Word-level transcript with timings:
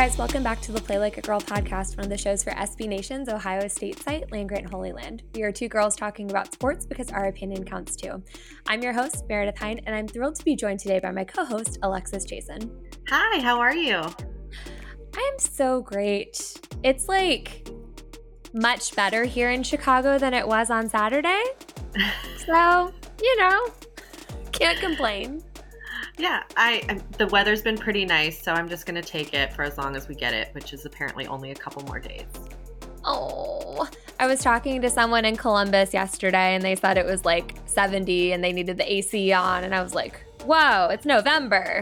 guys, 0.00 0.16
welcome 0.16 0.42
back 0.42 0.62
to 0.62 0.72
the 0.72 0.80
Play 0.80 0.98
Like 0.98 1.18
a 1.18 1.20
Girl 1.20 1.42
podcast, 1.42 1.98
one 1.98 2.06
of 2.06 2.08
the 2.08 2.16
shows 2.16 2.42
for 2.42 2.52
SB 2.52 2.88
Nation's 2.88 3.28
Ohio 3.28 3.68
State 3.68 3.98
site, 4.02 4.32
Land 4.32 4.48
Grant 4.48 4.70
Holy 4.70 4.92
Land. 4.92 5.24
We 5.34 5.42
are 5.42 5.52
two 5.52 5.68
girls 5.68 5.94
talking 5.94 6.30
about 6.30 6.50
sports 6.54 6.86
because 6.86 7.10
our 7.10 7.26
opinion 7.26 7.66
counts 7.66 7.96
too. 7.96 8.22
I'm 8.66 8.80
your 8.80 8.94
host, 8.94 9.24
Meredith 9.28 9.58
Hine, 9.58 9.78
and 9.84 9.94
I'm 9.94 10.08
thrilled 10.08 10.36
to 10.36 10.44
be 10.46 10.56
joined 10.56 10.80
today 10.80 11.00
by 11.00 11.10
my 11.10 11.24
co 11.24 11.44
host, 11.44 11.78
Alexis 11.82 12.24
Jason. 12.24 12.70
Hi, 13.10 13.40
how 13.42 13.60
are 13.60 13.74
you? 13.74 13.98
I 13.98 15.30
am 15.32 15.38
so 15.38 15.82
great. 15.82 16.58
It's 16.82 17.06
like 17.06 17.68
much 18.54 18.96
better 18.96 19.24
here 19.24 19.50
in 19.50 19.62
Chicago 19.62 20.18
than 20.18 20.32
it 20.32 20.48
was 20.48 20.70
on 20.70 20.88
Saturday. 20.88 21.44
so, 22.46 22.90
you 23.22 23.36
know, 23.38 23.66
can't 24.50 24.80
complain. 24.80 25.42
Yeah, 26.20 26.42
I 26.54 27.00
the 27.16 27.28
weather's 27.28 27.62
been 27.62 27.78
pretty 27.78 28.04
nice, 28.04 28.42
so 28.42 28.52
I'm 28.52 28.68
just 28.68 28.84
gonna 28.84 29.00
take 29.00 29.32
it 29.32 29.54
for 29.54 29.62
as 29.62 29.78
long 29.78 29.96
as 29.96 30.06
we 30.06 30.14
get 30.14 30.34
it, 30.34 30.50
which 30.52 30.74
is 30.74 30.84
apparently 30.84 31.26
only 31.26 31.50
a 31.50 31.54
couple 31.54 31.82
more 31.84 31.98
days. 31.98 32.26
Oh, 33.06 33.88
I 34.18 34.26
was 34.26 34.40
talking 34.40 34.82
to 34.82 34.90
someone 34.90 35.24
in 35.24 35.34
Columbus 35.34 35.94
yesterday, 35.94 36.54
and 36.54 36.62
they 36.62 36.76
said 36.76 36.98
it 36.98 37.06
was 37.06 37.24
like 37.24 37.54
70, 37.64 38.32
and 38.32 38.44
they 38.44 38.52
needed 38.52 38.76
the 38.76 38.92
AC 38.92 39.32
on, 39.32 39.64
and 39.64 39.74
I 39.74 39.82
was 39.82 39.94
like, 39.94 40.20
"Whoa, 40.44 40.88
it's 40.90 41.06
November." 41.06 41.80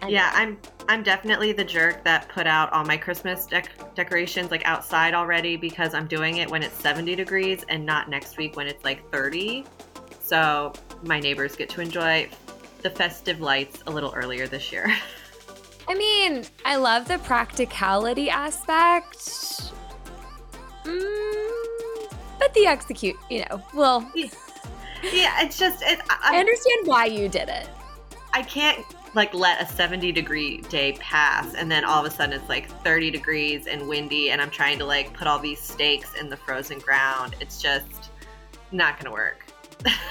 And 0.00 0.10
yeah, 0.10 0.30
I'm 0.32 0.56
I'm 0.88 1.02
definitely 1.02 1.52
the 1.52 1.64
jerk 1.64 2.02
that 2.04 2.30
put 2.30 2.46
out 2.46 2.72
all 2.72 2.86
my 2.86 2.96
Christmas 2.96 3.46
dec- 3.46 3.94
decorations 3.94 4.50
like 4.50 4.62
outside 4.64 5.12
already 5.12 5.58
because 5.58 5.92
I'm 5.92 6.06
doing 6.06 6.38
it 6.38 6.50
when 6.50 6.62
it's 6.62 6.74
70 6.76 7.14
degrees 7.14 7.62
and 7.68 7.84
not 7.84 8.08
next 8.08 8.38
week 8.38 8.56
when 8.56 8.66
it's 8.66 8.84
like 8.84 9.08
30. 9.12 9.66
So 10.20 10.72
my 11.04 11.20
neighbors 11.20 11.56
get 11.56 11.68
to 11.70 11.82
enjoy 11.82 12.28
the 12.82 12.90
festive 12.90 13.40
lights 13.40 13.82
a 13.86 13.90
little 13.90 14.12
earlier 14.14 14.46
this 14.46 14.72
year. 14.72 14.92
I 15.88 15.94
mean, 15.94 16.44
I 16.64 16.76
love 16.76 17.08
the 17.08 17.18
practicality 17.18 18.30
aspect. 18.30 19.18
Mm, 20.84 22.14
but 22.38 22.54
the 22.54 22.66
execute, 22.66 23.16
you 23.28 23.44
know, 23.48 23.62
well. 23.74 24.10
Yeah, 24.14 24.28
yeah 25.12 25.42
it's 25.42 25.58
just. 25.58 25.82
It, 25.82 26.00
I 26.08 26.38
understand 26.38 26.86
why 26.86 27.06
you 27.06 27.28
did 27.28 27.48
it. 27.48 27.68
I 28.32 28.42
can't 28.42 28.84
like 29.14 29.34
let 29.34 29.60
a 29.60 29.66
70 29.66 30.12
degree 30.12 30.58
day 30.62 30.92
pass 31.00 31.54
and 31.54 31.68
then 31.68 31.84
all 31.84 32.04
of 32.04 32.10
a 32.10 32.14
sudden 32.14 32.38
it's 32.38 32.48
like 32.48 32.70
30 32.84 33.10
degrees 33.10 33.66
and 33.66 33.88
windy 33.88 34.30
and 34.30 34.40
I'm 34.40 34.50
trying 34.50 34.78
to 34.78 34.84
like 34.84 35.12
put 35.12 35.26
all 35.26 35.40
these 35.40 35.58
stakes 35.58 36.14
in 36.14 36.28
the 36.28 36.36
frozen 36.36 36.78
ground. 36.78 37.34
It's 37.40 37.60
just 37.60 38.10
not 38.70 38.94
going 38.94 39.06
to 39.06 39.10
work 39.10 39.49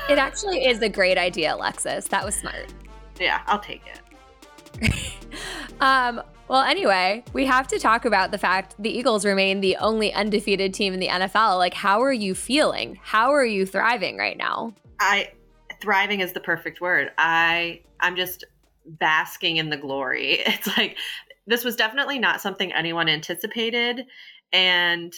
it 0.10 0.18
actually 0.18 0.66
is 0.66 0.82
a 0.82 0.90
great 0.90 1.18
idea, 1.18 1.56
Alexis. 1.56 2.08
That 2.08 2.26
was 2.26 2.36
smart. 2.36 2.74
Yeah, 3.20 3.42
I'll 3.48 3.60
take 3.60 3.84
it. 3.86 4.94
um, 5.82 6.22
well, 6.48 6.64
anyway, 6.64 7.24
we 7.34 7.46
have 7.46 7.68
to 7.68 7.80
talk 7.80 8.06
about 8.06 8.32
the 8.32 8.38
fact 8.38 8.76
the 8.80 8.90
Eagles 8.90 9.24
remain 9.24 9.62
the 9.62 9.78
only 9.78 10.12
undefeated 10.14 10.74
team 10.74 10.94
in 10.94 11.00
the 11.00 11.08
NFL. 11.08 11.58
Like, 11.58 11.76
how 11.76 12.02
are 12.02 12.14
you 12.14 12.34
feeling? 12.34 13.00
How 13.04 13.32
are 13.32 13.46
you 13.46 13.66
thriving 13.66 14.18
right 14.18 14.38
now? 14.38 14.74
I 15.00 15.32
thriving 15.80 16.22
is 16.22 16.34
the 16.34 16.40
perfect 16.40 16.82
word. 16.82 17.12
I 17.18 17.82
I'm 18.00 18.16
just 18.16 18.46
basking 18.86 19.58
in 19.58 19.70
the 19.70 19.78
glory. 19.78 20.40
It's 20.46 20.76
like 20.76 20.98
this 21.46 21.64
was 21.64 21.76
definitely 21.76 22.20
not 22.20 22.42
something 22.42 22.72
anyone 22.74 23.10
anticipated 23.10 24.06
and 24.52 25.14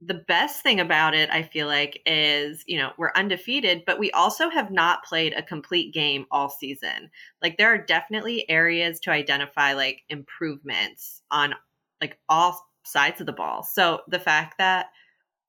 the 0.00 0.22
best 0.28 0.62
thing 0.62 0.78
about 0.78 1.14
it, 1.14 1.28
I 1.30 1.42
feel 1.42 1.66
like, 1.66 2.00
is, 2.06 2.62
you 2.66 2.78
know, 2.78 2.92
we're 2.98 3.12
undefeated, 3.16 3.82
but 3.84 3.98
we 3.98 4.12
also 4.12 4.48
have 4.48 4.70
not 4.70 5.04
played 5.04 5.32
a 5.32 5.42
complete 5.42 5.92
game 5.92 6.24
all 6.30 6.48
season. 6.48 7.10
Like, 7.42 7.58
there 7.58 7.74
are 7.74 7.78
definitely 7.78 8.48
areas 8.48 9.00
to 9.00 9.10
identify, 9.10 9.72
like, 9.72 10.02
improvements 10.08 11.22
on, 11.32 11.54
like, 12.00 12.18
all 12.28 12.64
sides 12.84 13.20
of 13.20 13.26
the 13.26 13.32
ball. 13.32 13.64
So 13.64 14.02
the 14.06 14.20
fact 14.20 14.58
that 14.58 14.86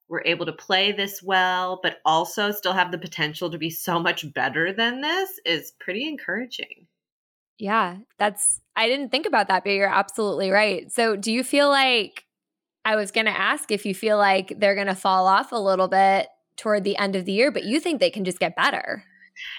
we're 0.07 0.23
able 0.25 0.47
to 0.47 0.53
play 0.53 0.91
this 0.91 1.21
well, 1.21 1.79
but 1.83 1.99
also 2.03 2.49
still 2.49 2.73
have 2.73 2.91
the 2.91 2.97
potential 2.97 3.51
to 3.51 3.59
be 3.59 3.69
so 3.69 3.99
much 3.99 4.33
better 4.33 4.73
than 4.73 5.01
this 5.01 5.29
is 5.45 5.73
pretty 5.79 6.07
encouraging. 6.07 6.87
Yeah, 7.59 7.97
that's, 8.17 8.59
I 8.75 8.87
didn't 8.87 9.09
think 9.09 9.27
about 9.27 9.49
that, 9.49 9.63
but 9.63 9.73
you're 9.73 9.87
absolutely 9.87 10.49
right. 10.49 10.91
So 10.91 11.15
do 11.15 11.31
you 11.31 11.43
feel 11.43 11.69
like, 11.69 12.25
I 12.89 12.95
was 12.95 13.11
going 13.11 13.27
to 13.27 13.39
ask 13.39 13.69
if 13.69 13.85
you 13.85 13.93
feel 13.93 14.17
like 14.17 14.55
they're 14.57 14.73
going 14.73 14.87
to 14.87 14.95
fall 14.95 15.27
off 15.27 15.51
a 15.51 15.59
little 15.59 15.87
bit 15.87 16.27
toward 16.57 16.83
the 16.83 16.97
end 16.97 17.15
of 17.15 17.25
the 17.25 17.31
year, 17.31 17.51
but 17.51 17.63
you 17.63 17.79
think 17.79 17.99
they 17.99 18.09
can 18.09 18.25
just 18.25 18.39
get 18.39 18.55
better. 18.55 19.03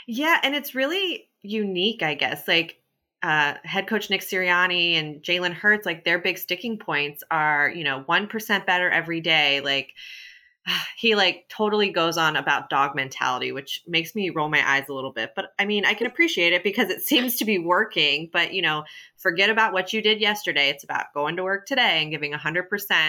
Yeah, 0.09 0.41
and 0.43 0.53
it's 0.57 0.75
really 0.75 1.29
unique, 1.41 2.03
I 2.03 2.15
guess. 2.15 2.49
Like 2.49 2.83
uh, 3.23 3.55
head 3.63 3.87
coach 3.87 4.11
Nick 4.11 4.23
Sirianni 4.23 4.95
and 4.95 5.23
Jalen 5.23 5.53
Hurts, 5.53 5.87
like 5.87 6.05
their 6.05 6.19
big 6.19 6.39
sticking 6.39 6.77
points 6.77 7.23
are, 7.31 7.71
you 7.71 7.85
know, 7.85 8.05
1% 8.09 8.67
better 8.67 8.91
every 8.91 9.21
day. 9.21 9.61
Like 9.61 9.93
he 10.97 11.15
like 11.15 11.47
totally 11.49 11.91
goes 11.91 12.17
on 12.17 12.37
about 12.37 12.71
dog 12.71 12.95
mentality, 12.95 13.53
which 13.53 13.83
makes 13.87 14.15
me 14.15 14.31
roll 14.31 14.49
my 14.49 14.69
eyes 14.69 14.89
a 14.89 14.95
little 14.95 15.13
bit. 15.13 15.33
But 15.35 15.53
I 15.59 15.65
mean, 15.65 15.85
I 15.85 15.95
can 15.95 16.07
appreciate 16.07 16.53
it 16.53 16.65
because 16.65 16.91
it 16.91 17.03
seems 17.11 17.37
to 17.37 17.45
be 17.45 17.59
working. 17.59 18.31
But 18.33 18.53
you 18.55 18.63
know, 18.63 18.85
forget 19.17 19.51
about 19.51 19.73
what 19.73 19.93
you 19.93 20.03
did 20.03 20.21
yesterday. 20.21 20.69
It's 20.69 20.85
about 20.85 21.13
going 21.15 21.37
to 21.37 21.43
work 21.43 21.67
today 21.67 22.03
and 22.03 22.11
giving 22.11 22.33
100% 22.33 22.65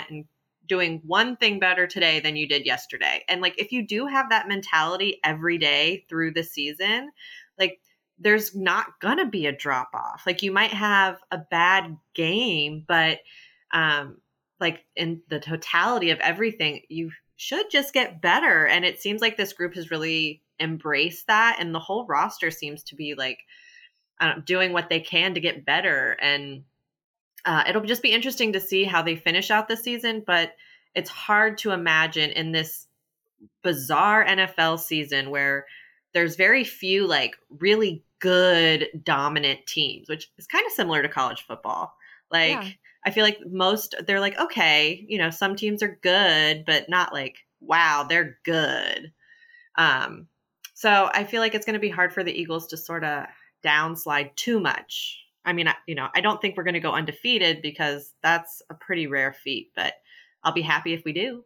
and 0.10 0.26
doing 0.68 1.02
one 1.06 1.36
thing 1.36 1.60
better 1.60 1.88
today 1.88 2.20
than 2.20 2.36
you 2.36 2.48
did 2.48 2.66
yesterday. 2.66 3.24
And 3.28 3.42
like 3.42 3.60
if 3.60 3.72
you 3.72 3.86
do 3.86 4.06
have 4.06 4.30
that 4.30 4.48
mentality 4.48 5.20
every 5.24 5.58
day 5.58 6.06
through 6.08 6.32
the 6.32 6.44
season, 6.44 7.12
like 7.60 7.80
there's 8.20 8.56
not 8.56 9.00
gonna 9.02 9.26
be 9.28 9.48
a 9.48 9.52
drop 9.52 9.90
off. 9.94 10.24
Like 10.26 10.44
you 10.44 10.52
might 10.52 10.72
have 10.72 11.18
a 11.32 11.40
bad 11.40 11.98
game, 12.14 12.86
but 12.88 13.20
um 13.74 14.18
like 14.62 14.86
in 14.96 15.22
the 15.28 15.40
totality 15.40 16.12
of 16.12 16.20
everything, 16.20 16.84
you 16.88 17.12
should 17.42 17.72
just 17.72 17.92
get 17.92 18.22
better. 18.22 18.68
And 18.68 18.86
it 18.86 19.02
seems 19.02 19.20
like 19.20 19.36
this 19.36 19.54
group 19.54 19.74
has 19.74 19.90
really 19.90 20.44
embraced 20.60 21.26
that 21.26 21.58
and 21.60 21.74
the 21.74 21.80
whole 21.80 22.06
roster 22.06 22.52
seems 22.52 22.84
to 22.84 22.96
be 22.96 23.16
like 23.16 23.40
doing 24.46 24.74
what 24.74 24.90
they 24.90 25.00
can 25.00 25.34
to 25.34 25.40
get 25.40 25.66
better 25.66 26.16
and 26.22 26.64
uh, 27.44 27.64
it'll 27.68 27.82
just 27.82 28.04
be 28.04 28.12
interesting 28.12 28.54
to 28.54 28.60
see 28.60 28.84
how 28.84 29.02
they 29.02 29.16
finish 29.16 29.50
out 29.50 29.68
the 29.68 29.76
season, 29.76 30.24
but 30.28 30.52
it's 30.94 31.10
hard 31.10 31.58
to 31.58 31.72
imagine 31.72 32.30
in 32.30 32.52
this 32.52 32.86
bizarre 33.64 34.24
NFL 34.24 34.78
season 34.80 35.32
where 35.32 35.66
there's 36.14 36.36
very 36.36 36.64
few 36.64 37.08
like 37.08 37.36
really 37.50 38.04
good 38.20 38.90
dominant 39.04 39.66
teams, 39.66 40.08
which 40.08 40.30
is 40.38 40.46
kind 40.46 40.64
of 40.68 40.72
similar 40.74 41.02
to 41.02 41.10
college 41.10 41.44
football. 41.48 41.96
Like 42.30 42.52
yeah. 42.52 42.70
I 43.06 43.12
feel 43.12 43.24
like 43.24 43.40
most 43.50 43.96
they're 44.06 44.20
like 44.20 44.40
okay, 44.40 45.06
you 45.08 45.18
know, 45.18 45.30
some 45.30 45.56
teams 45.56 45.84
are 45.84 46.00
good, 46.02 46.66
but 46.66 46.90
not 46.90 47.14
like 47.14 47.38
wow, 47.60 48.06
they're 48.08 48.38
good. 48.44 49.12
Um 49.78 50.28
so 50.74 51.10
I 51.14 51.26
feel 51.26 51.42
like 51.42 51.54
it's 51.54 51.66
going 51.66 51.76
to 51.76 51.80
be 51.80 51.90
hard 51.90 52.12
for 52.12 52.24
the 52.24 52.34
Eagles 52.34 52.68
to 52.68 52.78
sort 52.78 53.04
of 53.04 53.26
downslide 53.64 54.36
too 54.36 54.60
much 54.60 55.22
I 55.46 55.54
mean, 55.54 55.68
you 55.88 55.96
know, 55.96 56.08
I 56.14 56.22
don't 56.22 56.42
think 56.42 56.56
we're 56.56 56.64
going 56.64 56.76
to 56.76 56.80
go 56.80 56.92
undefeated 56.92 57.62
because 57.62 58.14
that's 58.22 58.62
a 58.70 58.76
pretty 58.76 59.08
rare 59.08 59.34
feat, 59.34 59.72
but 59.76 59.94
I'll 60.44 60.54
be 60.54 60.62
happy 60.62 60.94
if 60.94 61.04
we 61.04 61.14
do. 61.14 61.44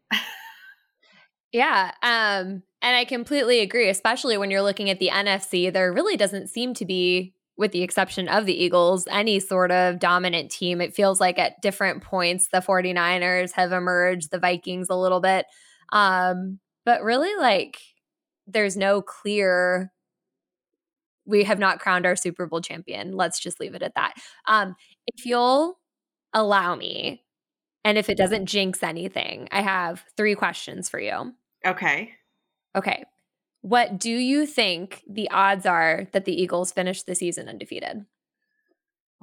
yeah. 1.51 1.91
Um, 2.01 2.63
and 2.81 2.95
I 2.95 3.05
completely 3.05 3.61
agree, 3.61 3.89
especially 3.89 4.37
when 4.37 4.51
you're 4.51 4.61
looking 4.61 4.89
at 4.89 4.99
the 4.99 5.09
NFC. 5.09 5.71
There 5.71 5.93
really 5.93 6.17
doesn't 6.17 6.49
seem 6.49 6.73
to 6.75 6.85
be, 6.85 7.33
with 7.57 7.71
the 7.71 7.83
exception 7.83 8.27
of 8.27 8.45
the 8.45 8.63
Eagles, 8.63 9.07
any 9.09 9.39
sort 9.39 9.71
of 9.71 9.99
dominant 9.99 10.51
team. 10.51 10.81
It 10.81 10.93
feels 10.93 11.19
like 11.21 11.39
at 11.39 11.61
different 11.61 12.03
points, 12.03 12.49
the 12.51 12.59
49ers 12.59 13.51
have 13.53 13.71
emerged, 13.71 14.31
the 14.31 14.39
Vikings 14.39 14.89
a 14.89 14.95
little 14.95 15.21
bit. 15.21 15.45
Um, 15.91 16.59
but 16.85 17.01
really, 17.03 17.33
like, 17.39 17.79
there's 18.47 18.75
no 18.75 19.01
clear 19.01 19.91
we 21.25 21.43
have 21.43 21.59
not 21.59 21.79
crowned 21.79 22.05
our 22.05 22.15
Super 22.15 22.45
Bowl 22.45 22.61
champion. 22.61 23.13
Let's 23.13 23.39
just 23.39 23.59
leave 23.59 23.73
it 23.73 23.81
at 23.81 23.95
that. 23.95 24.13
Um, 24.47 24.75
if 25.07 25.25
you'll 25.25 25.79
allow 26.33 26.75
me, 26.75 27.23
and 27.83 27.97
if 27.97 28.09
it 28.09 28.17
doesn't 28.17 28.47
jinx 28.47 28.83
anything, 28.83 29.47
I 29.51 29.61
have 29.61 30.03
three 30.17 30.35
questions 30.35 30.89
for 30.89 30.99
you. 30.99 31.33
Okay. 31.65 32.11
Okay. 32.75 33.05
What 33.65 33.97
do 33.97 34.11
you 34.11 34.45
think 34.45 35.01
the 35.09 35.27
odds 35.31 35.65
are 35.65 36.05
that 36.11 36.25
the 36.25 36.39
Eagles 36.39 36.71
finish 36.71 37.01
the 37.01 37.15
season 37.15 37.49
undefeated? 37.49 38.05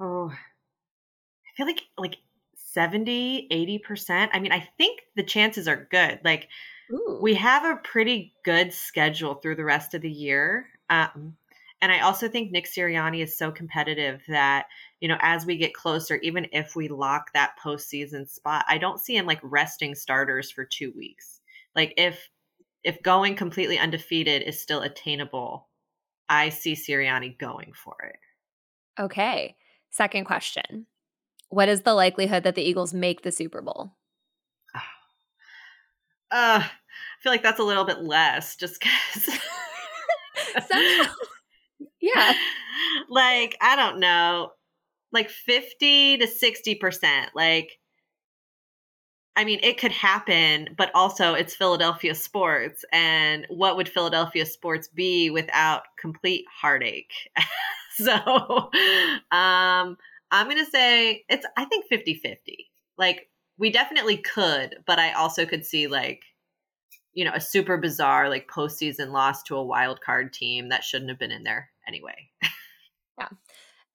Oh, 0.01 0.33
I 0.33 1.55
feel 1.55 1.65
like 1.65 1.83
like 1.97 2.17
70, 2.57 3.47
80%. 3.49 4.29
I 4.33 4.39
mean, 4.41 4.51
I 4.51 4.67
think 4.77 4.99
the 5.15 5.23
chances 5.23 5.65
are 5.69 5.87
good. 5.89 6.19
Like, 6.25 6.49
Ooh. 6.91 7.19
we 7.21 7.35
have 7.35 7.63
a 7.63 7.79
pretty 7.85 8.33
good 8.43 8.73
schedule 8.73 9.35
through 9.35 9.55
the 9.55 9.63
rest 9.63 9.93
of 9.93 10.01
the 10.01 10.11
year. 10.11 10.67
Um, 10.89 11.37
and 11.81 11.93
I 11.93 11.99
also 11.99 12.27
think 12.27 12.51
Nick 12.51 12.65
Sirianni 12.65 13.23
is 13.23 13.37
so 13.37 13.49
competitive 13.49 14.23
that, 14.27 14.65
you 14.99 15.07
know, 15.07 15.17
as 15.21 15.45
we 15.45 15.55
get 15.55 15.73
closer, 15.73 16.17
even 16.17 16.47
if 16.51 16.75
we 16.75 16.89
lock 16.89 17.31
that 17.31 17.55
postseason 17.63 18.29
spot, 18.29 18.65
I 18.67 18.77
don't 18.77 18.99
see 18.99 19.15
him 19.15 19.25
like 19.25 19.39
resting 19.41 19.95
starters 19.95 20.51
for 20.51 20.65
two 20.65 20.91
weeks. 20.97 21.39
Like 21.77 21.93
if 21.95 22.27
if 22.83 23.01
going 23.01 23.35
completely 23.35 23.77
undefeated 23.79 24.41
is 24.43 24.61
still 24.61 24.81
attainable, 24.81 25.69
I 26.29 26.49
see 26.49 26.73
Sirianni 26.73 27.37
going 27.37 27.73
for 27.73 27.95
it. 28.03 29.01
Okay. 29.01 29.55
Second 29.89 30.25
question. 30.25 30.87
What 31.49 31.69
is 31.69 31.81
the 31.81 31.93
likelihood 31.93 32.43
that 32.43 32.55
the 32.55 32.63
Eagles 32.63 32.93
make 32.93 33.21
the 33.21 33.31
Super 33.31 33.61
Bowl? 33.61 33.91
Uh, 36.31 36.63
I 36.63 36.69
feel 37.21 37.31
like 37.31 37.43
that's 37.43 37.59
a 37.59 37.63
little 37.63 37.85
bit 37.85 37.99
less 38.01 38.55
just 38.55 38.79
because. 38.79 39.39
Yeah. 42.03 42.33
like, 43.09 43.57
I 43.61 43.75
don't 43.77 43.99
know, 43.99 44.51
like 45.11 45.29
50 45.29 46.17
to 46.17 46.27
60%. 46.27 47.27
Like, 47.33 47.71
I 49.35 49.45
mean, 49.45 49.59
it 49.63 49.79
could 49.79 49.91
happen, 49.91 50.69
but 50.77 50.91
also 50.93 51.33
it's 51.33 51.55
Philadelphia 51.55 52.13
sports. 52.13 52.85
And 52.91 53.45
what 53.49 53.77
would 53.77 53.89
Philadelphia 53.89 54.45
sports 54.45 54.87
be 54.87 55.29
without 55.29 55.83
complete 55.99 56.45
heartache? 56.61 57.13
so 57.95 58.13
um, 59.31 59.97
I'm 60.31 60.45
going 60.45 60.63
to 60.63 60.69
say 60.69 61.23
it's, 61.29 61.45
I 61.57 61.65
think 61.65 61.85
50 61.87 62.15
50. 62.15 62.71
Like, 62.97 63.29
we 63.57 63.71
definitely 63.71 64.17
could, 64.17 64.77
but 64.85 64.99
I 64.99 65.13
also 65.13 65.45
could 65.45 65.65
see 65.65 65.87
like, 65.87 66.23
you 67.13 67.25
know, 67.25 67.31
a 67.33 67.41
super 67.41 67.77
bizarre 67.77 68.29
like 68.29 68.49
postseason 68.49 69.11
loss 69.11 69.43
to 69.43 69.55
a 69.55 69.63
wild 69.63 70.01
card 70.01 70.33
team 70.33 70.69
that 70.69 70.83
shouldn't 70.83 71.09
have 71.09 71.19
been 71.19 71.31
in 71.31 71.43
there 71.43 71.69
anyway. 71.87 72.29
yeah. 73.17 73.29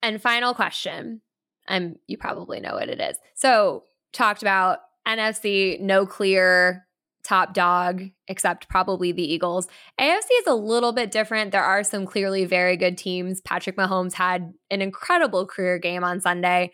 And 0.03 0.23
final 0.23 0.55
question. 0.55 1.21
I'm 1.67 1.97
you 2.07 2.17
probably 2.17 2.61
know 2.61 2.75
what 2.75 2.89
it 2.89 3.01
is. 3.01 3.17
So 3.35 3.85
talked 4.13 4.43
about 4.43 4.79
NFC, 5.09 5.81
no 5.81 6.07
clear 6.07 6.87
top 7.25 7.53
dog, 7.53 8.03
except 8.27 8.69
probably 8.69 9.13
the 9.13 9.23
Eagles. 9.23 9.69
AFC 10.01 10.29
is 10.41 10.47
a 10.47 10.55
little 10.55 10.93
bit 10.93 11.11
different. 11.11 11.53
There 11.53 11.63
are 11.63 11.85
some 11.85 12.07
clearly 12.07 12.45
very 12.45 12.77
good 12.77 12.97
teams. 12.97 13.41
Patrick 13.41 13.77
Mahomes 13.77 14.15
had 14.15 14.53
an 14.71 14.81
incredible 14.81 15.47
career 15.47 15.79
game 15.79 16.05
on 16.05 16.21
Sunday. 16.21 16.73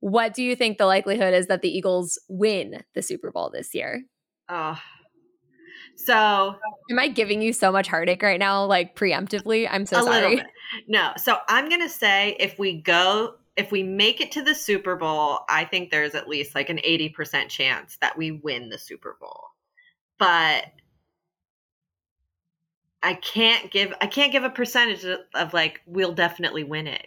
What 0.00 0.34
do 0.34 0.42
you 0.42 0.56
think 0.56 0.78
the 0.78 0.86
likelihood 0.86 1.34
is 1.34 1.48
that 1.48 1.62
the 1.62 1.68
Eagles 1.68 2.18
win 2.28 2.82
the 2.94 3.02
Super 3.02 3.30
Bowl 3.30 3.50
this 3.52 3.74
year? 3.74 4.02
Oh, 4.48 4.78
so, 5.96 6.54
am 6.90 6.98
I 6.98 7.08
giving 7.08 7.40
you 7.40 7.52
so 7.52 7.72
much 7.72 7.88
heartache 7.88 8.22
right 8.22 8.38
now, 8.38 8.66
like 8.66 8.94
preemptively? 8.94 9.66
I'm 9.70 9.86
so 9.86 10.04
sorry. 10.04 10.42
No. 10.86 11.12
So, 11.16 11.38
I'm 11.48 11.68
going 11.68 11.80
to 11.80 11.88
say 11.88 12.36
if 12.38 12.58
we 12.58 12.80
go, 12.80 13.36
if 13.56 13.72
we 13.72 13.82
make 13.82 14.20
it 14.20 14.32
to 14.32 14.42
the 14.42 14.54
Super 14.54 14.96
Bowl, 14.96 15.40
I 15.48 15.64
think 15.64 15.90
there's 15.90 16.14
at 16.14 16.28
least 16.28 16.54
like 16.54 16.68
an 16.68 16.78
80% 16.78 17.48
chance 17.48 17.96
that 18.00 18.16
we 18.16 18.30
win 18.30 18.68
the 18.68 18.78
Super 18.78 19.16
Bowl. 19.20 19.44
But 20.18 20.66
I 23.02 23.14
can't 23.14 23.70
give 23.70 23.94
I 24.00 24.06
can't 24.06 24.32
give 24.32 24.44
a 24.44 24.50
percentage 24.50 25.04
of, 25.04 25.20
of 25.34 25.54
like 25.54 25.80
we'll 25.86 26.12
definitely 26.12 26.64
win 26.64 26.86
it. 26.86 27.06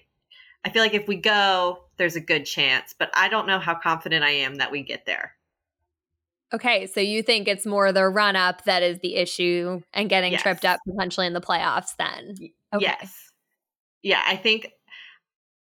I 0.65 0.69
feel 0.69 0.81
like 0.81 0.93
if 0.93 1.07
we 1.07 1.15
go, 1.15 1.85
there's 1.97 2.15
a 2.15 2.21
good 2.21 2.45
chance, 2.45 2.93
but 2.97 3.09
I 3.13 3.29
don't 3.29 3.47
know 3.47 3.59
how 3.59 3.75
confident 3.75 4.23
I 4.23 4.31
am 4.31 4.55
that 4.55 4.71
we 4.71 4.83
get 4.83 5.05
there. 5.05 5.35
Okay, 6.51 6.87
so 6.87 6.99
you 6.99 7.21
think 7.21 7.47
it's 7.47 7.65
more 7.65 7.91
the 7.91 8.07
run 8.07 8.35
up 8.35 8.63
that 8.63 8.81
is 8.81 8.99
the 8.99 9.15
issue 9.15 9.81
and 9.93 10.09
getting 10.09 10.31
yes. 10.31 10.41
tripped 10.41 10.65
up 10.65 10.79
potentially 10.87 11.27
in 11.27 11.33
the 11.33 11.41
playoffs 11.41 11.95
then. 11.97 12.35
Okay. 12.73 12.85
Yes. 12.85 13.31
Yeah, 14.01 14.21
I 14.25 14.35
think 14.35 14.71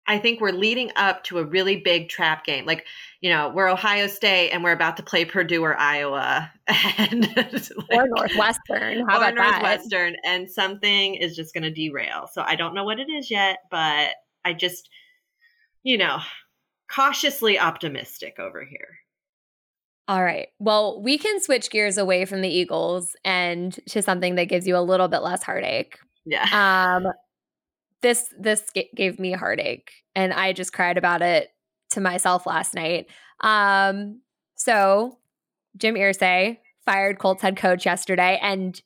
I 0.06 0.18
think 0.18 0.40
we're 0.40 0.52
leading 0.52 0.90
up 0.96 1.25
to 1.25 1.38
a 1.38 1.44
really 1.44 1.76
big 1.76 2.11
trap 2.11 2.44
game. 2.44 2.66
Like, 2.66 2.87
you 3.20 3.30
know, 3.30 3.49
we're 3.49 3.68
Ohio 3.68 4.06
State 4.06 4.50
and 4.50 4.62
we're 4.62 4.73
about 4.73 4.99
to 4.99 5.02
play 5.02 5.25
Purdue 5.25 5.62
or 5.62 5.76
Iowa 5.76 6.52
and 6.99 7.34
like, 7.37 7.70
or 7.90 8.06
Northwestern. 8.08 9.08
How 9.08 9.14
or 9.14 9.28
about 9.28 9.34
Northwestern 9.34 10.12
that? 10.12 10.28
and 10.30 10.50
something 10.50 11.14
is 11.14 11.34
just 11.34 11.54
going 11.54 11.64
to 11.64 11.70
derail. 11.70 12.28
So 12.32 12.42
I 12.42 12.54
don't 12.54 12.75
know 12.75 12.84
what 12.84 13.00
it 13.00 13.08
is 13.08 13.30
yet, 13.30 13.61
but 13.70 14.11
I 14.44 14.52
just 14.52 14.90
you 15.84 15.99
know, 15.99 16.18
cautiously 16.90 17.58
optimistic 17.58 18.38
over 18.40 18.64
here. 18.64 18.99
All 20.08 20.23
right. 20.23 20.49
Well, 20.58 21.00
we 21.00 21.16
can 21.16 21.40
switch 21.40 21.70
gears 21.70 21.96
away 21.96 22.25
from 22.25 22.40
the 22.40 22.49
Eagles 22.49 23.14
and 23.25 23.78
to 23.88 24.02
something 24.02 24.34
that 24.34 24.46
gives 24.46 24.66
you 24.66 24.76
a 24.76 24.80
little 24.80 25.08
bit 25.08 25.23
less 25.23 25.42
heartache. 25.42 25.99
Yeah. 26.26 26.46
Um 26.52 27.12
this 28.04 28.32
this 28.38 28.62
gave 28.94 29.18
me 29.18 29.32
heartache 29.32 29.90
and 30.14 30.32
I 30.32 30.52
just 30.52 30.73
cried 30.73 30.99
about 30.99 31.23
it 31.23 31.49
to 31.90 32.00
myself 32.00 32.46
last 32.46 32.75
night. 32.75 33.06
Um 33.40 34.20
so 34.54 35.18
Jim 35.76 35.96
Irsay 35.96 36.58
fired 36.84 37.18
Colts 37.18 37.42
head 37.42 37.56
coach 37.56 37.87
yesterday 37.87 38.38
and 38.40 38.80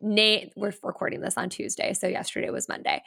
Nate 0.00 0.52
we're 0.56 0.72
recording 0.82 1.20
this 1.20 1.38
on 1.38 1.48
Tuesday, 1.48 1.92
so 1.92 2.08
yesterday 2.08 2.50
was 2.50 2.68
Monday 2.68 3.02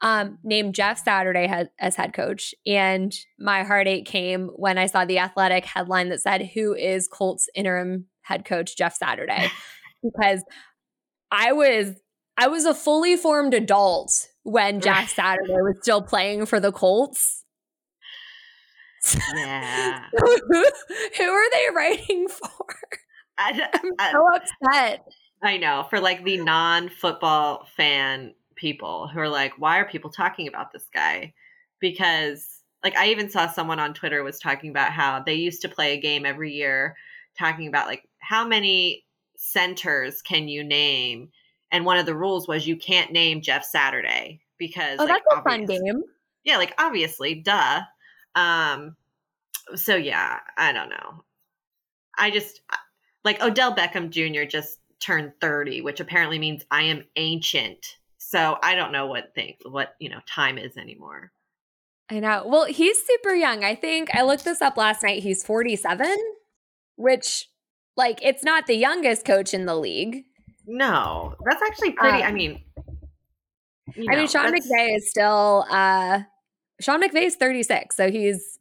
um, 0.00 0.38
named 0.44 0.74
Jeff 0.74 1.02
Saturday 1.02 1.66
as 1.78 1.96
head 1.96 2.12
coach. 2.12 2.54
And 2.66 3.12
my 3.38 3.64
heartache 3.64 4.06
came 4.06 4.48
when 4.54 4.78
I 4.78 4.86
saw 4.86 5.04
the 5.04 5.18
athletic 5.18 5.64
headline 5.64 6.08
that 6.10 6.20
said, 6.20 6.50
Who 6.54 6.74
is 6.74 7.08
Colts 7.08 7.48
interim 7.54 8.06
head 8.22 8.44
coach 8.44 8.76
Jeff 8.76 8.94
Saturday? 8.96 9.50
because 10.02 10.44
I 11.30 11.52
was 11.52 11.94
I 12.36 12.46
was 12.46 12.64
a 12.64 12.74
fully 12.74 13.16
formed 13.16 13.52
adult 13.52 14.28
when 14.48 14.80
Jeff 14.82 15.10
Saturday 15.10 15.52
was 15.52 15.76
still 15.82 16.02
playing 16.02 16.46
for 16.46 16.58
the 16.58 16.72
Colts. 16.72 17.44
Yeah. 19.34 20.04
who 20.18 21.24
are 21.24 21.50
they 21.50 21.66
writing 21.74 22.28
for? 22.28 22.66
I, 23.38 23.68
I'm 23.98 24.12
so 24.12 24.26
upset. 24.34 25.06
I 25.42 25.56
know 25.56 25.86
for 25.88 26.00
like 26.00 26.24
the 26.24 26.38
non-football 26.38 27.68
fan 27.76 28.34
people 28.56 29.06
who 29.06 29.20
are 29.20 29.28
like, 29.28 29.52
why 29.58 29.78
are 29.78 29.88
people 29.88 30.10
talking 30.10 30.48
about 30.48 30.72
this 30.72 30.86
guy? 30.92 31.32
Because 31.80 32.60
like 32.82 32.96
I 32.96 33.08
even 33.08 33.30
saw 33.30 33.46
someone 33.46 33.78
on 33.78 33.94
Twitter 33.94 34.22
was 34.22 34.40
talking 34.40 34.70
about 34.70 34.92
how 34.92 35.22
they 35.22 35.34
used 35.34 35.62
to 35.62 35.68
play 35.68 35.92
a 35.92 36.00
game 36.00 36.26
every 36.26 36.52
year 36.52 36.96
talking 37.38 37.68
about 37.68 37.86
like 37.86 38.02
how 38.18 38.46
many 38.46 39.04
centers 39.36 40.22
can 40.22 40.48
you 40.48 40.64
name? 40.64 41.30
And 41.70 41.84
one 41.84 41.98
of 41.98 42.06
the 42.06 42.14
rules 42.14 42.48
was 42.48 42.66
you 42.66 42.76
can't 42.76 43.12
name 43.12 43.42
Jeff 43.42 43.64
Saturday 43.64 44.40
because 44.58 44.98
Oh, 44.98 45.04
like, 45.04 45.22
that's 45.24 45.40
a 45.40 45.42
fun 45.42 45.66
game. 45.66 46.02
Yeah, 46.44 46.56
like 46.56 46.74
obviously, 46.78 47.34
duh. 47.36 47.82
Um 48.34 48.96
so 49.74 49.96
yeah, 49.96 50.38
I 50.56 50.72
don't 50.72 50.88
know. 50.88 51.24
I 52.16 52.30
just 52.30 52.60
like 53.24 53.42
Odell 53.42 53.74
Beckham 53.74 54.10
Jr. 54.10 54.48
just 54.48 54.78
turned 55.00 55.32
30, 55.40 55.82
which 55.82 56.00
apparently 56.00 56.38
means 56.38 56.64
I 56.70 56.84
am 56.84 57.04
ancient. 57.16 57.96
So 58.16 58.58
I 58.62 58.74
don't 58.74 58.92
know 58.92 59.06
what 59.06 59.34
thing 59.34 59.54
what, 59.64 59.94
you 59.98 60.08
know, 60.08 60.20
time 60.26 60.58
is 60.58 60.76
anymore. 60.76 61.32
I 62.10 62.20
know. 62.20 62.44
Well, 62.46 62.64
he's 62.64 62.98
super 63.04 63.34
young. 63.34 63.64
I 63.64 63.74
think 63.74 64.14
I 64.14 64.22
looked 64.22 64.44
this 64.44 64.62
up 64.62 64.76
last 64.76 65.02
night. 65.02 65.22
He's 65.22 65.44
47, 65.44 66.16
which, 66.96 67.50
like, 67.96 68.18
it's 68.22 68.42
not 68.42 68.66
the 68.66 68.76
youngest 68.76 69.26
coach 69.26 69.52
in 69.52 69.66
the 69.66 69.76
league. 69.76 70.24
No, 70.68 71.34
that's 71.46 71.62
actually 71.62 71.92
pretty. 71.92 72.22
I 72.22 72.28
Um, 72.28 72.34
mean, 72.34 72.62
you 73.94 74.06
I 74.10 74.16
mean, 74.16 74.28
Sean 74.28 74.52
McVay 74.52 74.96
is 74.96 75.08
still, 75.08 75.64
uh, 75.70 76.20
Sean 76.80 77.02
McVay 77.02 77.24
is 77.24 77.36
36. 77.36 77.96
So 77.96 78.10
he's, 78.10 78.58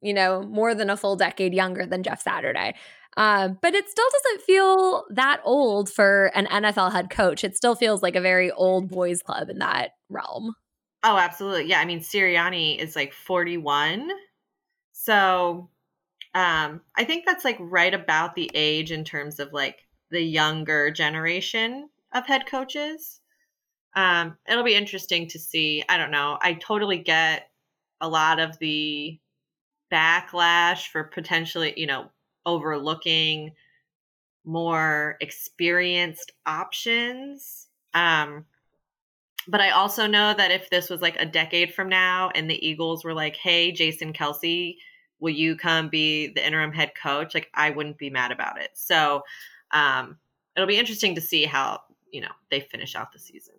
you 0.00 0.14
know, 0.14 0.42
more 0.42 0.74
than 0.74 0.88
a 0.88 0.96
full 0.96 1.16
decade 1.16 1.52
younger 1.52 1.84
than 1.84 2.02
Jeff 2.02 2.22
Saturday. 2.22 2.74
Um, 3.18 3.58
but 3.60 3.74
it 3.74 3.90
still 3.90 4.06
doesn't 4.10 4.42
feel 4.46 5.04
that 5.10 5.40
old 5.44 5.90
for 5.90 6.30
an 6.34 6.46
NFL 6.46 6.92
head 6.92 7.10
coach. 7.10 7.44
It 7.44 7.56
still 7.56 7.74
feels 7.74 8.02
like 8.02 8.16
a 8.16 8.20
very 8.20 8.50
old 8.52 8.88
boys 8.88 9.22
club 9.22 9.50
in 9.50 9.58
that 9.58 9.90
realm. 10.08 10.54
Oh, 11.02 11.18
absolutely. 11.18 11.66
Yeah, 11.68 11.80
I 11.80 11.84
mean 11.84 12.00
Sirianni 12.00 12.78
is 12.78 12.96
like 12.96 13.12
41. 13.12 14.10
So, 14.92 15.68
um 16.34 16.80
I 16.96 17.04
think 17.04 17.26
that's 17.26 17.44
like 17.44 17.56
right 17.58 17.92
about 17.92 18.34
the 18.34 18.50
age 18.54 18.92
in 18.92 19.04
terms 19.04 19.40
of 19.40 19.52
like 19.52 19.86
the 20.10 20.20
younger 20.22 20.90
generation 20.90 21.88
of 22.12 22.26
head 22.26 22.46
coaches. 22.46 23.20
Um 23.94 24.36
it'll 24.48 24.64
be 24.64 24.74
interesting 24.74 25.28
to 25.28 25.38
see. 25.38 25.84
I 25.88 25.96
don't 25.96 26.10
know. 26.10 26.38
I 26.40 26.54
totally 26.54 26.98
get 26.98 27.50
a 28.00 28.08
lot 28.08 28.38
of 28.40 28.58
the 28.58 29.18
backlash 29.92 30.88
for 30.88 31.04
potentially, 31.04 31.74
you 31.76 31.86
know, 31.86 32.10
overlooking 32.46 33.52
more 34.44 35.16
experienced 35.20 36.32
options. 36.46 37.68
Um 37.94 38.46
but 39.48 39.60
I 39.60 39.70
also 39.70 40.06
know 40.06 40.34
that 40.34 40.50
if 40.50 40.70
this 40.70 40.90
was 40.90 41.00
like 41.00 41.16
a 41.18 41.26
decade 41.26 41.74
from 41.74 41.88
now 41.88 42.30
and 42.34 42.48
the 42.48 42.66
Eagles 42.66 43.04
were 43.04 43.14
like, 43.14 43.36
hey, 43.36 43.72
Jason 43.72 44.12
Kelce, 44.12 44.76
will 45.18 45.30
you 45.30 45.56
come 45.56 45.88
be 45.88 46.28
the 46.28 46.46
interim 46.46 46.72
head 46.72 46.92
coach? 47.00 47.34
Like, 47.34 47.48
I 47.54 47.70
wouldn't 47.70 47.98
be 47.98 48.10
mad 48.10 48.32
about 48.32 48.60
it. 48.60 48.70
So 48.74 49.22
um, 49.72 50.18
it'll 50.56 50.68
be 50.68 50.78
interesting 50.78 51.14
to 51.14 51.20
see 51.20 51.44
how, 51.44 51.80
you 52.12 52.20
know, 52.20 52.32
they 52.50 52.60
finish 52.60 52.94
out 52.94 53.12
the 53.12 53.18
season. 53.18 53.54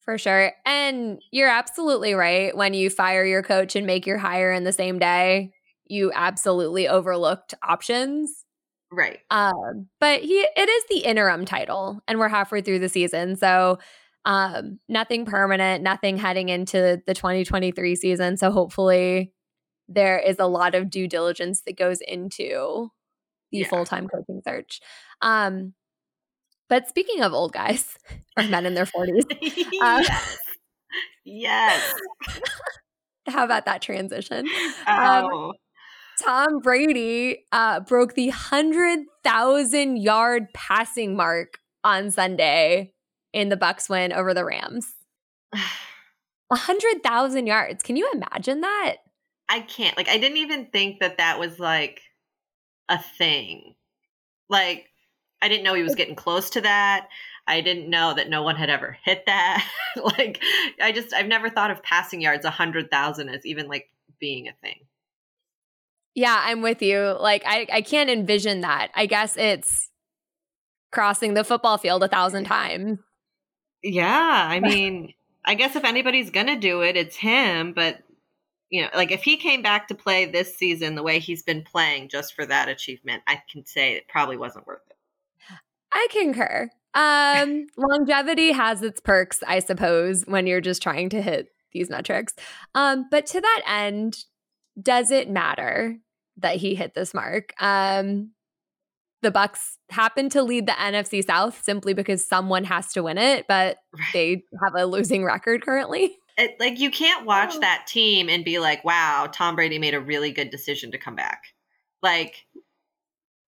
For 0.00 0.18
sure. 0.18 0.52
And 0.64 1.20
you're 1.32 1.48
absolutely 1.48 2.14
right. 2.14 2.56
When 2.56 2.74
you 2.74 2.90
fire 2.90 3.24
your 3.24 3.42
coach 3.42 3.74
and 3.74 3.86
make 3.86 4.06
your 4.06 4.18
hire 4.18 4.52
in 4.52 4.62
the 4.62 4.72
same 4.72 5.00
day, 5.00 5.50
you 5.86 6.12
absolutely 6.14 6.86
overlooked 6.86 7.54
options. 7.62 8.44
Right. 8.92 9.18
Um, 9.30 9.88
but 9.98 10.20
he 10.20 10.46
it 10.56 10.68
is 10.68 10.84
the 10.88 11.08
interim 11.08 11.44
title, 11.44 12.00
and 12.06 12.20
we're 12.20 12.28
halfway 12.28 12.60
through 12.60 12.78
the 12.78 12.88
season. 12.88 13.34
So 13.34 13.78
um, 14.24 14.78
nothing 14.88 15.24
permanent, 15.24 15.82
nothing 15.82 16.16
heading 16.16 16.48
into 16.50 17.02
the 17.04 17.14
2023 17.14 17.96
season. 17.96 18.36
So 18.36 18.50
hopefully 18.50 19.32
there 19.88 20.18
is 20.18 20.38
a 20.38 20.46
lot 20.46 20.74
of 20.74 20.90
due 20.90 21.08
diligence 21.08 21.62
that 21.62 21.76
goes 21.76 22.00
into 22.00 22.90
the 23.52 23.58
Yeah. 23.58 23.68
full-time 23.68 24.08
coaching 24.08 24.40
search. 24.46 24.80
Um, 25.22 25.74
but 26.68 26.88
speaking 26.88 27.22
of 27.22 27.32
old 27.32 27.52
guys 27.52 27.96
or 28.36 28.44
men 28.44 28.66
in 28.66 28.74
their 28.74 28.86
40s, 28.86 29.24
Uh, 29.82 30.02
yes. 30.02 30.38
Yes. 31.24 31.94
how 33.28 33.44
about 33.44 33.64
that 33.66 33.82
transition? 33.82 34.46
Um, 34.86 35.24
Oh, 35.32 35.52
Tom 36.24 36.60
Brady 36.60 37.44
uh, 37.52 37.80
broke 37.80 38.14
the 38.14 38.28
100,000 38.28 39.96
yard 39.98 40.46
passing 40.54 41.14
mark 41.16 41.58
on 41.84 42.10
Sunday 42.10 42.92
in 43.32 43.48
the 43.50 43.56
Bucks 43.56 43.88
win 43.88 44.12
over 44.12 44.32
the 44.32 44.44
Rams. 44.44 44.94
100,000 46.48 47.46
yards. 47.46 47.82
Can 47.82 47.96
you 47.96 48.10
imagine 48.14 48.60
that? 48.62 48.96
I 49.48 49.60
can't. 49.60 49.96
Like, 49.96 50.08
I 50.08 50.18
didn't 50.18 50.38
even 50.38 50.66
think 50.66 51.00
that 51.00 51.18
that 51.18 51.38
was 51.38 51.58
like 51.58 52.00
a 52.88 52.98
thing. 52.98 53.74
Like, 54.48 54.86
I 55.42 55.48
didn't 55.48 55.64
know 55.64 55.74
he 55.74 55.82
was 55.82 55.94
getting 55.94 56.14
close 56.14 56.50
to 56.50 56.60
that. 56.62 57.08
I 57.46 57.60
didn't 57.60 57.88
know 57.88 58.14
that 58.14 58.28
no 58.28 58.42
one 58.42 58.56
had 58.56 58.70
ever 58.70 58.96
hit 59.04 59.24
that. 59.26 59.68
like, 60.18 60.42
I 60.80 60.92
just, 60.92 61.14
I've 61.14 61.26
never 61.26 61.48
thought 61.48 61.70
of 61.70 61.82
passing 61.82 62.20
yards 62.20 62.44
100,000 62.44 63.28
as 63.28 63.46
even 63.46 63.68
like 63.68 63.90
being 64.18 64.48
a 64.48 64.52
thing. 64.62 64.80
Yeah, 66.14 66.40
I'm 66.44 66.62
with 66.62 66.82
you. 66.82 67.16
Like, 67.20 67.42
I, 67.46 67.66
I 67.70 67.82
can't 67.82 68.10
envision 68.10 68.62
that. 68.62 68.90
I 68.94 69.06
guess 69.06 69.36
it's 69.36 69.90
crossing 70.90 71.34
the 71.34 71.44
football 71.44 71.76
field 71.78 72.02
a 72.02 72.08
thousand 72.08 72.44
times. 72.44 72.98
Yeah. 73.82 74.46
I 74.48 74.60
mean, 74.60 75.12
I 75.44 75.54
guess 75.54 75.76
if 75.76 75.84
anybody's 75.84 76.30
going 76.30 76.46
to 76.46 76.56
do 76.56 76.80
it, 76.80 76.96
it's 76.96 77.16
him. 77.16 77.74
But, 77.74 77.98
you 78.70 78.82
know, 78.82 78.88
like 78.94 79.10
if 79.10 79.22
he 79.22 79.36
came 79.36 79.62
back 79.62 79.88
to 79.88 79.94
play 79.94 80.24
this 80.24 80.56
season 80.56 80.94
the 80.94 81.02
way 81.02 81.18
he's 81.18 81.42
been 81.42 81.62
playing 81.62 82.08
just 82.08 82.34
for 82.34 82.44
that 82.46 82.68
achievement, 82.68 83.22
I 83.26 83.42
can 83.50 83.64
say 83.64 83.94
it 83.94 84.08
probably 84.08 84.36
wasn't 84.36 84.66
worth 84.66 84.82
it. 84.88 84.96
I 85.92 86.08
concur. 86.10 86.68
Um, 86.94 87.68
longevity 87.76 88.52
has 88.52 88.82
its 88.82 89.00
perks, 89.00 89.42
I 89.46 89.60
suppose, 89.60 90.24
when 90.26 90.46
you're 90.46 90.60
just 90.60 90.82
trying 90.82 91.10
to 91.10 91.22
hit 91.22 91.48
these 91.72 91.90
metrics. 91.90 92.34
Um, 92.74 93.06
but 93.10 93.26
to 93.26 93.40
that 93.40 93.62
end, 93.66 94.24
does 94.80 95.10
it 95.10 95.30
matter 95.30 95.98
that 96.38 96.56
he 96.56 96.74
hit 96.74 96.94
this 96.94 97.14
mark? 97.14 97.52
Um, 97.60 98.32
the 99.22 99.30
Bucks 99.30 99.78
happen 99.90 100.28
to 100.30 100.42
lead 100.42 100.66
the 100.66 100.72
NFC 100.72 101.24
South 101.24 101.62
simply 101.62 101.94
because 101.94 102.26
someone 102.26 102.64
has 102.64 102.92
to 102.92 103.02
win 103.02 103.18
it, 103.18 103.46
but 103.48 103.78
they 104.12 104.42
have 104.62 104.74
a 104.76 104.86
losing 104.86 105.24
record 105.24 105.64
currently. 105.64 106.16
it, 106.38 106.58
like 106.60 106.78
you 106.80 106.90
can't 106.90 107.26
watch 107.26 107.54
Oh. 107.56 107.60
that 107.60 107.86
team 107.86 108.28
and 108.28 108.44
be 108.44 108.58
like, 108.58 108.84
"Wow, 108.84 109.28
Tom 109.32 109.56
Brady 109.56 109.78
made 109.78 109.94
a 109.94 110.00
really 110.00 110.32
good 110.32 110.50
decision 110.50 110.90
to 110.92 110.98
come 110.98 111.16
back." 111.16 111.54
Like 112.02 112.46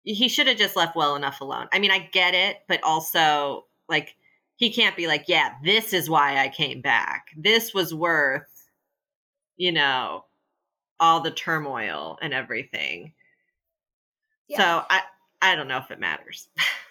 he 0.04 0.28
should 0.28 0.46
have 0.46 0.56
just 0.58 0.76
left 0.76 0.96
well 0.96 1.16
enough 1.16 1.40
alone. 1.40 1.68
I 1.72 1.78
mean, 1.78 1.90
I 1.90 1.98
get 1.98 2.34
it, 2.34 2.58
but 2.68 2.82
also 2.82 3.66
like 3.88 4.16
he 4.56 4.72
can't 4.72 4.96
be 4.96 5.06
like, 5.06 5.24
"Yeah, 5.28 5.54
this 5.64 5.92
is 5.92 6.08
why 6.08 6.38
I 6.38 6.48
came 6.48 6.80
back. 6.80 7.28
This 7.36 7.74
was 7.74 7.92
worth, 7.94 8.68
you 9.56 9.72
know, 9.72 10.24
all 11.00 11.20
the 11.20 11.30
turmoil 11.32 12.18
and 12.22 12.34
everything." 12.34 13.14
So 14.56 14.84
I 14.88 15.02
I 15.42 15.54
don't 15.54 15.68
know 15.68 15.78
if 15.78 15.90
it 15.90 16.00
matters. 16.00 16.48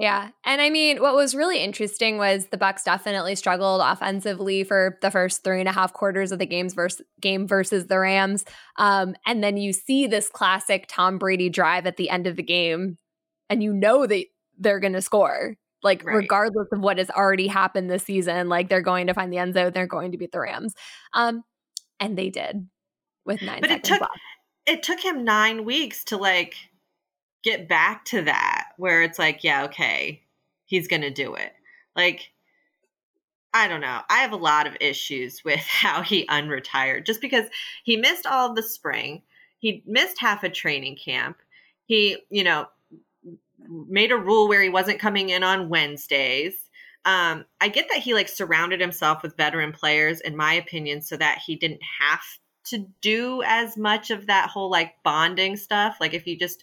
Yeah. 0.00 0.30
And 0.44 0.60
I 0.60 0.70
mean, 0.70 1.00
what 1.00 1.14
was 1.14 1.34
really 1.34 1.62
interesting 1.62 2.16
was 2.18 2.46
the 2.46 2.56
Bucks 2.56 2.84
definitely 2.84 3.34
struggled 3.34 3.80
offensively 3.84 4.64
for 4.64 4.98
the 5.02 5.10
first 5.10 5.44
three 5.44 5.60
and 5.60 5.68
a 5.68 5.72
half 5.72 5.92
quarters 5.92 6.32
of 6.32 6.38
the 6.38 6.46
game's 6.46 6.74
versus, 6.74 7.04
game 7.20 7.46
versus 7.46 7.86
the 7.86 7.98
Rams. 7.98 8.44
Um, 8.76 9.14
and 9.26 9.42
then 9.44 9.56
you 9.56 9.72
see 9.72 10.06
this 10.06 10.28
classic 10.28 10.86
Tom 10.88 11.18
Brady 11.18 11.48
drive 11.50 11.86
at 11.86 11.96
the 11.96 12.10
end 12.10 12.26
of 12.26 12.36
the 12.36 12.42
game, 12.42 12.98
and 13.48 13.62
you 13.62 13.72
know 13.72 14.06
that 14.06 14.24
they're 14.58 14.80
going 14.80 14.92
to 14.94 15.02
score. 15.02 15.56
Like, 15.82 16.04
Right. 16.04 16.16
regardless 16.16 16.68
of 16.72 16.80
what 16.80 16.98
has 16.98 17.08
already 17.10 17.46
happened 17.46 17.90
this 17.90 18.02
season, 18.04 18.48
like 18.48 18.68
they're 18.68 18.82
going 18.82 19.06
to 19.06 19.14
find 19.14 19.32
the 19.32 19.38
end 19.38 19.54
zone, 19.54 19.72
they're 19.72 19.86
going 19.86 20.12
to 20.12 20.18
beat 20.18 20.30
the 20.32 20.40
Rams. 20.40 20.74
Um, 21.14 21.42
and 21.98 22.18
they 22.18 22.28
did 22.30 22.68
with 23.24 23.40
nine 23.42 23.60
But 23.62 23.70
it 23.70 23.84
took 23.84 24.00
left. 24.02 24.12
it 24.66 24.82
took 24.82 25.00
him 25.00 25.24
9 25.24 25.64
weeks 25.64 26.04
to 26.04 26.16
like 26.18 26.54
get 27.42 27.68
back 27.68 28.04
to 28.06 28.22
that 28.22 28.68
where 28.76 29.02
it's 29.02 29.18
like, 29.18 29.42
yeah, 29.44 29.64
okay, 29.64 30.22
he's 30.66 30.88
going 30.88 31.02
to 31.02 31.10
do 31.10 31.34
it. 31.34 31.52
Like 31.96 32.30
I 33.52 33.66
don't 33.66 33.80
know. 33.80 34.00
I 34.08 34.18
have 34.18 34.32
a 34.32 34.36
lot 34.36 34.66
of 34.66 34.76
issues 34.80 35.42
with 35.44 35.60
how 35.60 36.02
he 36.02 36.26
unretired 36.26 37.06
just 37.06 37.20
because 37.20 37.46
he 37.84 37.96
missed 37.96 38.26
all 38.26 38.50
of 38.50 38.56
the 38.56 38.62
spring. 38.62 39.22
He 39.58 39.82
missed 39.86 40.20
half 40.20 40.42
a 40.42 40.48
training 40.48 40.96
camp. 40.96 41.38
He, 41.84 42.18
you 42.30 42.44
know, 42.44 42.66
made 43.68 44.12
a 44.12 44.16
rule 44.16 44.48
where 44.48 44.62
he 44.62 44.68
wasn't 44.68 45.00
coming 45.00 45.28
in 45.30 45.42
on 45.42 45.68
Wednesdays. 45.68 46.54
Um, 47.04 47.44
I 47.60 47.68
get 47.68 47.88
that 47.90 47.98
he 47.98 48.14
like 48.14 48.28
surrounded 48.28 48.80
himself 48.80 49.22
with 49.22 49.36
veteran 49.36 49.72
players, 49.72 50.20
in 50.20 50.36
my 50.36 50.54
opinion, 50.54 51.02
so 51.02 51.16
that 51.16 51.38
he 51.44 51.56
didn't 51.56 51.80
have 52.00 52.22
to 52.66 52.86
do 53.00 53.42
as 53.44 53.76
much 53.76 54.10
of 54.10 54.26
that 54.26 54.48
whole 54.48 54.70
like 54.70 54.94
bonding 55.02 55.56
stuff. 55.56 55.96
Like 56.00 56.14
if 56.14 56.26
you 56.26 56.38
just 56.38 56.62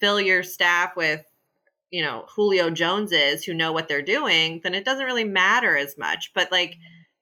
fill 0.00 0.20
your 0.20 0.42
staff 0.42 0.96
with, 0.96 1.24
you 1.90 2.02
know, 2.02 2.26
Julio 2.34 2.70
Joneses 2.70 3.44
who 3.44 3.54
know 3.54 3.72
what 3.72 3.88
they're 3.88 4.02
doing, 4.02 4.60
then 4.62 4.74
it 4.74 4.84
doesn't 4.84 5.06
really 5.06 5.24
matter 5.24 5.76
as 5.76 5.96
much. 5.98 6.32
But 6.34 6.52
like 6.52 6.76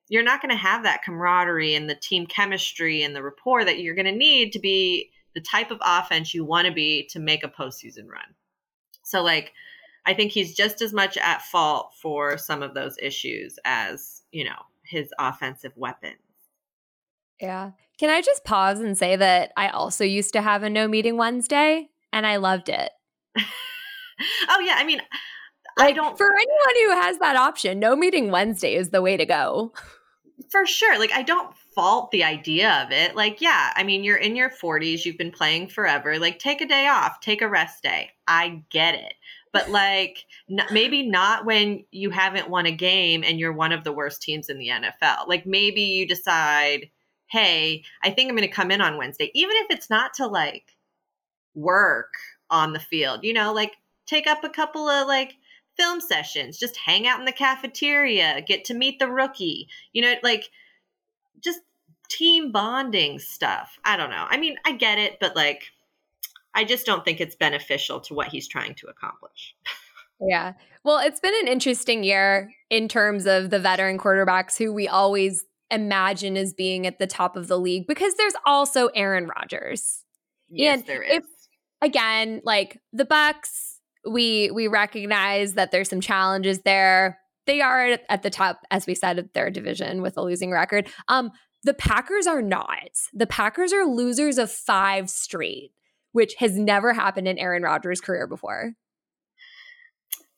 you're 0.09 0.23
not 0.23 0.40
going 0.40 0.50
to 0.50 0.56
have 0.56 0.85
that 0.85 1.02
camaraderie 1.02 1.75
and 1.75 1.90
the 1.90 1.95
team 1.95 2.26
chemistry 2.26 3.02
and 3.02 3.14
the 3.14 3.23
rapport 3.23 3.64
that 3.64 3.80
you're 3.80 3.95
going 3.95 4.06
to 4.06 4.12
need 4.12 4.52
to 4.52 4.59
be 4.59 5.11
the 5.35 5.40
type 5.40 5.71
of 5.71 5.80
offense 5.83 6.33
you 6.33 6.45
want 6.45 6.66
to 6.66 6.73
be 6.73 7.09
to 7.11 7.18
make 7.18 7.45
a 7.45 7.49
postseason 7.49 8.09
run. 8.09 8.35
So 9.04 9.23
like 9.23 9.52
I 10.06 10.14
think 10.14 10.33
he's 10.33 10.54
just 10.54 10.80
as 10.83 10.92
much 10.92 11.16
at 11.16 11.42
fault 11.42 11.92
for 12.00 12.38
some 12.38 12.62
of 12.62 12.75
those 12.75 12.97
issues 13.02 13.59
as, 13.64 14.23
you 14.30 14.45
know, 14.45 14.62
his 14.85 15.11
offensive 15.18 15.73
weapons. 15.76 16.16
Yeah. 17.40 17.73
Can 17.99 18.11
I 18.11 18.21
just 18.21 18.45
pause 18.45 18.80
and 18.80 18.97
say 18.97 19.16
that 19.16 19.52
I 19.56 19.68
also 19.68 20.04
used 20.04 20.33
to 20.35 20.42
have 20.42 20.62
a 20.62 20.71
no 20.71 20.87
meeting 20.87 21.16
Wednesday 21.16 21.90
and 22.16 22.26
I 22.26 22.37
loved 22.37 22.70
it. 22.70 22.90
oh 23.37 24.61
yeah, 24.61 24.76
I 24.76 24.85
mean 24.85 25.02
like, 25.78 25.90
I 25.90 25.92
don't 25.92 26.16
for 26.16 26.32
anyone 26.32 26.75
who 26.87 27.02
has 27.02 27.18
that 27.18 27.37
option, 27.37 27.78
no 27.78 27.94
meeting 27.94 28.30
Wednesday 28.30 28.75
is 28.75 28.88
the 28.88 29.02
way 29.02 29.18
to 29.18 29.26
go. 29.26 29.75
For 30.50 30.64
sure. 30.64 30.99
Like 30.99 31.12
I 31.12 31.23
don't 31.23 31.54
fault 31.75 32.11
the 32.11 32.25
idea 32.25 32.82
of 32.85 32.90
it. 32.90 33.14
Like 33.14 33.42
yeah, 33.42 33.73
I 33.76 33.82
mean 33.82 34.02
you're 34.02 34.16
in 34.16 34.35
your 34.35 34.50
40s, 34.50 35.04
you've 35.04 35.18
been 35.18 35.30
playing 35.30 35.68
forever. 35.68 36.18
Like 36.18 36.38
take 36.38 36.62
a 36.62 36.66
day 36.66 36.87
off, 36.87 37.20
take 37.20 37.42
a 37.42 37.49
rest 37.49 37.82
day. 37.82 38.11
I 38.26 38.62
get 38.70 38.94
it 38.94 39.14
but 39.52 39.70
like 39.70 40.25
n- 40.50 40.66
maybe 40.70 41.06
not 41.06 41.44
when 41.44 41.85
you 41.90 42.11
haven't 42.11 42.50
won 42.50 42.66
a 42.66 42.73
game 42.73 43.23
and 43.25 43.38
you're 43.38 43.52
one 43.52 43.73
of 43.73 43.85
the 43.85 43.92
worst 43.92 44.23
teams 44.23 44.49
in 44.49 44.58
the 44.58 44.68
NFL. 44.68 45.28
Like 45.28 45.46
maybe 45.46 45.82
you 45.82 46.06
decide, 46.06 46.90
hey, 47.30 47.85
I 48.02 48.11
think 48.11 48.30
I'm 48.30 48.37
going 48.37 48.49
to 48.49 48.54
come 48.54 48.70
in 48.70 48.80
on 48.80 48.99
Wednesday, 48.99 49.30
even 49.35 49.56
if 49.56 49.66
it's 49.70 49.90
not 49.90 50.14
to 50.14 50.26
like 50.26 50.75
work 51.57 52.13
on 52.51 52.73
the 52.73 52.79
field, 52.79 53.25
you 53.25 53.33
know, 53.33 53.53
like 53.53 53.73
take 54.07 54.29
up 54.29 54.45
a 54.45 54.49
couple 54.49 54.89
of 54.89 55.09
like 55.09 55.35
film 55.77 56.01
sessions, 56.01 56.59
just 56.59 56.77
hang 56.77 57.09
out 57.09 57.19
in 57.19 57.25
the 57.25 57.33
cafeteria, 57.33 58.43
get 58.47 58.65
to 58.67 58.75
meet 58.75 58.99
the 58.99 59.11
rookie, 59.11 59.69
you 59.93 60.03
know, 60.03 60.15
like 60.23 60.45
just 61.43 61.61
team 62.09 62.53
bonding 62.53 63.19
stuff. 63.19 63.79
I 63.85 63.97
don't 63.97 64.11
know. 64.11 64.27
I 64.29 64.37
mean, 64.37 64.57
I 64.65 64.73
get 64.73 64.99
it, 64.99 65.19
but 65.21 65.35
like 65.35 65.65
I 66.55 66.65
just 66.65 66.87
don't 66.87 67.05
think 67.05 67.21
it's 67.21 67.35
beneficial 67.35 68.01
to 68.01 68.15
what 68.15 68.29
he's 68.29 68.49
trying 68.49 68.75
to 68.77 68.87
accomplish. 68.87 69.55
Yeah. 70.21 70.55
Well, 70.85 70.99
it's 70.99 71.21
been 71.21 71.35
an 71.43 71.49
interesting 71.49 72.05
year 72.05 72.51
in 72.71 72.89
terms 72.89 73.27
of 73.27 73.51
the 73.51 73.59
veteran 73.59 73.99
quarterbacks 73.99 74.57
who 74.57 74.73
we 74.73 74.89
always 74.89 75.45
imagine 75.71 76.37
as 76.37 76.55
being 76.55 76.87
at 76.87 76.99
the 76.99 77.07
top 77.07 77.37
of 77.37 77.49
the 77.49 77.59
league 77.59 77.87
because 77.87 78.15
there's 78.15 78.35
also 78.47 78.87
Aaron 78.89 79.27
Rodgers. 79.27 80.05
Yes, 80.49 80.79
and 80.79 80.87
there 80.87 81.03
is. 81.03 81.19
If, 81.19 81.25
again, 81.83 82.40
like 82.45 82.80
the 82.92 83.04
Bucks, 83.04 83.80
we 84.09 84.50
we 84.50 84.68
recognize 84.68 85.54
that 85.54 85.71
there's 85.71 85.88
some 85.88 86.00
challenges 86.00 86.61
there. 86.61 87.18
They 87.47 87.61
are 87.61 87.99
at 88.09 88.23
the 88.23 88.30
top, 88.30 88.61
as 88.71 88.87
we 88.87 88.95
said, 88.95 89.18
of 89.18 89.33
their 89.33 89.50
division 89.50 90.02
with 90.02 90.16
a 90.16 90.23
losing 90.23 90.50
record. 90.50 90.88
Um, 91.09 91.30
the 91.62 91.75
Packers 91.75 92.26
are 92.26 92.42
not. 92.42 92.90
The 93.12 93.26
Packers 93.26 93.73
are 93.73 93.85
losers 93.85 94.38
of 94.38 94.50
five 94.50 95.09
straight 95.11 95.73
which 96.16 96.35
has 96.38 96.56
never 96.56 96.95
happened 96.95 97.28
in 97.28 97.37
Aaron 97.37 97.62
Rodgers' 97.62 98.00
career 98.00 98.26
before. 98.26 98.73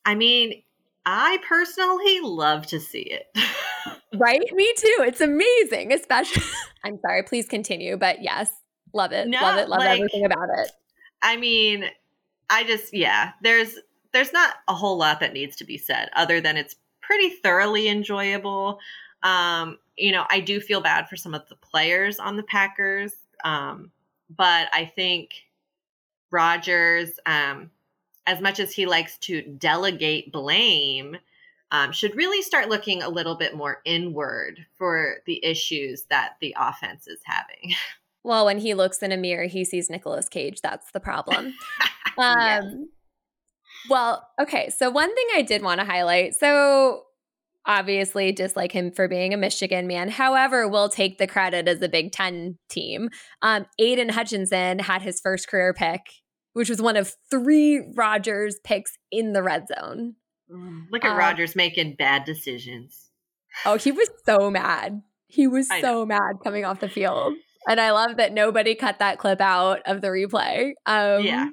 I 0.05 0.17
mean, 0.17 0.65
I 1.07 1.39
personally 1.49 2.19
love 2.21 2.67
to 2.67 2.81
see 2.81 3.03
it. 3.03 3.27
right? 4.17 4.43
Me 4.53 4.75
too. 4.77 5.05
It's 5.07 5.21
amazing, 5.21 5.93
especially 5.93 6.43
I'm 6.85 6.99
sorry, 7.07 7.23
please 7.23 7.47
continue, 7.47 7.97
but 7.97 8.25
yes, 8.25 8.51
love 8.93 9.13
it. 9.13 9.29
No, 9.29 9.41
love 9.41 9.59
it. 9.61 9.69
Love 9.69 9.79
like, 9.79 10.01
everything 10.01 10.25
about 10.25 10.49
it. 10.59 10.73
I 11.23 11.37
mean, 11.37 11.85
I 12.51 12.65
just 12.65 12.95
yeah, 12.95 13.33
there's 13.43 13.79
there's 14.13 14.33
not 14.33 14.55
a 14.69 14.75
whole 14.75 14.97
lot 14.97 15.21
that 15.21 15.33
needs 15.33 15.57
to 15.57 15.65
be 15.65 15.79
said 15.79 16.09
other 16.15 16.41
than 16.41 16.57
it's 16.57 16.77
pretty 17.01 17.31
thoroughly 17.31 17.89
enjoyable. 17.89 18.79
Um, 19.23 19.79
you 19.97 20.13
know, 20.13 20.25
I 20.31 20.41
do 20.41 20.61
feel 20.61 20.81
bad 20.81 21.09
for 21.09 21.17
some 21.17 21.35
of 21.35 21.49
the 21.49 21.57
players 21.57 22.19
on 22.19 22.37
the 22.37 22.43
Packers. 22.43 23.13
Um, 23.45 23.91
but 24.31 24.69
I 24.73 24.85
think 24.85 25.33
Rodgers, 26.31 27.19
um, 27.27 27.71
as 28.27 28.41
much 28.41 28.61
as 28.61 28.73
he 28.73 28.87
likes 28.87 29.19
to 29.19 29.43
delegate 29.43 30.33
blame, 30.33 31.17
um, 31.71 31.93
should 31.93 32.17
really 32.17 32.43
start 32.43 32.69
looking 32.69 33.03
a 33.03 33.09
little 33.09 33.35
bit 33.37 33.55
more 33.55 33.81
inward 33.85 34.65
for 34.77 35.17
the 35.27 35.45
issues 35.45 36.05
that 36.11 36.37
the 36.41 36.55
offense 36.59 37.07
is 37.07 37.21
having. 37.25 37.75
Well, 38.25 38.47
when 38.47 38.59
he 38.59 38.75
looks 38.75 39.03
in 39.03 39.13
a 39.13 39.17
mirror, 39.17 39.47
he 39.47 39.65
sees 39.65 39.89
Nicolas 39.89 40.29
Cage. 40.29 40.61
That's 40.61 40.91
the 40.93 41.01
problem. 41.01 41.55
um, 42.19 42.37
yes. 42.39 42.65
Well, 43.89 44.29
okay. 44.41 44.71
So, 44.71 44.91
one 44.91 45.15
thing 45.15 45.27
I 45.35 45.43
did 45.43 45.63
want 45.63 45.81
to 45.81 45.87
highlight 45.87 46.35
so 46.35 47.05
obviously 47.69 48.33
dislike 48.33 48.73
him 48.73 48.91
for 48.91 49.07
being 49.07 49.35
a 49.35 49.37
Michigan 49.37 49.87
man. 49.87 50.09
However, 50.09 50.67
we'll 50.67 50.89
take 50.89 51.19
the 51.19 51.27
credit 51.27 51.69
as 51.69 51.81
a 51.83 51.89
Big 51.89 52.11
Ten 52.11 52.59
team. 52.69 53.11
Um, 53.43 53.67
Aidan 53.79 54.09
Hutchinson 54.09 54.81
had 54.81 55.03
his 55.03 55.21
first 55.21 55.49
career 55.49 55.75
pick, 55.75 56.01
which 56.55 56.71
was 56.71 56.83
one 56.83 56.97
of 56.97 57.15
three 57.31 57.93
Rodgers 57.95 58.57
picks 58.65 58.97
in 59.13 59.35
the 59.35 59.43
red 59.43 59.67
zone. 59.69 60.15
Mm, 60.51 60.87
look 60.91 61.05
at 61.05 61.13
um, 61.13 61.19
Rodgers 61.19 61.55
making 61.55 61.97
bad 61.97 62.25
decisions. 62.25 63.11
Oh, 63.67 63.77
he 63.77 63.93
was 63.93 64.09
so 64.25 64.51
mad. 64.51 65.03
He 65.27 65.47
was 65.47 65.69
so 65.81 66.07
mad 66.07 66.37
coming 66.43 66.65
off 66.65 66.81
the 66.81 66.89
field. 66.89 67.35
And 67.69 67.81
I 67.81 67.91
love 67.91 68.17
that 68.17 68.33
nobody 68.33 68.75
cut 68.75 68.99
that 68.99 69.19
clip 69.19 69.41
out 69.41 69.83
of 69.87 70.01
the 70.01 70.09
replay. 70.09 70.73
Um, 70.87 71.23
yeah. 71.23 71.49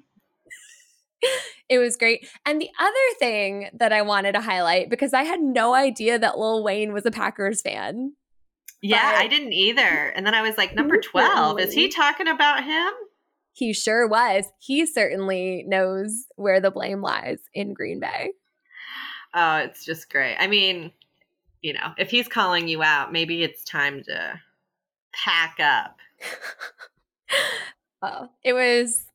it 1.70 1.78
was 1.78 1.98
great. 1.98 2.28
And 2.46 2.62
the 2.62 2.70
other 2.80 3.18
thing 3.20 3.70
that 3.74 3.92
I 3.92 4.02
wanted 4.02 4.34
to 4.34 4.42
highlight 4.42 4.90
because 4.90 5.14
I 5.14 5.24
had 5.24 5.42
no 5.42 5.74
idea 5.74 6.18
that 6.18 6.38
Lil 6.38 6.64
Wayne 6.64 6.94
was 6.94 7.06
a 7.06 7.12
Packers 7.12 7.62
fan. 7.62 8.14
Yeah, 8.82 9.16
I 9.18 9.28
didn't 9.28 9.54
either. 9.54 9.82
And 9.82 10.26
then 10.26 10.36
I 10.36 10.44
was 10.44 10.58
like, 10.58 10.76
number 10.76 11.00
12, 11.00 11.60
is 11.60 11.74
he 11.74 11.90
talking 11.90 12.28
about 12.28 12.64
him? 12.64 12.94
He 13.54 13.74
sure 13.74 14.08
was. 14.08 14.46
He 14.60 14.86
certainly 14.86 15.64
knows 15.66 16.26
where 16.36 16.60
the 16.60 16.72
blame 16.72 17.02
lies 17.02 17.40
in 17.54 17.74
Green 17.74 18.00
Bay. 18.00 18.32
Oh, 19.34 19.58
it's 19.58 19.86
just 19.86 20.10
great. 20.10 20.36
I 20.38 20.48
mean, 20.48 20.92
you 21.62 21.74
know, 21.74 21.94
if 21.98 22.12
he's 22.12 22.28
calling 22.28 22.68
you 22.68 22.84
out, 22.84 23.12
maybe 23.12 23.44
it's 23.44 23.64
time 23.64 24.04
to 24.04 24.40
pack 25.14 25.58
up. 25.60 25.98
Oh, 28.02 28.30
it 28.44 28.54
was 28.54 29.06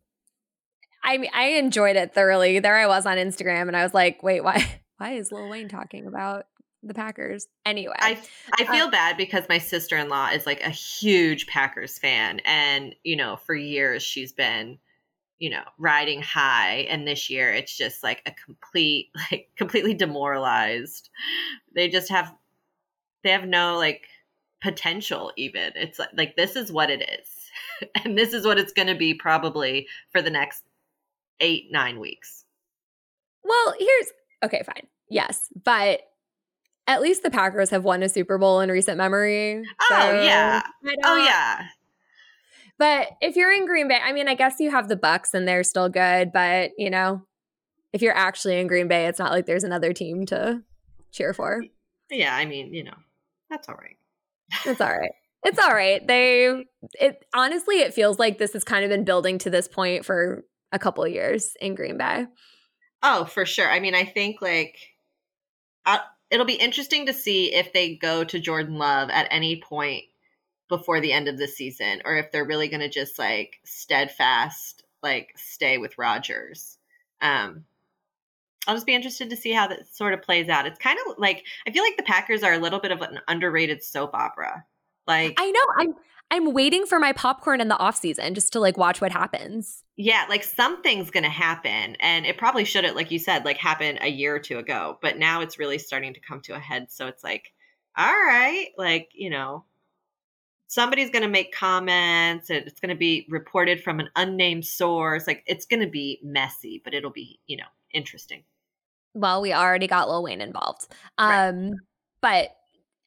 I 1.02 1.18
mean, 1.18 1.30
I 1.34 1.50
enjoyed 1.50 1.96
it 1.96 2.14
thoroughly. 2.14 2.58
There 2.58 2.76
I 2.76 2.86
was 2.86 3.06
on 3.06 3.16
Instagram, 3.16 3.68
and 3.68 3.76
I 3.76 3.82
was 3.82 3.94
like, 3.94 4.22
"Wait, 4.22 4.42
why? 4.42 4.80
Why 4.98 5.12
is 5.12 5.32
Lil 5.32 5.48
Wayne 5.48 5.70
talking 5.70 6.06
about 6.06 6.44
the 6.82 6.92
Packers?" 6.92 7.46
Anyway, 7.64 7.94
I 7.98 8.20
I 8.58 8.64
feel 8.64 8.86
uh, 8.86 8.90
bad 8.90 9.16
because 9.16 9.44
my 9.48 9.58
sister 9.58 9.96
in 9.96 10.10
law 10.10 10.28
is 10.28 10.44
like 10.44 10.60
a 10.62 10.70
huge 10.70 11.46
Packers 11.46 11.98
fan, 11.98 12.40
and 12.44 12.94
you 13.02 13.16
know, 13.16 13.36
for 13.36 13.54
years 13.54 14.02
she's 14.02 14.32
been, 14.32 14.78
you 15.38 15.48
know, 15.50 15.62
riding 15.78 16.20
high, 16.20 16.86
and 16.90 17.08
this 17.08 17.30
year 17.30 17.50
it's 17.50 17.74
just 17.74 18.02
like 18.02 18.22
a 18.26 18.32
complete, 18.32 19.08
like 19.30 19.48
completely 19.56 19.94
demoralized. 19.94 21.08
They 21.74 21.88
just 21.88 22.10
have, 22.10 22.34
they 23.24 23.30
have 23.30 23.46
no 23.46 23.78
like 23.78 24.02
potential. 24.62 25.32
Even 25.36 25.72
it's 25.74 25.98
like 25.98 26.10
like 26.16 26.36
this 26.36 26.56
is 26.56 26.72
what 26.72 26.90
it 26.90 27.02
is, 27.02 27.90
and 28.04 28.16
this 28.16 28.32
is 28.32 28.44
what 28.44 28.58
it's 28.58 28.72
going 28.72 28.88
to 28.88 28.94
be 28.94 29.14
probably 29.14 29.86
for 30.12 30.22
the 30.22 30.30
next 30.30 30.62
eight, 31.40 31.68
nine 31.70 31.98
weeks. 31.98 32.44
Well, 33.44 33.74
here's 33.78 34.06
okay, 34.44 34.62
fine. 34.64 34.86
Yes. 35.08 35.48
But 35.64 36.02
at 36.86 37.02
least 37.02 37.22
the 37.22 37.30
Packers 37.30 37.70
have 37.70 37.84
won 37.84 38.02
a 38.02 38.08
Super 38.08 38.38
Bowl 38.38 38.60
in 38.60 38.70
recent 38.70 38.96
memory. 38.96 39.62
Oh, 39.90 40.22
yeah. 40.22 40.62
Oh, 41.04 41.24
yeah. 41.24 41.66
But 42.78 43.08
if 43.20 43.36
you're 43.36 43.52
in 43.52 43.66
Green 43.66 43.88
Bay, 43.88 43.98
I 44.02 44.12
mean, 44.12 44.28
I 44.28 44.34
guess 44.34 44.58
you 44.58 44.70
have 44.70 44.88
the 44.88 44.96
Bucks 44.96 45.34
and 45.34 45.46
they're 45.46 45.64
still 45.64 45.90
good, 45.90 46.32
but 46.32 46.70
you 46.78 46.88
know, 46.88 47.26
if 47.92 48.00
you're 48.00 48.16
actually 48.16 48.58
in 48.58 48.68
Green 48.68 48.88
Bay, 48.88 49.06
it's 49.06 49.18
not 49.18 49.32
like 49.32 49.44
there's 49.44 49.64
another 49.64 49.92
team 49.92 50.24
to 50.26 50.62
cheer 51.12 51.34
for. 51.34 51.62
Yeah, 52.10 52.34
I 52.34 52.46
mean, 52.46 52.72
you 52.72 52.84
know, 52.84 52.94
that's 53.50 53.68
all 53.68 53.74
right. 53.74 53.96
It's 54.64 54.80
all 54.80 54.92
right. 54.92 55.12
It's 55.44 55.58
all 55.58 55.72
right. 55.72 56.06
They 56.06 56.64
it 57.00 57.24
honestly 57.34 57.80
it 57.80 57.94
feels 57.94 58.18
like 58.18 58.38
this 58.38 58.52
has 58.52 58.64
kind 58.64 58.84
of 58.84 58.90
been 58.90 59.04
building 59.04 59.38
to 59.38 59.50
this 59.50 59.68
point 59.68 60.04
for 60.04 60.44
a 60.72 60.78
couple 60.78 61.06
years 61.06 61.54
in 61.60 61.74
Green 61.74 61.98
Bay. 61.98 62.26
Oh, 63.02 63.24
for 63.24 63.46
sure. 63.46 63.68
I 63.68 63.80
mean, 63.80 63.94
I 63.94 64.04
think 64.04 64.42
like 64.42 64.76
uh, 65.86 65.98
it'll 66.30 66.46
be 66.46 66.54
interesting 66.54 67.06
to 67.06 67.12
see 67.12 67.54
if 67.54 67.72
they 67.72 67.96
go 67.96 68.24
to 68.24 68.38
Jordan 68.38 68.76
Love 68.76 69.08
at 69.10 69.28
any 69.30 69.60
point 69.60 70.04
before 70.68 71.00
the 71.00 71.12
end 71.12 71.26
of 71.26 71.38
the 71.38 71.48
season 71.48 72.02
or 72.04 72.16
if 72.16 72.30
they're 72.30 72.44
really 72.46 72.68
going 72.68 72.80
to 72.80 72.88
just 72.88 73.18
like 73.18 73.58
steadfast 73.64 74.84
like 75.02 75.32
stay 75.36 75.78
with 75.78 75.98
Rodgers. 75.98 76.76
Um 77.22 77.64
I'll 78.66 78.74
just 78.74 78.86
be 78.86 78.94
interested 78.94 79.30
to 79.30 79.36
see 79.36 79.52
how 79.52 79.66
that 79.68 79.94
sort 79.94 80.14
of 80.14 80.22
plays 80.22 80.48
out. 80.48 80.66
It's 80.66 80.78
kind 80.78 80.98
of 81.06 81.18
like 81.18 81.44
I 81.66 81.70
feel 81.70 81.82
like 81.82 81.96
the 81.96 82.02
Packers 82.02 82.42
are 82.42 82.52
a 82.52 82.58
little 82.58 82.80
bit 82.80 82.92
of 82.92 83.00
an 83.00 83.20
underrated 83.28 83.82
soap 83.82 84.14
opera. 84.14 84.64
Like 85.06 85.34
I 85.38 85.50
know 85.50 85.60
I'm 85.78 85.94
I'm 86.32 86.52
waiting 86.52 86.86
for 86.86 87.00
my 87.00 87.12
popcorn 87.12 87.60
in 87.60 87.68
the 87.68 87.78
off 87.78 87.96
season 87.96 88.34
just 88.34 88.52
to 88.52 88.60
like 88.60 88.76
watch 88.76 89.00
what 89.00 89.10
happens. 89.10 89.82
Yeah, 89.96 90.26
like 90.28 90.44
something's 90.44 91.10
going 91.10 91.24
to 91.24 91.30
happen 91.30 91.96
and 92.00 92.24
it 92.26 92.38
probably 92.38 92.64
should 92.64 92.84
have 92.84 92.94
like 92.94 93.10
you 93.10 93.18
said 93.18 93.44
like 93.44 93.56
happen 93.56 93.98
a 94.00 94.08
year 94.08 94.34
or 94.34 94.38
two 94.38 94.58
ago, 94.58 94.98
but 95.02 95.18
now 95.18 95.40
it's 95.40 95.58
really 95.58 95.78
starting 95.78 96.14
to 96.14 96.20
come 96.20 96.40
to 96.42 96.54
a 96.54 96.58
head 96.58 96.90
so 96.90 97.06
it's 97.06 97.24
like 97.24 97.52
all 97.96 98.06
right, 98.06 98.68
like, 98.78 99.10
you 99.12 99.30
know, 99.30 99.64
somebody's 100.68 101.10
going 101.10 101.22
to 101.22 101.28
make 101.28 101.52
comments 101.52 102.50
and 102.50 102.66
it's 102.66 102.80
going 102.80 102.90
to 102.90 102.98
be 102.98 103.26
reported 103.28 103.82
from 103.82 104.00
an 104.00 104.08
unnamed 104.16 104.64
source. 104.64 105.26
Like 105.26 105.42
it's 105.46 105.66
going 105.66 105.80
to 105.80 105.90
be 105.90 106.20
messy, 106.22 106.80
but 106.84 106.94
it'll 106.94 107.10
be, 107.10 107.40
you 107.46 107.56
know, 107.56 107.64
interesting. 107.92 108.44
Well, 109.14 109.42
we 109.42 109.52
already 109.52 109.86
got 109.86 110.08
Lil 110.08 110.22
Wayne 110.22 110.40
involved. 110.40 110.86
Um 111.18 111.70
right. 111.70 111.74
but 112.22 112.56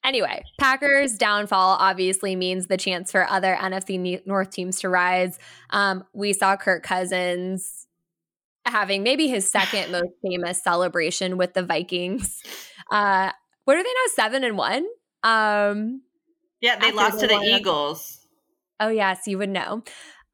Anyway, 0.05 0.43
Packers 0.59 1.17
downfall 1.17 1.77
obviously 1.79 2.35
means 2.35 2.67
the 2.67 2.75
chance 2.75 3.09
for 3.09 3.25
other 3.29 3.55
NFC 3.55 4.25
North 4.27 4.49
teams 4.49 4.81
to 4.81 4.89
rise. 4.89 5.39
Um, 5.69 6.03
we 6.13 6.33
saw 6.33 6.57
Kirk 6.57 6.83
Cousins 6.83 7.87
having 8.65 9.03
maybe 9.03 9.27
his 9.27 9.49
second 9.49 9.91
most 9.93 10.11
famous 10.21 10.61
celebration 10.61 11.37
with 11.37 11.53
the 11.53 11.63
Vikings. 11.63 12.41
Uh, 12.91 13.31
what 13.63 13.77
are 13.77 13.83
they 13.83 13.89
now? 13.89 14.11
Seven 14.13 14.43
and 14.43 14.57
one. 14.57 14.85
Um, 15.23 16.01
yeah, 16.59 16.77
they 16.77 16.91
lost 16.91 17.21
to 17.21 17.27
the 17.27 17.39
Eagles. 17.39 18.19
Oh 18.81 18.89
yes, 18.89 19.21
you 19.25 19.37
would 19.37 19.49
know. 19.49 19.83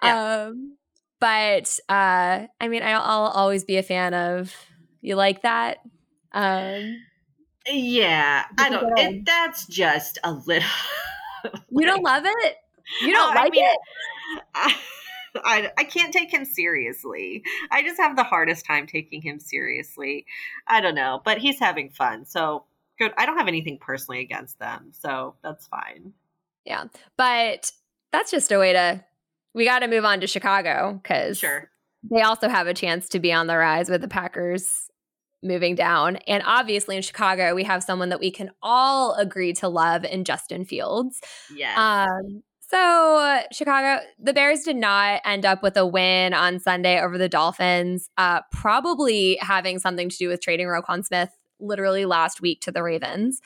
Yeah. 0.02 0.48
Um, 0.48 0.78
but 1.20 1.80
uh, 1.90 2.48
I 2.60 2.68
mean, 2.68 2.84
I'll, 2.84 3.02
I'll 3.02 3.32
always 3.32 3.64
be 3.64 3.78
a 3.78 3.84
fan 3.84 4.14
of. 4.14 4.54
You 5.02 5.16
like 5.16 5.44
that? 5.44 5.78
Um, 6.34 6.98
yeah, 7.68 8.46
I 8.58 8.70
don't. 8.70 8.98
It, 9.00 9.26
that's 9.26 9.66
just 9.68 10.20
a 10.24 10.34
little. 10.34 10.70
you 11.70 11.86
don't 11.86 12.04
love 12.04 12.24
it. 12.26 12.56
You 13.02 13.14
don't 13.14 13.32
oh, 13.32 13.36
like 13.36 13.48
I 13.48 13.50
mean, 13.50 13.66
it. 13.66 13.80
I, 14.56 14.76
I, 15.36 15.72
I 15.78 15.84
can't 15.84 16.14
take 16.14 16.34
him 16.34 16.46
seriously. 16.46 17.44
I 17.72 17.84
just 17.84 18.00
have 18.00 18.16
the 18.16 18.24
hardest 18.24 18.66
time 18.66 18.88
taking 18.88 19.22
him 19.22 19.40
seriously. 19.40 20.26
I 20.68 20.82
don't 20.82 20.96
know, 20.96 21.22
but 21.24 21.38
he's 21.38 21.60
having 21.60 21.90
fun, 21.90 22.26
so 22.26 22.66
good. 22.98 23.14
I 23.18 23.26
don't 23.26 23.38
have 23.38 23.48
anything 23.48 23.78
personally 23.80 24.22
against 24.22 24.60
them, 24.60 24.92
so 24.92 25.36
that's 25.44 25.68
fine. 25.68 26.14
Yeah, 26.66 26.86
but 27.18 27.72
that's 28.12 28.32
just 28.32 28.52
a 28.52 28.60
way 28.60 28.74
to. 28.74 29.04
We 29.60 29.66
got 29.66 29.80
to 29.80 29.90
move 29.90 30.06
on 30.06 30.22
to 30.22 30.28
Chicago 30.28 30.98
because 31.04 31.38
sure 31.38 31.70
they 32.10 32.22
also 32.22 32.48
have 32.48 32.68
a 32.68 32.74
chance 32.74 33.10
to 33.10 33.20
be 33.20 33.34
on 33.34 33.48
the 33.48 33.58
rise 33.58 33.90
with 33.90 34.00
the 34.00 34.08
Packers 34.08 34.90
moving 35.44 35.76
down. 35.76 36.16
And 36.28 36.42
obviously 36.46 36.96
in 36.96 37.02
Chicago, 37.02 37.54
we 37.54 37.66
have 37.66 37.84
someone 37.84 38.08
that 38.08 38.22
we 38.22 38.32
can 38.32 38.52
all 38.62 39.16
agree 39.16 39.52
to 39.54 39.68
love 39.68 40.06
in 40.06 40.24
Justin 40.24 40.64
Fields. 40.64 41.20
Yes. 41.54 41.78
Um, 41.78 42.42
so, 42.70 43.42
Chicago, 43.52 44.02
the 44.18 44.32
Bears 44.32 44.62
did 44.62 44.76
not 44.76 45.22
end 45.26 45.44
up 45.44 45.62
with 45.62 45.76
a 45.76 45.86
win 45.86 46.34
on 46.34 46.60
Sunday 46.60 47.02
over 47.02 47.18
the 47.18 47.28
Dolphins, 47.28 48.10
uh, 48.18 48.42
probably 48.52 49.40
having 49.42 49.80
something 49.80 50.08
to 50.08 50.18
do 50.18 50.30
with 50.30 50.40
trading 50.40 50.68
Roquan 50.68 51.04
Smith 51.04 51.32
literally 51.60 52.06
last 52.06 52.42
week 52.42 52.62
to 52.62 52.72
the 52.72 52.84
Ravens. 52.84 53.42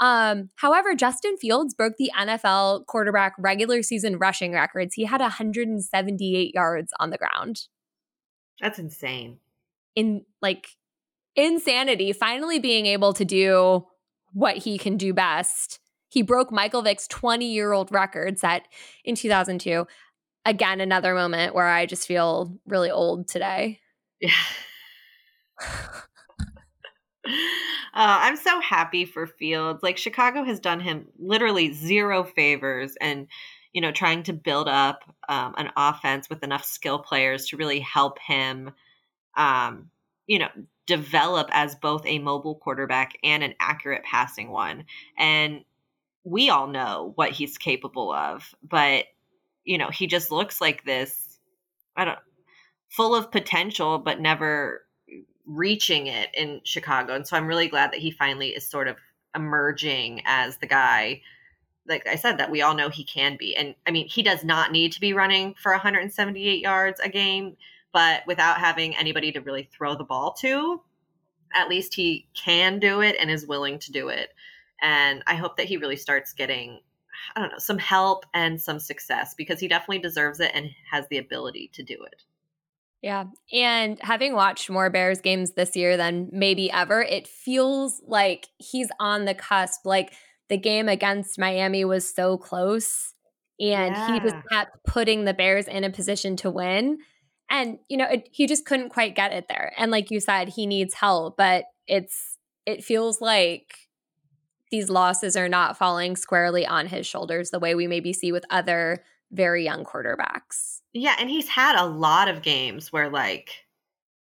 Um, 0.00 0.50
however, 0.56 0.94
Justin 0.94 1.36
Fields 1.36 1.74
broke 1.74 1.94
the 1.98 2.10
NFL 2.18 2.86
quarterback 2.86 3.34
regular 3.38 3.82
season 3.82 4.18
rushing 4.18 4.52
records. 4.52 4.94
He 4.94 5.04
had 5.04 5.20
178 5.20 6.54
yards 6.54 6.92
on 6.98 7.10
the 7.10 7.18
ground. 7.18 7.62
That's 8.60 8.78
insane. 8.78 9.38
In 9.94 10.24
like 10.42 10.68
insanity, 11.36 12.12
finally 12.12 12.58
being 12.58 12.86
able 12.86 13.12
to 13.14 13.24
do 13.24 13.86
what 14.32 14.58
he 14.58 14.78
can 14.78 14.96
do 14.96 15.14
best. 15.14 15.78
He 16.08 16.22
broke 16.22 16.52
Michael 16.52 16.82
Vick's 16.82 17.08
20 17.08 17.46
year 17.46 17.72
old 17.72 17.92
record 17.92 18.38
set 18.38 18.66
in 19.04 19.14
2002. 19.14 19.86
Again, 20.44 20.80
another 20.80 21.14
moment 21.14 21.54
where 21.54 21.68
I 21.68 21.86
just 21.86 22.06
feel 22.06 22.58
really 22.66 22.90
old 22.90 23.28
today. 23.28 23.80
Yeah. 24.20 24.30
Uh, 27.26 28.18
I'm 28.22 28.36
so 28.36 28.60
happy 28.60 29.04
for 29.04 29.26
Fields. 29.26 29.82
Like 29.82 29.96
Chicago 29.96 30.42
has 30.42 30.58
done 30.58 30.80
him 30.80 31.06
literally 31.18 31.72
zero 31.72 32.24
favors, 32.24 32.96
and 33.00 33.28
you 33.72 33.80
know, 33.80 33.92
trying 33.92 34.22
to 34.24 34.32
build 34.32 34.68
up 34.68 35.04
um, 35.28 35.54
an 35.56 35.70
offense 35.76 36.28
with 36.28 36.42
enough 36.42 36.64
skill 36.64 36.98
players 36.98 37.46
to 37.48 37.56
really 37.56 37.80
help 37.80 38.18
him, 38.20 38.72
um, 39.36 39.90
you 40.26 40.38
know, 40.38 40.48
develop 40.86 41.48
as 41.52 41.74
both 41.74 42.04
a 42.06 42.18
mobile 42.18 42.54
quarterback 42.54 43.16
and 43.24 43.42
an 43.42 43.54
accurate 43.58 44.04
passing 44.04 44.50
one. 44.50 44.84
And 45.18 45.64
we 46.24 46.50
all 46.50 46.66
know 46.66 47.12
what 47.16 47.32
he's 47.32 47.58
capable 47.58 48.12
of, 48.12 48.54
but 48.62 49.06
you 49.64 49.78
know, 49.78 49.90
he 49.90 50.06
just 50.06 50.30
looks 50.30 50.60
like 50.60 50.84
this 50.84 51.38
I 51.96 52.04
don't 52.04 52.18
full 52.90 53.14
of 53.14 53.32
potential 53.32 53.98
but 53.98 54.20
never 54.20 54.83
reaching 55.46 56.06
it 56.06 56.30
in 56.34 56.60
Chicago. 56.64 57.14
And 57.14 57.26
so 57.26 57.36
I'm 57.36 57.46
really 57.46 57.68
glad 57.68 57.92
that 57.92 58.00
he 58.00 58.10
finally 58.10 58.50
is 58.50 58.66
sort 58.66 58.88
of 58.88 58.96
emerging 59.34 60.22
as 60.24 60.58
the 60.58 60.66
guy 60.66 61.22
like 61.86 62.06
I 62.06 62.16
said 62.16 62.38
that 62.38 62.50
we 62.50 62.62
all 62.62 62.74
know 62.74 62.88
he 62.88 63.04
can 63.04 63.36
be. 63.36 63.54
And 63.54 63.74
I 63.86 63.90
mean, 63.90 64.08
he 64.08 64.22
does 64.22 64.42
not 64.42 64.72
need 64.72 64.92
to 64.92 65.00
be 65.00 65.12
running 65.12 65.54
for 65.62 65.70
178 65.72 66.62
yards 66.62 66.98
a 66.98 67.10
game 67.10 67.58
but 67.94 68.26
without 68.26 68.58
having 68.58 68.96
anybody 68.96 69.30
to 69.30 69.40
really 69.40 69.70
throw 69.72 69.94
the 69.94 70.04
ball 70.04 70.32
to, 70.32 70.82
at 71.54 71.68
least 71.68 71.94
he 71.94 72.26
can 72.34 72.80
do 72.80 73.00
it 73.00 73.16
and 73.18 73.30
is 73.30 73.46
willing 73.46 73.78
to 73.78 73.92
do 73.92 74.08
it. 74.08 74.30
And 74.82 75.22
I 75.28 75.36
hope 75.36 75.56
that 75.56 75.66
he 75.66 75.76
really 75.76 75.96
starts 75.96 76.32
getting, 76.32 76.80
I 77.36 77.40
don't 77.40 77.52
know, 77.52 77.58
some 77.58 77.78
help 77.78 78.26
and 78.34 78.60
some 78.60 78.80
success 78.80 79.34
because 79.38 79.60
he 79.60 79.68
definitely 79.68 80.00
deserves 80.00 80.40
it 80.40 80.50
and 80.52 80.70
has 80.90 81.06
the 81.08 81.18
ability 81.18 81.70
to 81.74 81.84
do 81.84 82.02
it. 82.02 82.24
Yeah. 83.04 83.24
And 83.52 83.98
having 84.00 84.32
watched 84.32 84.70
more 84.70 84.88
Bears 84.88 85.20
games 85.20 85.52
this 85.52 85.76
year 85.76 85.98
than 85.98 86.30
maybe 86.32 86.70
ever, 86.70 87.02
it 87.02 87.28
feels 87.28 88.00
like 88.06 88.46
he's 88.56 88.88
on 88.98 89.26
the 89.26 89.34
cusp. 89.34 89.84
Like 89.84 90.14
the 90.48 90.56
game 90.56 90.88
against 90.88 91.38
Miami 91.38 91.84
was 91.84 92.08
so 92.08 92.38
close 92.38 93.12
and 93.60 93.94
yeah. 93.94 94.14
he 94.14 94.20
just 94.20 94.36
kept 94.50 94.82
putting 94.86 95.26
the 95.26 95.34
Bears 95.34 95.68
in 95.68 95.84
a 95.84 95.90
position 95.90 96.34
to 96.36 96.50
win. 96.50 96.96
And, 97.50 97.76
you 97.90 97.98
know, 97.98 98.06
it, 98.06 98.26
he 98.32 98.46
just 98.46 98.64
couldn't 98.64 98.88
quite 98.88 99.14
get 99.14 99.34
it 99.34 99.48
there. 99.50 99.74
And 99.76 99.90
like 99.90 100.10
you 100.10 100.18
said, 100.18 100.48
he 100.48 100.64
needs 100.64 100.94
help, 100.94 101.36
but 101.36 101.66
it's, 101.86 102.38
it 102.64 102.82
feels 102.82 103.20
like 103.20 103.74
these 104.70 104.88
losses 104.88 105.36
are 105.36 105.50
not 105.50 105.76
falling 105.76 106.16
squarely 106.16 106.66
on 106.66 106.86
his 106.86 107.06
shoulders 107.06 107.50
the 107.50 107.60
way 107.60 107.74
we 107.74 107.86
maybe 107.86 108.14
see 108.14 108.32
with 108.32 108.46
other 108.48 109.04
very 109.32 109.64
young 109.64 109.84
quarterbacks. 109.84 110.80
Yeah. 110.92 111.16
And 111.18 111.28
he's 111.28 111.48
had 111.48 111.76
a 111.76 111.86
lot 111.86 112.28
of 112.28 112.42
games 112.42 112.92
where 112.92 113.10
like, 113.10 113.64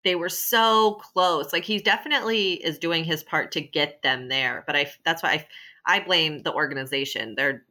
they 0.04 0.16
were 0.16 0.30
so 0.30 0.94
close. 1.02 1.52
Like 1.52 1.66
he 1.66 1.80
definitely 1.80 2.54
is 2.54 2.80
doing 2.80 3.04
his 3.04 3.24
part 3.24 3.52
to 3.52 3.62
get 3.62 4.02
them 4.04 4.30
there, 4.30 4.64
but 4.66 4.76
I 4.76 4.90
that's 5.04 5.22
why 5.22 5.32
I 5.86 5.98
I 5.98 6.00
blame 6.00 6.44
the 6.44 6.54
organization. 6.54 7.36
They're 7.36 7.66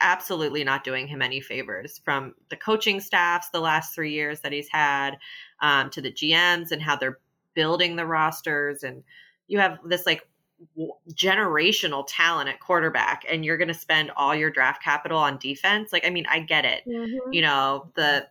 absolutely 0.00 0.64
not 0.64 0.82
doing 0.82 1.06
him 1.06 1.22
any 1.22 1.40
favors 1.40 2.00
from 2.04 2.34
the 2.48 2.56
coaching 2.56 3.00
staffs 3.00 3.50
the 3.50 3.60
last 3.60 3.94
three 3.94 4.12
years 4.12 4.40
that 4.40 4.52
he's 4.52 4.68
had 4.68 5.18
um, 5.60 5.90
to 5.90 6.00
the 6.00 6.12
GMs 6.12 6.72
and 6.72 6.82
how 6.82 6.96
they're 6.96 7.18
building 7.54 7.96
the 7.96 8.06
rosters. 8.06 8.82
And 8.82 9.04
you 9.46 9.58
have 9.58 9.78
this 9.84 10.06
like 10.06 10.26
generational 11.12 12.04
talent 12.08 12.48
at 12.48 12.60
quarterback 12.60 13.24
and 13.28 13.44
you're 13.44 13.56
going 13.56 13.68
to 13.68 13.74
spend 13.74 14.10
all 14.16 14.34
your 14.34 14.50
draft 14.50 14.82
capital 14.82 15.18
on 15.18 15.38
defense. 15.38 15.92
Like, 15.92 16.06
I 16.06 16.10
mean, 16.10 16.26
I 16.28 16.40
get 16.40 16.64
it. 16.64 16.82
Mm-hmm. 16.86 17.32
You 17.32 17.42
know, 17.42 17.90
the, 17.94 18.26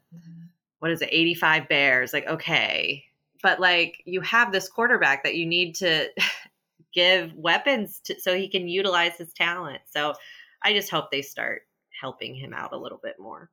what 0.79 0.91
is 0.91 1.01
it, 1.01 1.09
85 1.11 1.67
Bears? 1.67 2.13
Like, 2.13 2.27
okay. 2.27 3.03
But 3.41 3.59
like, 3.59 4.01
you 4.05 4.21
have 4.21 4.51
this 4.51 4.69
quarterback 4.69 5.23
that 5.23 5.35
you 5.35 5.45
need 5.45 5.75
to 5.75 6.09
give 6.93 7.33
weapons 7.33 7.99
to, 8.05 8.19
so 8.19 8.35
he 8.35 8.47
can 8.47 8.67
utilize 8.67 9.17
his 9.17 9.33
talent. 9.33 9.81
So, 9.85 10.13
I 10.63 10.73
just 10.73 10.89
hope 10.89 11.11
they 11.11 11.21
start 11.21 11.63
helping 11.99 12.35
him 12.35 12.53
out 12.53 12.73
a 12.73 12.77
little 12.77 12.99
bit 13.01 13.15
more. 13.19 13.49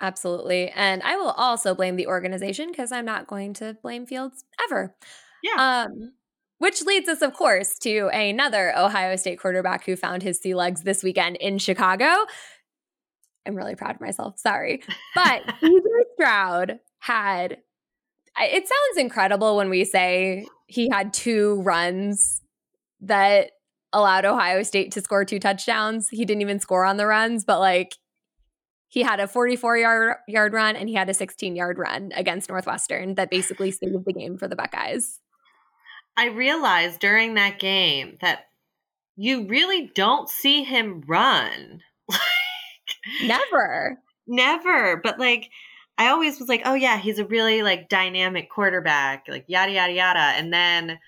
Absolutely. 0.00 0.70
And 0.70 1.02
I 1.02 1.16
will 1.16 1.30
also 1.30 1.74
blame 1.74 1.96
the 1.96 2.06
organization 2.06 2.68
because 2.68 2.92
I'm 2.92 3.04
not 3.04 3.26
going 3.26 3.54
to 3.54 3.76
blame 3.82 4.06
Fields 4.06 4.44
ever. 4.64 4.94
Yeah. 5.42 5.86
Um, 5.86 6.12
which 6.64 6.80
leads 6.80 7.10
us, 7.10 7.20
of 7.20 7.34
course, 7.34 7.78
to 7.80 8.08
another 8.08 8.74
Ohio 8.74 9.16
State 9.16 9.38
quarterback 9.38 9.84
who 9.84 9.96
found 9.96 10.22
his 10.22 10.38
sea 10.38 10.54
legs 10.54 10.80
this 10.80 11.02
weekend 11.02 11.36
in 11.36 11.58
Chicago. 11.58 12.06
I'm 13.44 13.54
really 13.54 13.74
proud 13.74 13.96
of 13.96 14.00
myself. 14.00 14.38
Sorry. 14.38 14.82
But 15.14 15.42
Ethan 15.62 15.82
Stroud 16.14 16.80
had, 17.00 17.58
it 18.40 18.66
sounds 18.66 18.96
incredible 18.96 19.58
when 19.58 19.68
we 19.68 19.84
say 19.84 20.46
he 20.66 20.88
had 20.88 21.12
two 21.12 21.60
runs 21.60 22.40
that 23.02 23.50
allowed 23.92 24.24
Ohio 24.24 24.62
State 24.62 24.90
to 24.92 25.02
score 25.02 25.26
two 25.26 25.38
touchdowns. 25.38 26.08
He 26.08 26.24
didn't 26.24 26.40
even 26.40 26.60
score 26.60 26.86
on 26.86 26.96
the 26.96 27.06
runs, 27.06 27.44
but 27.44 27.60
like 27.60 27.92
he 28.88 29.02
had 29.02 29.20
a 29.20 29.28
44 29.28 29.76
yard 29.76 30.16
yard 30.28 30.54
run 30.54 30.76
and 30.76 30.88
he 30.88 30.94
had 30.94 31.10
a 31.10 31.14
16 31.14 31.56
yard 31.56 31.78
run 31.78 32.10
against 32.14 32.48
Northwestern 32.48 33.16
that 33.16 33.28
basically 33.28 33.70
saved 33.70 34.06
the 34.06 34.12
game 34.14 34.38
for 34.38 34.48
the 34.48 34.56
Buckeyes. 34.56 35.20
I 36.16 36.26
realized 36.26 37.00
during 37.00 37.34
that 37.34 37.58
game 37.58 38.16
that 38.20 38.46
you 39.16 39.46
really 39.46 39.90
don't 39.94 40.28
see 40.28 40.64
him 40.64 41.02
run. 41.06 41.82
like 42.10 42.20
never. 43.22 43.98
Never. 44.26 45.00
But 45.02 45.18
like 45.18 45.50
I 45.96 46.08
always 46.08 46.38
was 46.38 46.48
like, 46.48 46.62
oh 46.64 46.74
yeah, 46.74 46.98
he's 46.98 47.18
a 47.18 47.26
really 47.26 47.62
like 47.62 47.88
dynamic 47.88 48.50
quarterback, 48.50 49.26
like 49.28 49.44
yada 49.46 49.72
yada 49.72 49.92
yada. 49.92 50.18
And 50.18 50.52
then 50.52 50.98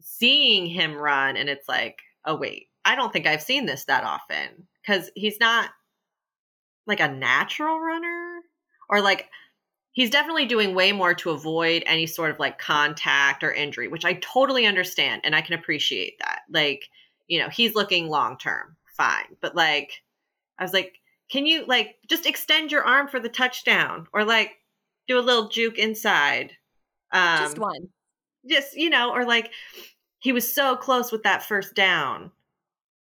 seeing 0.00 0.66
him 0.66 0.94
run 0.94 1.36
and 1.36 1.48
it's 1.48 1.68
like, 1.68 2.00
oh 2.24 2.36
wait, 2.36 2.68
I 2.84 2.94
don't 2.94 3.12
think 3.12 3.26
I've 3.26 3.42
seen 3.42 3.66
this 3.66 3.84
that 3.84 4.04
often. 4.04 4.66
Cause 4.86 5.10
he's 5.14 5.38
not 5.38 5.70
like 6.86 7.00
a 7.00 7.12
natural 7.12 7.78
runner. 7.78 8.40
Or 8.88 9.00
like 9.00 9.28
he's 9.92 10.10
definitely 10.10 10.46
doing 10.46 10.74
way 10.74 10.92
more 10.92 11.14
to 11.14 11.30
avoid 11.30 11.82
any 11.86 12.06
sort 12.06 12.30
of 12.30 12.38
like 12.38 12.58
contact 12.58 13.44
or 13.44 13.52
injury, 13.52 13.88
which 13.88 14.04
I 14.04 14.14
totally 14.14 14.66
understand 14.66 15.22
and 15.24 15.36
I 15.36 15.42
can 15.42 15.54
appreciate 15.54 16.18
that. 16.18 16.40
Like, 16.50 16.88
you 17.28 17.38
know, 17.38 17.48
he's 17.48 17.74
looking 17.74 18.08
long 18.08 18.38
term, 18.38 18.76
fine. 18.96 19.36
But 19.40 19.54
like 19.54 20.02
I 20.58 20.64
was 20.64 20.72
like, 20.72 20.94
can 21.30 21.46
you 21.46 21.64
like 21.66 21.96
just 22.08 22.26
extend 22.26 22.72
your 22.72 22.84
arm 22.84 23.08
for 23.08 23.20
the 23.20 23.28
touchdown 23.28 24.06
or 24.12 24.24
like 24.24 24.52
do 25.08 25.18
a 25.18 25.20
little 25.20 25.48
juke 25.48 25.78
inside? 25.78 26.52
Um, 27.12 27.38
just 27.38 27.58
one. 27.58 27.88
Just, 28.48 28.76
you 28.76 28.90
know, 28.90 29.12
or 29.12 29.24
like 29.24 29.50
he 30.18 30.32
was 30.32 30.52
so 30.52 30.76
close 30.76 31.12
with 31.12 31.24
that 31.24 31.42
first 31.42 31.74
down. 31.74 32.30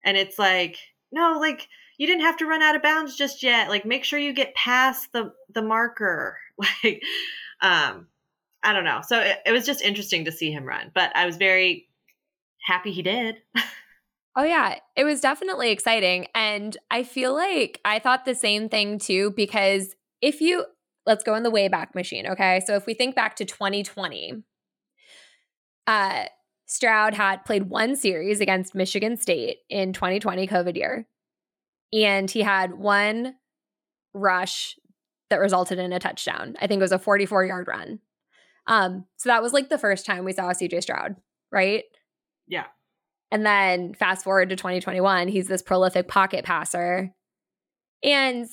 And 0.03 0.17
it's 0.17 0.39
like, 0.39 0.77
no, 1.11 1.37
like 1.39 1.67
you 1.99 2.07
didn't 2.07 2.23
have 2.23 2.37
to 2.37 2.47
run 2.47 2.63
out 2.63 2.75
of 2.75 2.81
bounds 2.81 3.15
just 3.15 3.43
yet. 3.43 3.69
Like 3.69 3.85
make 3.85 4.03
sure 4.03 4.17
you 4.17 4.33
get 4.33 4.55
past 4.55 5.13
the 5.13 5.31
the 5.53 5.61
marker. 5.61 6.37
Like 6.83 7.01
um 7.61 8.07
I 8.63 8.73
don't 8.73 8.83
know. 8.83 8.99
So 9.07 9.19
it, 9.19 9.37
it 9.45 9.51
was 9.53 9.65
just 9.65 9.81
interesting 9.81 10.25
to 10.25 10.31
see 10.31 10.51
him 10.51 10.65
run, 10.65 10.91
but 10.93 11.15
I 11.15 11.25
was 11.25 11.37
very 11.37 11.87
happy 12.61 12.91
he 12.91 13.01
did. 13.01 13.35
Oh, 14.35 14.43
yeah. 14.43 14.75
It 14.95 15.03
was 15.03 15.19
definitely 15.19 15.71
exciting. 15.71 16.27
And 16.35 16.77
I 16.91 17.03
feel 17.03 17.33
like 17.33 17.81
I 17.83 17.99
thought 17.99 18.23
the 18.25 18.35
same 18.35 18.69
thing 18.69 18.99
too, 18.99 19.31
because 19.35 19.95
if 20.21 20.39
you, 20.39 20.65
let's 21.05 21.23
go 21.23 21.35
in 21.35 21.43
the 21.43 21.51
Wayback 21.51 21.95
Machine, 21.95 22.27
okay? 22.27 22.61
So 22.65 22.75
if 22.75 22.85
we 22.85 22.93
think 22.93 23.15
back 23.15 23.35
to 23.37 23.45
2020, 23.45 24.43
uh, 25.87 26.25
Stroud 26.67 27.15
had 27.15 27.43
played 27.43 27.69
one 27.69 27.95
series 27.95 28.39
against 28.39 28.75
Michigan 28.75 29.17
State 29.17 29.57
in 29.69 29.91
2020 29.91 30.47
COVID 30.47 30.77
year. 30.77 31.07
And 31.93 32.29
he 32.29 32.41
had 32.41 32.75
one 32.75 33.35
rush 34.13 34.75
that 35.29 35.39
resulted 35.39 35.79
in 35.79 35.93
a 35.93 35.99
touchdown. 35.99 36.55
I 36.59 36.67
think 36.67 36.79
it 36.79 36.83
was 36.83 36.91
a 36.91 36.99
44 36.99 37.45
yard 37.45 37.67
run. 37.67 37.99
Um, 38.67 39.05
so 39.17 39.29
that 39.29 39.41
was 39.41 39.53
like 39.53 39.69
the 39.69 39.77
first 39.77 40.05
time 40.05 40.23
we 40.23 40.33
saw 40.33 40.49
CJ 40.51 40.83
Stroud, 40.83 41.15
right? 41.51 41.83
Yeah. 42.47 42.65
And 43.31 43.45
then 43.45 43.93
fast 43.93 44.23
forward 44.23 44.49
to 44.49 44.55
2021, 44.55 45.27
he's 45.27 45.47
this 45.47 45.61
prolific 45.61 46.07
pocket 46.07 46.45
passer. 46.45 47.13
And 48.03 48.47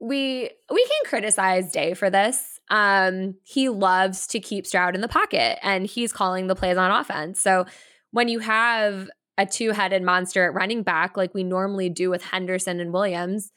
we 0.00 0.50
we 0.70 0.84
can 0.84 1.10
criticize 1.10 1.72
Day 1.72 1.94
for 1.94 2.10
this. 2.10 2.60
Um, 2.70 3.34
he 3.44 3.68
loves 3.68 4.26
to 4.28 4.40
keep 4.40 4.66
Stroud 4.66 4.94
in 4.94 5.00
the 5.00 5.08
pocket 5.08 5.58
and 5.62 5.86
he's 5.86 6.12
calling 6.12 6.46
the 6.46 6.54
plays 6.54 6.76
on 6.76 6.90
offense. 6.90 7.40
So 7.40 7.64
when 8.12 8.28
you 8.28 8.38
have 8.38 9.08
a 9.38 9.46
two-headed 9.46 10.02
monster 10.02 10.44
at 10.44 10.52
running 10.52 10.82
back 10.82 11.16
like 11.16 11.32
we 11.32 11.44
normally 11.44 11.88
do 11.88 12.10
with 12.10 12.24
Henderson 12.24 12.80
and 12.80 12.92
Williams, 12.92 13.52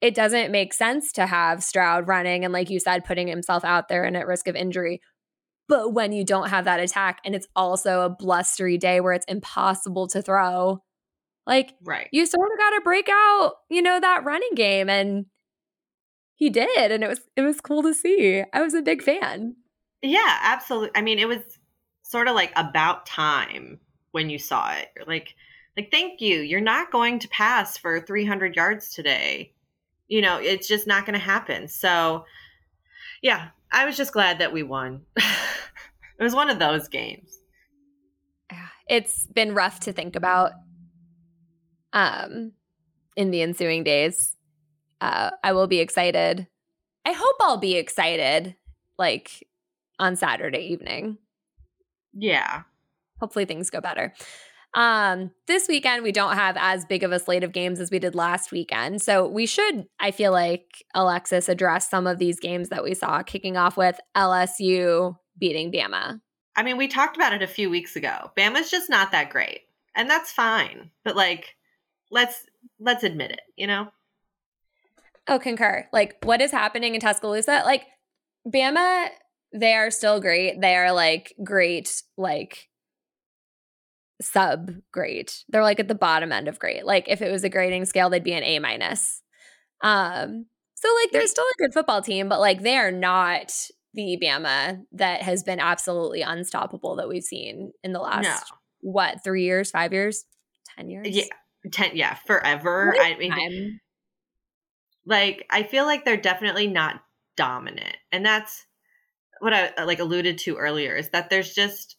it 0.00 0.14
doesn't 0.14 0.52
make 0.52 0.72
sense 0.72 1.12
to 1.12 1.26
have 1.26 1.62
Stroud 1.62 2.06
running 2.06 2.44
and 2.44 2.52
like 2.52 2.70
you 2.70 2.78
said 2.78 3.04
putting 3.04 3.26
himself 3.26 3.64
out 3.64 3.88
there 3.88 4.04
and 4.04 4.16
at 4.16 4.28
risk 4.28 4.46
of 4.46 4.54
injury. 4.54 5.00
But 5.68 5.92
when 5.92 6.12
you 6.12 6.24
don't 6.24 6.50
have 6.50 6.64
that 6.66 6.80
attack 6.80 7.18
and 7.24 7.34
it's 7.34 7.48
also 7.56 8.02
a 8.02 8.10
blustery 8.10 8.78
day 8.78 9.00
where 9.00 9.12
it's 9.12 9.26
impossible 9.26 10.06
to 10.08 10.22
throw, 10.22 10.82
like 11.46 11.74
right. 11.84 12.08
you 12.12 12.24
sort 12.24 12.50
of 12.52 12.58
got 12.58 12.70
to 12.70 12.80
break 12.82 13.08
out, 13.08 13.54
you 13.70 13.82
know, 13.82 13.98
that 13.98 14.24
running 14.24 14.54
game 14.54 14.88
and 14.88 15.26
he 16.36 16.48
did 16.48 16.90
and 16.90 17.02
it 17.02 17.08
was 17.08 17.20
it 17.36 17.42
was 17.42 17.60
cool 17.60 17.82
to 17.82 17.94
see. 17.94 18.44
I 18.52 18.60
was 18.60 18.74
a 18.74 18.82
big 18.82 19.02
fan. 19.02 19.56
Yeah, 20.00 20.38
absolutely. 20.42 20.90
I 20.94 21.02
mean, 21.02 21.18
it 21.18 21.28
was 21.28 21.38
sort 22.02 22.28
of 22.28 22.34
like 22.34 22.52
about 22.56 23.06
time 23.06 23.80
when 24.12 24.30
you 24.30 24.38
saw 24.38 24.72
it. 24.72 24.88
You're 24.96 25.06
like 25.06 25.34
like 25.76 25.90
thank 25.90 26.20
you. 26.20 26.40
You're 26.40 26.60
not 26.60 26.92
going 26.92 27.18
to 27.20 27.28
pass 27.28 27.76
for 27.76 28.00
300 28.00 28.54
yards 28.54 28.94
today. 28.94 29.52
You 30.08 30.20
know, 30.20 30.36
it's 30.36 30.68
just 30.68 30.86
not 30.86 31.06
going 31.06 31.18
to 31.18 31.24
happen. 31.24 31.66
So 31.68 32.24
yeah, 33.22 33.48
I 33.70 33.86
was 33.86 33.96
just 33.96 34.12
glad 34.12 34.38
that 34.38 34.52
we 34.52 34.62
won. 34.62 35.02
it 35.16 36.22
was 36.22 36.34
one 36.34 36.50
of 36.50 36.58
those 36.58 36.88
games. 36.88 37.38
It's 38.88 39.26
been 39.26 39.54
rough 39.54 39.80
to 39.80 39.92
think 39.92 40.16
about 40.16 40.52
um 41.92 42.52
in 43.16 43.30
the 43.30 43.42
ensuing 43.42 43.84
days. 43.84 44.36
Uh 45.00 45.30
I 45.42 45.52
will 45.52 45.66
be 45.66 45.80
excited. 45.80 46.46
I 47.04 47.12
hope 47.12 47.36
I'll 47.40 47.58
be 47.58 47.76
excited 47.76 48.56
like 48.98 49.48
on 49.98 50.16
Saturday 50.16 50.66
evening. 50.72 51.18
Yeah. 52.12 52.62
Hopefully 53.22 53.44
things 53.44 53.70
go 53.70 53.80
better. 53.80 54.12
Um, 54.74 55.30
this 55.46 55.68
weekend, 55.68 56.02
we 56.02 56.10
don't 56.10 56.34
have 56.34 56.56
as 56.58 56.84
big 56.84 57.04
of 57.04 57.12
a 57.12 57.20
slate 57.20 57.44
of 57.44 57.52
games 57.52 57.78
as 57.78 57.92
we 57.92 58.00
did 58.00 58.16
last 58.16 58.50
weekend. 58.50 59.00
So 59.00 59.28
we 59.28 59.46
should, 59.46 59.86
I 60.00 60.10
feel 60.10 60.32
like, 60.32 60.64
Alexis, 60.92 61.48
address 61.48 61.88
some 61.88 62.08
of 62.08 62.18
these 62.18 62.40
games 62.40 62.70
that 62.70 62.82
we 62.82 62.94
saw, 62.94 63.22
kicking 63.22 63.56
off 63.56 63.76
with 63.76 64.00
LSU 64.16 65.14
beating 65.38 65.70
Bama. 65.70 66.20
I 66.56 66.64
mean, 66.64 66.78
we 66.78 66.88
talked 66.88 67.16
about 67.16 67.32
it 67.32 67.42
a 67.42 67.46
few 67.46 67.70
weeks 67.70 67.94
ago. 67.94 68.32
Bama's 68.36 68.70
just 68.70 68.90
not 68.90 69.12
that 69.12 69.30
great. 69.30 69.60
And 69.94 70.10
that's 70.10 70.32
fine. 70.32 70.90
But 71.04 71.14
like, 71.14 71.54
let's 72.10 72.46
let's 72.80 73.04
admit 73.04 73.30
it, 73.30 73.42
you 73.56 73.68
know? 73.68 73.88
Oh, 75.28 75.38
concur. 75.38 75.86
Like, 75.92 76.16
what 76.24 76.40
is 76.40 76.50
happening 76.50 76.96
in 76.96 77.00
Tuscaloosa? 77.00 77.62
Like, 77.64 77.84
Bama, 78.46 79.08
they 79.54 79.74
are 79.74 79.90
still 79.90 80.20
great. 80.20 80.60
They 80.60 80.74
are 80.74 80.92
like 80.92 81.34
great, 81.44 82.02
like 82.16 82.68
sub 84.20 84.72
great. 84.92 85.44
They're 85.48 85.62
like 85.62 85.80
at 85.80 85.88
the 85.88 85.94
bottom 85.94 86.32
end 86.32 86.48
of 86.48 86.58
great. 86.58 86.84
Like 86.84 87.08
if 87.08 87.22
it 87.22 87.30
was 87.30 87.44
a 87.44 87.48
grading 87.48 87.86
scale, 87.86 88.10
they'd 88.10 88.24
be 88.24 88.32
an 88.32 88.44
A 88.44 88.58
minus. 88.58 89.22
Um, 89.82 90.46
so 90.74 90.88
like 91.02 91.12
they're 91.12 91.26
still 91.26 91.44
a 91.44 91.62
good 91.62 91.72
football 91.72 92.02
team, 92.02 92.28
but 92.28 92.40
like 92.40 92.62
they 92.62 92.76
are 92.76 92.90
not 92.90 93.52
the 93.94 94.18
Bama 94.22 94.82
that 94.92 95.22
has 95.22 95.42
been 95.42 95.60
absolutely 95.60 96.22
unstoppable 96.22 96.96
that 96.96 97.08
we've 97.08 97.22
seen 97.22 97.72
in 97.84 97.92
the 97.92 98.00
last 98.00 98.24
no. 98.24 98.90
what 98.92 99.22
three 99.22 99.44
years, 99.44 99.70
five 99.70 99.92
years, 99.92 100.24
ten 100.76 100.88
years? 100.88 101.08
Yeah, 101.08 101.24
ten. 101.70 101.92
Yeah, 101.94 102.14
forever. 102.26 102.96
I 102.98 103.16
mean, 103.16 103.30
time? 103.30 103.80
like 105.06 105.46
I 105.50 105.62
feel 105.62 105.84
like 105.84 106.04
they're 106.04 106.16
definitely 106.16 106.66
not 106.66 107.02
dominant, 107.36 107.96
and 108.10 108.24
that's 108.24 108.66
what 109.40 109.52
I 109.52 109.84
like 109.84 110.00
alluded 110.00 110.38
to 110.38 110.56
earlier. 110.56 110.96
Is 110.96 111.10
that 111.10 111.30
there's 111.30 111.52
just 111.52 111.96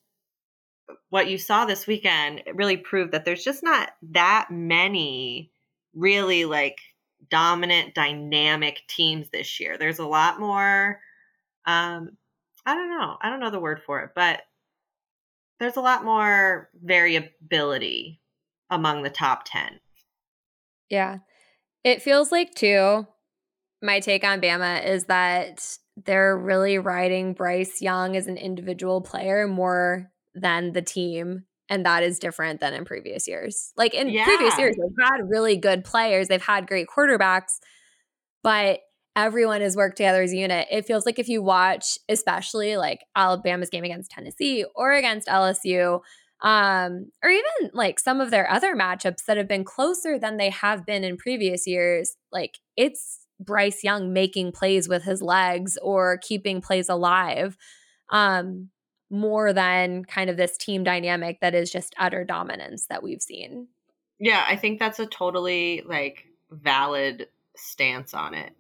what 1.10 1.30
you 1.30 1.38
saw 1.38 1.66
this 1.66 1.88
weekend 1.88 2.44
really 2.54 2.78
proved 2.78 3.12
that 3.14 3.26
there's 3.26 3.44
just 3.44 3.64
not 3.64 3.92
that 4.12 4.48
many 4.52 5.52
really 5.96 6.46
like 6.46 6.80
dominant 7.30 7.96
dynamic 7.96 8.82
teams 8.88 9.30
this 9.30 9.60
year. 9.60 9.78
There's 9.78 10.00
a 10.00 10.08
lot 10.08 10.40
more 10.40 11.00
um 11.66 12.10
i 12.66 12.76
don't 12.76 12.90
know 12.90 13.18
i 13.22 13.30
don't 13.30 13.40
know 13.40 13.50
the 13.50 13.60
word 13.60 13.82
for 13.86 14.02
it 14.02 14.12
but 14.16 14.42
there's 15.60 15.78
a 15.78 15.82
lot 15.82 16.04
more 16.04 16.70
variability 16.84 18.20
among 18.70 19.04
the 19.04 19.10
top 19.10 19.44
10 19.46 19.80
yeah. 20.90 21.20
It 21.84 22.02
feels 22.02 22.32
like 22.32 22.54
too 22.54 23.08
my 23.82 24.00
take 24.00 24.24
on 24.24 24.42
bama 24.42 24.86
is 24.86 25.06
that 25.06 25.78
they're 26.06 26.38
really 26.38 26.78
riding 26.78 27.34
bryce 27.34 27.82
young 27.82 28.16
as 28.16 28.28
an 28.28 28.38
individual 28.38 29.02
player 29.02 29.48
more 29.48 30.12
than 30.36 30.74
the 30.74 30.82
team 30.82 31.46
and 31.70 31.86
that 31.86 32.04
is 32.04 32.20
different 32.20 32.60
than 32.60 32.74
in 32.74 32.86
previous 32.86 33.28
years. 33.28 33.72
Like 33.78 33.94
in 33.94 34.10
yeah. 34.10 34.26
previous 34.26 34.58
years, 34.58 34.76
they've 34.76 35.08
had 35.10 35.30
really 35.30 35.58
good 35.58 35.84
players, 35.84 36.28
they've 36.28 36.42
had 36.42 36.68
great 36.68 36.88
quarterbacks, 36.88 37.60
but 38.44 38.82
everyone 39.16 39.62
has 39.62 39.76
worked 39.76 39.98
together 39.98 40.22
as 40.22 40.34
a 40.34 40.38
unit. 40.38 40.68
It 40.70 40.86
feels 40.86 41.06
like 41.06 41.20
if 41.20 41.30
you 41.30 41.42
watch, 41.42 41.98
especially 42.10 42.78
like 42.78 43.00
Alabama's 43.16 43.70
game 43.70 43.84
against 43.84 44.12
Tennessee 44.12 44.66
or 44.76 44.92
against 44.92 45.28
LSU, 45.28 46.02
um, 46.42 47.12
or 47.24 47.30
even 47.30 47.72
like 47.74 48.00
some 48.00 48.20
of 48.20 48.30
their 48.30 48.50
other 48.50 48.76
matchups 48.76 49.26
that 49.28 49.38
have 49.38 49.48
been 49.48 49.64
closer 49.64 50.20
than 50.20 50.38
they 50.38 50.50
have 50.50 50.86
been 50.86 51.04
in 51.04 51.16
previous 51.16 51.66
years, 51.66 52.18
like 52.32 52.60
it's 52.76 53.20
Bryce 53.40 53.84
Young 53.84 54.12
making 54.12 54.52
plays 54.52 54.90
with 54.90 55.04
his 55.04 55.22
legs 55.22 55.78
or 55.82 56.20
keeping 56.22 56.62
plays 56.62 56.90
alive. 56.90 57.56
Um, 58.12 58.70
more 59.14 59.54
than 59.54 60.04
kind 60.04 60.30
of 60.30 60.38
this 60.38 60.58
team 60.58 60.84
dynamic 60.84 61.40
that 61.40 61.54
is 61.54 61.72
just 61.72 61.94
utter 61.98 62.26
dominance 62.26 62.88
that 62.88 63.04
we've 63.04 63.22
seen. 63.22 63.68
Yeah, 64.20 64.44
I 64.48 64.56
think 64.56 64.80
that's 64.80 65.00
a 65.00 65.06
totally 65.06 65.84
like 65.86 66.26
valid 66.52 67.28
stance 67.56 68.14
on 68.14 68.34
it. 68.34 68.54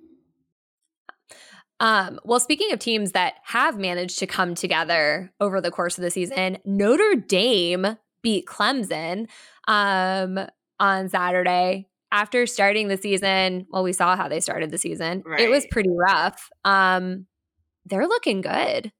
Um, 1.79 2.19
well, 2.23 2.39
speaking 2.39 2.71
of 2.71 2.79
teams 2.79 3.13
that 3.13 3.35
have 3.43 3.77
managed 3.77 4.19
to 4.19 4.27
come 4.27 4.55
together 4.55 5.33
over 5.39 5.59
the 5.59 5.71
course 5.71 5.97
of 5.97 6.03
the 6.03 6.11
season, 6.11 6.59
Notre 6.63 7.15
Dame 7.15 7.97
beat 8.21 8.45
Clemson 8.45 9.27
um, 9.67 10.39
on 10.79 11.09
Saturday. 11.09 11.87
after 12.13 12.45
starting 12.45 12.87
the 12.87 12.97
season, 12.97 13.65
well, 13.71 13.83
we 13.83 13.91
saw 13.91 14.15
how 14.15 14.27
they 14.27 14.39
started 14.39 14.69
the 14.69 14.77
season. 14.77 15.23
Right. 15.25 15.41
It 15.41 15.49
was 15.49 15.65
pretty 15.71 15.89
rough. 15.89 16.49
Um, 16.63 17.25
they're 17.85 18.07
looking 18.07 18.41
good. 18.41 18.91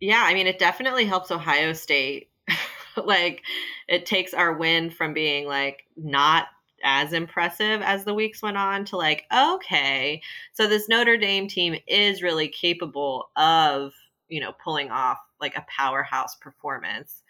Yeah, 0.00 0.22
I 0.24 0.34
mean, 0.34 0.46
it 0.46 0.58
definitely 0.58 1.04
helps 1.04 1.30
Ohio 1.30 1.72
State. 1.72 2.28
like, 2.96 3.42
it 3.88 4.06
takes 4.06 4.34
our 4.34 4.52
win 4.54 4.90
from 4.90 5.12
being 5.12 5.46
like 5.46 5.84
not 5.96 6.46
as 6.84 7.12
impressive 7.12 7.82
as 7.82 8.04
the 8.04 8.14
weeks 8.14 8.40
went 8.42 8.56
on 8.56 8.84
to 8.86 8.96
like, 8.96 9.24
okay, 9.36 10.22
so 10.52 10.66
this 10.68 10.88
Notre 10.88 11.16
Dame 11.16 11.48
team 11.48 11.74
is 11.88 12.22
really 12.22 12.48
capable 12.48 13.30
of, 13.36 13.92
you 14.28 14.40
know, 14.40 14.52
pulling 14.62 14.90
off 14.90 15.18
like 15.40 15.56
a 15.56 15.66
powerhouse 15.68 16.36
performance. 16.36 17.22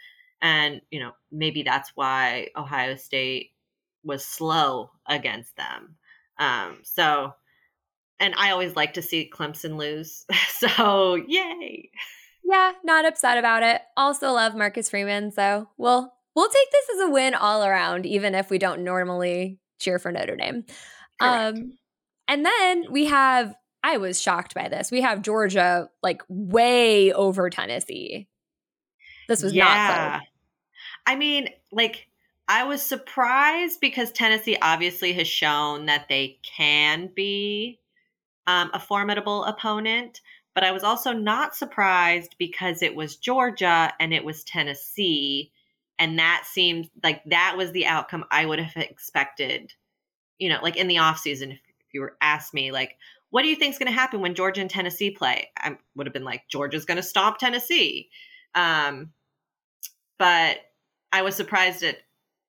And, 0.43 0.83
you 0.91 1.01
know, 1.01 1.13
maybe 1.33 1.63
that's 1.63 1.93
why 1.95 2.49
Ohio 2.57 2.97
State 2.97 3.53
was 4.05 4.25
slow 4.25 4.91
against 5.09 5.57
them. 5.57 5.97
Um, 6.39 6.79
so, 6.83 7.33
and 8.21 8.35
I 8.37 8.51
always 8.53 8.77
like 8.77 8.95
to 8.95 9.03
see 9.03 9.31
Clemson 9.33 9.77
lose. 9.77 10.27
so, 10.51 11.17
yay. 11.17 11.91
Yeah, 12.45 12.73
not 12.85 13.05
upset 13.05 13.39
about 13.39 13.63
it. 13.63 13.81
Also 13.97 14.33
love 14.33 14.55
Marcus 14.55 14.89
Freeman, 14.91 15.31
so 15.33 15.69
we'll 15.77 16.13
we'll 16.35 16.49
take 16.49 16.71
this 16.73 16.97
as 16.97 17.09
a 17.09 17.11
win 17.11 17.35
all 17.35 17.65
around, 17.65 18.07
even 18.07 18.35
if 18.35 18.51
we 18.51 18.59
don't 18.59 18.85
normally 18.85 19.59
cheer 19.79 19.99
for 19.99 20.11
Notre 20.13 20.37
Dame. 20.37 20.65
Correct. 21.21 21.59
Um, 21.59 21.73
and 22.27 22.45
then 22.45 22.87
we 22.91 23.07
have 23.07 23.55
I 23.83 23.99
was 23.99 24.21
shocked 24.21 24.55
by 24.55 24.69
this. 24.69 24.91
We 24.91 25.03
have 25.03 25.23
Georgia 25.23 25.89
like 26.03 26.23
way 26.29 27.13
over 27.13 27.49
Tennessee. 27.51 28.29
This 29.29 29.43
was 29.43 29.55
not 29.55 30.19
close. 30.19 30.29
I 31.07 31.17
mean, 31.17 31.49
like, 31.71 32.09
I 32.49 32.65
was 32.65 32.83
surprised 32.83 33.81
because 33.81 34.11
Tennessee 34.11 34.57
obviously 34.61 35.13
has 35.15 35.29
shown 35.29 35.87
that 35.87 36.09
they 36.09 36.39
can 36.43 37.11
be 37.15 37.79
um, 38.47 38.71
a 38.73 38.81
formidable 38.81 39.45
opponent. 39.45 40.21
But 40.59 40.67
I 40.67 40.73
was 40.73 40.83
also 40.83 41.13
not 41.13 41.55
surprised 41.55 42.35
because 42.37 42.83
it 42.83 42.97
was 42.97 43.15
Georgia 43.15 43.93
and 44.01 44.13
it 44.13 44.25
was 44.25 44.43
Tennessee. 44.43 45.53
And 46.01 46.19
that 46.19 46.47
seemed 46.51 46.91
like 47.01 47.23
that 47.27 47.55
was 47.57 47.71
the 47.71 47.87
outcome 47.87 48.25
I 48.33 48.45
would 48.45 48.59
have 48.59 48.83
expected, 48.83 49.73
you 50.37 50.49
know, 50.49 50.59
like 50.61 50.77
in 50.77 50.89
the 50.89 50.97
offseason, 50.97 51.53
if, 51.53 51.61
you 51.93 52.01
were 52.01 52.17
asked 52.21 52.53
me, 52.53 52.73
like, 52.73 52.97
what 53.31 53.43
do 53.43 53.49
you 53.49 53.55
think 53.55 53.73
is 53.73 53.79
going 53.79 53.87
to 53.87 53.97
happen 53.97 54.21
when 54.21 54.35
Georgia 54.35 54.61
and 54.61 54.69
Tennessee 54.69 55.13
play? 55.13 55.49
I 55.57 55.77
would 55.95 56.09
have 56.09 56.13
been 56.13 56.25
like, 56.25 56.49
Georgia's 56.49 56.87
going 56.87 56.97
to 56.97 57.05
stomp 57.05 57.39
Tennessee. 57.39 58.09
Um, 58.57 59.13
but 60.19 60.57
I 61.13 61.23
was 61.23 61.37
surprised 61.37 61.85
at 61.85 61.99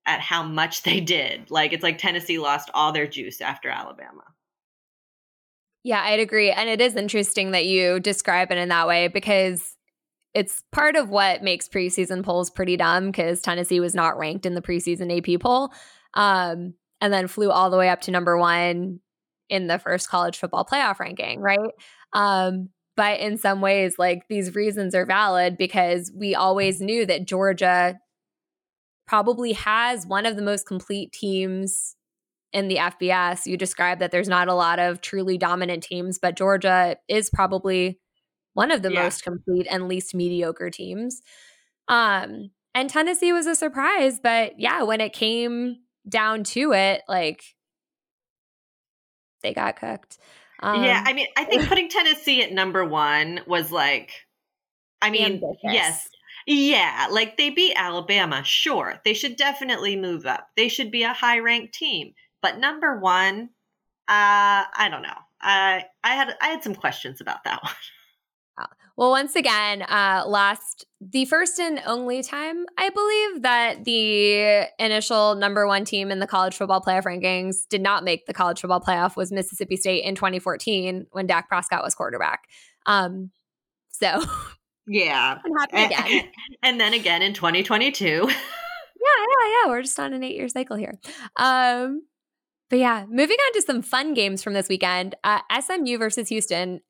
at 0.08 0.20
how 0.20 0.42
much 0.42 0.82
they 0.82 1.00
did. 1.00 1.52
Like 1.52 1.74
it's 1.74 1.84
like 1.84 2.00
Tennessee 2.00 2.40
lost 2.40 2.72
all 2.74 2.92
their 2.92 3.06
juice 3.06 3.40
after 3.40 3.70
Alabama. 3.70 4.24
Yeah, 5.84 6.02
I'd 6.04 6.20
agree. 6.20 6.52
And 6.52 6.70
it 6.70 6.82
is 6.82 6.96
interesting 6.96 7.52
that 7.52 7.66
you 7.66 8.00
describe 8.00 8.52
it 8.52 8.58
in 8.58 8.70
that 8.70 8.88
way 8.88 9.08
because 9.08 9.76
it's 10.34 10.64
part 10.72 10.96
of 10.96 11.10
what 11.10 11.42
makes 11.42 11.68
preseason 11.68 12.24
polls 12.24 12.50
pretty 12.50 12.78
dumb 12.78 13.08
because 13.08 13.42
Tennessee 13.42 13.80
was 13.80 13.96
not 13.96 14.18
ranked 14.18 14.46
in 14.46 14.56
the 14.56 14.62
preseason 14.62 15.16
AP 15.36 15.42
poll 15.42 15.72
um, 16.14 16.74
and 17.02 17.14
then 17.14 17.28
flew 17.28 17.50
all 17.50 17.70
the 17.70 17.78
way 17.78 17.90
up 17.90 18.02
to 18.02 18.12
number 18.12 18.38
one 18.38 19.00
in 19.50 19.68
the 19.68 19.80
first 19.80 20.10
college 20.10 20.38
football 20.38 20.66
playoff 20.66 21.00
ranking, 21.00 21.40
right? 21.40 21.60
Um, 22.14 22.70
but 22.96 23.20
in 23.20 23.38
some 23.38 23.62
ways, 23.62 23.96
like 23.98 24.24
these 24.30 24.56
reasons 24.56 24.94
are 24.94 25.06
valid 25.06 25.58
because 25.58 26.12
we 26.16 26.36
always 26.36 26.82
knew 26.82 27.06
that 27.06 27.26
Georgia 27.26 27.98
probably 29.08 29.54
has 29.54 30.06
one 30.06 30.26
of 30.26 30.36
the 30.36 30.42
most 30.42 30.68
complete 30.68 31.12
teams 31.12 31.96
in 32.54 32.68
the 32.68 32.78
FBS. 32.78 33.46
You 33.46 33.58
described 33.58 34.02
that 34.02 34.12
there's 34.12 34.28
not 34.30 34.48
a 34.48 34.54
lot 34.54 34.80
of 34.80 35.02
truly 35.02 35.38
dominant 35.38 35.84
teams, 35.84 36.20
but 36.20 36.36
Georgia 36.36 36.98
is 37.08 37.30
probably 37.30 38.00
one 38.54 38.72
of 38.72 38.82
the 38.82 38.92
Yeah. 38.92 39.04
most 39.04 39.24
complete 39.24 39.68
and 39.70 39.88
least 39.88 40.14
mediocre 40.16 40.70
teams. 40.70 41.22
Um, 41.88 42.52
and 42.76 42.90
Tennessee 42.90 43.34
was 43.34 43.48
a 43.48 43.56
surprise, 43.56 44.20
but 44.22 44.60
yeah, 44.60 44.84
when 44.84 45.02
it 45.02 45.14
came 45.14 45.78
down 46.08 46.44
to 46.46 46.74
it, 46.74 47.02
like 47.08 47.44
they 49.42 49.54
got 49.54 49.78
cooked. 49.80 50.18
Um, 50.62 50.84
yeah, 50.84 51.02
I 51.06 51.14
mean, 51.14 51.28
I 51.38 51.46
think 51.46 51.68
putting 51.68 51.90
Tennessee 51.90 52.44
at 52.44 52.52
number 52.52 52.84
one 52.84 53.40
was 53.48 53.72
like, 53.72 54.12
I 55.02 55.10
mean, 55.10 55.34
ambitious. 55.36 55.58
yes, 55.64 56.10
yeah, 56.46 57.08
like 57.12 57.38
they 57.38 57.50
beat 57.50 57.74
Alabama. 57.76 58.44
Sure, 58.44 59.00
they 59.06 59.14
should 59.14 59.38
definitely 59.38 59.96
move 59.96 60.26
up. 60.26 60.48
They 60.58 60.68
should 60.68 60.92
be 60.92 61.04
a 61.04 61.14
high 61.14 61.40
ranked 61.40 61.74
team. 61.74 62.14
But 62.42 62.60
number 62.60 63.00
one, 63.00 63.50
uh, 64.08 64.64
I 64.74 64.88
don't 64.90 65.02
know. 65.02 65.18
I 65.42 65.86
I 66.04 66.16
had 66.16 66.36
I 66.42 66.48
had 66.48 66.64
some 66.64 66.76
questions 66.76 67.22
about 67.22 67.44
that 67.46 67.64
one. 67.64 67.74
Well, 69.00 69.12
once 69.12 69.38
again, 69.38 69.82
uh, 69.84 70.26
last 70.28 70.86
the 71.00 71.24
first 71.24 71.58
and 71.58 71.82
only 71.86 72.22
time 72.22 72.66
I 72.78 72.90
believe 72.90 73.44
that 73.44 73.86
the 73.86 74.68
initial 74.78 75.36
number 75.36 75.66
one 75.66 75.86
team 75.86 76.12
in 76.12 76.20
the 76.20 76.28
college 76.28 76.54
football 76.54 76.82
playoff 76.82 77.04
rankings 77.04 77.66
did 77.70 77.82
not 77.82 78.04
make 78.04 78.26
the 78.26 78.34
college 78.34 78.60
football 78.60 78.82
playoff 78.82 79.16
was 79.16 79.32
Mississippi 79.32 79.78
State 79.78 80.04
in 80.04 80.16
2014 80.16 81.08
when 81.12 81.28
Dak 81.28 81.48
Prescott 81.48 81.82
was 81.82 81.96
quarterback. 81.96 82.42
Um, 82.86 83.32
so 83.88 84.22
Yeah, 84.86 85.38
I'm 85.46 85.54
happy 85.58 85.78
and, 85.78 85.92
again. 85.94 86.32
and 86.64 86.82
then 86.82 86.94
again 86.94 87.22
in 87.22 87.34
2022. 87.34 88.06
yeah, 88.06 88.26
yeah, 88.28 88.34
yeah. 88.34 89.70
We're 89.70 89.82
just 89.82 89.98
on 89.98 90.12
an 90.12 90.26
eight 90.26 90.36
year 90.36 90.50
cycle 90.50 90.76
here. 90.76 91.00
Um, 91.38 92.02
but 92.70 92.80
yeah, 92.80 93.06
moving 93.08 93.38
on 93.38 93.54
to 93.54 93.62
some 93.62 93.82
fun 93.82 94.14
games 94.14 94.44
from 94.44 94.54
this 94.54 94.70
weekend. 94.70 95.16
Uh, 95.24 95.40
SMU 95.60 95.98
versus 95.98 96.30
Houston 96.30 96.82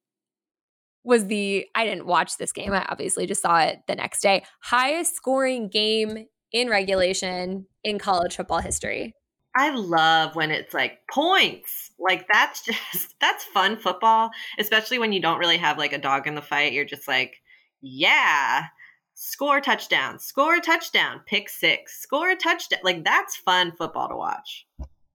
was 1.04 1.28
the 1.28 1.66
I 1.76 1.86
didn't 1.86 2.06
watch 2.06 2.38
this 2.38 2.52
game. 2.52 2.74
I 2.74 2.86
obviously 2.90 3.26
just 3.26 3.42
saw 3.42 3.60
it 3.60 3.80
the 3.88 3.96
next 3.96 4.22
day. 4.22 4.44
Highest 4.62 5.16
scoring 5.16 5.70
game 5.70 6.26
in 6.52 6.70
regulation 6.70 7.66
in 7.84 8.00
college 8.00 8.36
football 8.36 8.60
history. 8.60 9.14
I 9.56 9.72
love 9.72 10.36
when 10.36 10.52
it's 10.52 10.74
like 10.74 11.00
points. 11.12 11.92
Like 12.00 12.28
that's 12.32 12.64
just 12.66 13.16
that's 13.20 13.44
fun 13.46 13.78
football, 13.78 14.32
especially 14.60 15.00
when 15.00 15.14
you 15.14 15.22
don't 15.22 15.40
really 15.40 15.58
have 15.58 15.78
like 15.78 15.94
a 15.94 15.98
dog 15.98 16.28
in 16.28 16.36
the 16.36 16.42
fight. 16.42 16.74
You're 16.74 16.86
just 16.86 17.08
like, 17.08 17.42
yeah, 17.82 18.66
score 19.14 19.58
a 19.58 19.62
touchdown, 19.62 20.20
score 20.20 20.56
a 20.56 20.62
touchdown, 20.62 21.22
pick 21.26 21.50
six, 21.50 22.02
score 22.02 22.30
a 22.30 22.36
touchdown. 22.36 22.80
Like 22.84 23.04
that's 23.04 23.36
fun 23.38 23.74
football 23.78 24.10
to 24.10 24.16
watch. 24.16 24.68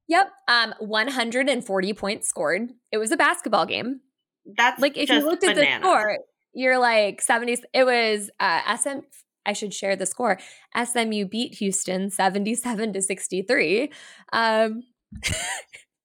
Yep. 0.08 0.30
Um, 0.48 0.74
140 0.80 1.94
points 1.94 2.28
scored. 2.28 2.70
It 2.92 2.98
was 2.98 3.10
a 3.10 3.16
basketball 3.16 3.66
game. 3.66 4.00
That's 4.56 4.80
Like 4.80 4.96
if 4.96 5.08
you 5.08 5.20
looked 5.24 5.44
at 5.44 5.54
bananas. 5.56 5.80
the 5.82 5.88
score, 5.88 6.18
you're 6.52 6.78
like 6.78 7.22
70. 7.22 7.58
It 7.72 7.84
was 7.84 8.30
uh 8.40 8.76
SM 8.76 8.98
I 9.46 9.52
should 9.52 9.72
share 9.74 9.96
the 9.96 10.06
score. 10.06 10.38
SMU 10.82 11.26
beat 11.26 11.54
Houston 11.56 12.10
77 12.10 12.92
to 12.92 13.02
63. 13.02 13.90
Um 14.32 14.82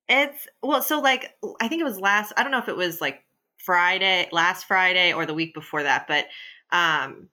It's 0.07 0.47
well, 0.63 0.81
so 0.81 0.99
like 1.01 1.35
I 1.61 1.67
think 1.67 1.81
it 1.81 1.85
was 1.85 1.99
last. 1.99 2.33
I 2.35 2.41
don't 2.43 2.51
know 2.51 2.57
if 2.57 2.67
it 2.67 2.75
was 2.75 2.99
like 2.99 3.23
Friday, 3.57 4.27
last 4.31 4.65
Friday, 4.65 5.13
or 5.13 5.25
the 5.27 5.35
week 5.35 5.53
before 5.53 5.83
that, 5.83 6.07
but 6.07 6.25
um, 6.71 7.29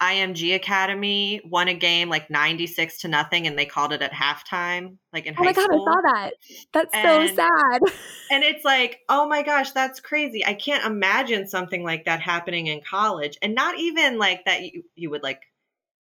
IMG 0.00 0.54
Academy 0.54 1.40
won 1.44 1.68
a 1.68 1.74
game 1.74 2.08
like 2.08 2.28
ninety 2.30 2.66
six 2.66 2.98
to 3.02 3.08
nothing, 3.08 3.46
and 3.46 3.58
they 3.58 3.64
called 3.66 3.92
it 3.92 4.02
at 4.02 4.12
halftime, 4.12 4.96
like 5.12 5.26
in 5.26 5.34
Oh 5.34 5.38
high 5.38 5.44
my 5.46 5.52
god, 5.52 5.64
school. 5.64 5.88
I 5.88 5.92
saw 5.92 6.00
that. 6.12 6.30
That's 6.72 6.90
And- 6.94 7.28
so 7.28 7.34
sad. 7.36 7.80
And 8.30 8.42
it's 8.44 8.64
like, 8.64 9.00
oh 9.08 9.28
my 9.28 9.42
gosh, 9.42 9.70
that's 9.72 10.00
crazy. 10.00 10.44
I 10.44 10.54
can't 10.54 10.84
imagine 10.84 11.46
something 11.46 11.84
like 11.84 12.04
that 12.06 12.20
happening 12.20 12.66
in 12.68 12.80
college, 12.80 13.38
and 13.42 13.54
not 13.54 13.78
even 13.78 14.18
like 14.18 14.44
that. 14.46 14.62
You 14.62 14.84
you 14.96 15.10
would 15.10 15.22
like 15.22 15.42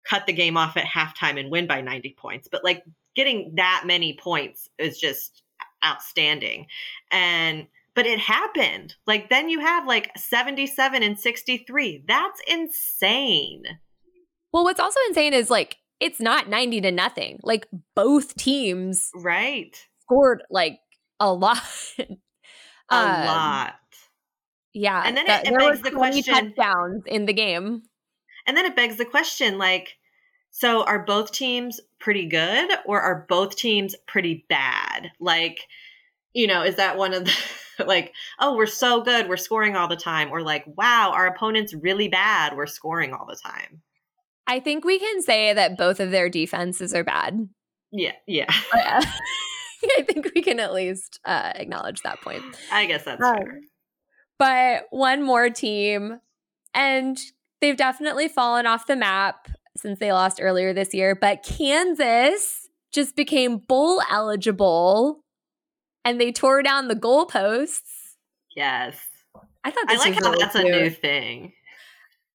cut 0.04 0.26
the 0.26 0.32
game 0.32 0.56
off 0.56 0.76
at 0.76 0.84
halftime 0.84 1.38
and 1.40 1.50
win 1.50 1.66
by 1.66 1.80
ninety 1.80 2.14
points, 2.18 2.48
but 2.50 2.64
like 2.64 2.82
getting 3.14 3.52
that 3.56 3.84
many 3.86 4.16
points 4.16 4.68
is 4.78 4.98
just 4.98 5.42
outstanding. 5.84 6.66
And 7.10 7.66
but 7.98 8.06
it 8.06 8.20
happened. 8.20 8.94
Like 9.08 9.28
then 9.28 9.48
you 9.48 9.58
have 9.58 9.84
like 9.88 10.12
77 10.16 11.02
and 11.02 11.18
63. 11.18 12.04
That's 12.06 12.40
insane. 12.46 13.64
Well, 14.52 14.62
what's 14.62 14.78
also 14.78 15.00
insane 15.08 15.34
is 15.34 15.50
like 15.50 15.78
it's 15.98 16.20
not 16.20 16.48
90 16.48 16.82
to 16.82 16.92
nothing. 16.92 17.40
Like 17.42 17.66
both 17.96 18.36
teams 18.36 19.10
Right? 19.16 19.76
scored 20.02 20.44
like 20.48 20.78
a 21.18 21.32
lot. 21.34 21.58
A 21.98 22.94
Um, 22.94 23.26
lot. 23.26 23.74
Yeah. 24.72 25.02
And 25.04 25.16
then 25.16 25.26
that- 25.26 25.44
it- 25.48 25.52
it 25.52 25.58
begs 25.58 25.82
the 25.82 25.90
20 25.90 26.22
question- 26.22 26.54
touchdowns 26.54 27.02
in 27.06 27.26
the 27.26 27.32
game. 27.32 27.82
And 28.46 28.56
then 28.56 28.64
it 28.64 28.76
begs 28.76 28.94
the 28.96 29.04
question 29.06 29.58
like 29.58 29.96
so 30.52 30.84
are 30.84 31.00
both 31.04 31.32
teams 31.32 31.80
pretty 31.98 32.26
good 32.26 32.70
or 32.86 33.00
are 33.00 33.26
both 33.28 33.56
teams 33.56 33.96
pretty 34.06 34.46
bad? 34.48 35.10
Like 35.18 35.58
you 36.32 36.46
know, 36.46 36.62
is 36.62 36.76
that 36.76 36.96
one 36.96 37.12
of 37.12 37.24
the 37.24 37.32
like, 37.86 38.12
oh, 38.38 38.56
we're 38.56 38.66
so 38.66 39.02
good, 39.02 39.28
we're 39.28 39.36
scoring 39.36 39.76
all 39.76 39.88
the 39.88 39.96
time 39.96 40.30
or 40.30 40.42
like, 40.42 40.64
wow, 40.76 41.12
our 41.14 41.26
opponent's 41.26 41.74
really 41.74 42.08
bad, 42.08 42.56
we're 42.56 42.66
scoring 42.66 43.12
all 43.12 43.26
the 43.26 43.36
time. 43.36 43.82
I 44.46 44.60
think 44.60 44.84
we 44.84 44.98
can 44.98 45.20
say 45.22 45.52
that 45.52 45.76
both 45.76 46.00
of 46.00 46.10
their 46.10 46.28
defenses 46.30 46.94
are 46.94 47.04
bad. 47.04 47.48
Yeah, 47.92 48.12
yeah. 48.26 48.46
I 48.72 50.02
think 50.02 50.32
we 50.34 50.42
can 50.42 50.58
at 50.58 50.72
least 50.74 51.20
uh, 51.24 51.52
acknowledge 51.54 52.00
that 52.02 52.20
point. 52.20 52.42
I 52.72 52.86
guess 52.86 53.04
that's 53.04 53.22
Um, 53.22 53.36
fair. 53.36 53.60
But 54.38 54.86
one 54.90 55.22
more 55.22 55.50
team, 55.50 56.20
and 56.74 57.18
they've 57.60 57.76
definitely 57.76 58.28
fallen 58.28 58.66
off 58.66 58.86
the 58.86 58.96
map 58.96 59.48
since 59.76 59.98
they 59.98 60.12
lost 60.12 60.40
earlier 60.40 60.72
this 60.72 60.94
year. 60.94 61.14
But 61.14 61.42
Kansas 61.42 62.68
just 62.92 63.16
became 63.16 63.58
bowl 63.58 64.00
eligible 64.10 65.20
and 66.04 66.20
they 66.20 66.32
tore 66.32 66.62
down 66.62 66.88
the 66.88 66.96
goalposts. 66.96 67.80
Yes. 68.56 68.98
I 69.64 69.70
thought 69.70 69.84
I 69.88 69.96
like 69.96 70.14
was 70.14 70.24
how 70.24 70.30
really 70.30 70.42
that's 70.42 70.54
a 70.54 70.62
new 70.62 70.90
thing. 70.90 71.52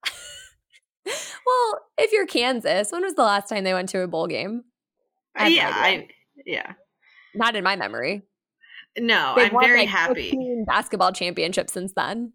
Well, 1.46 1.82
if 1.98 2.14
you're 2.14 2.26
Kansas, 2.26 2.92
when 2.92 3.04
was 3.04 3.16
the 3.16 3.24
last 3.24 3.50
time 3.50 3.66
they 3.66 3.74
went 3.74 3.90
to 3.90 4.02
a 4.02 4.08
bowl 4.08 4.28
game? 4.28 4.64
I 5.36 5.50
have 5.50 5.52
no 5.52 5.56
yeah. 5.56 5.72
I 5.76 6.08
yeah. 6.46 6.74
Not 7.36 7.56
in 7.56 7.64
my 7.64 7.76
memory. 7.76 8.24
No, 8.98 9.34
They've 9.36 9.48
I'm 9.48 9.54
won, 9.54 9.66
very 9.66 9.80
like, 9.80 9.90
happy. 9.90 10.64
basketball 10.68 11.12
championship 11.12 11.70
since 11.70 11.94
then. 11.94 12.34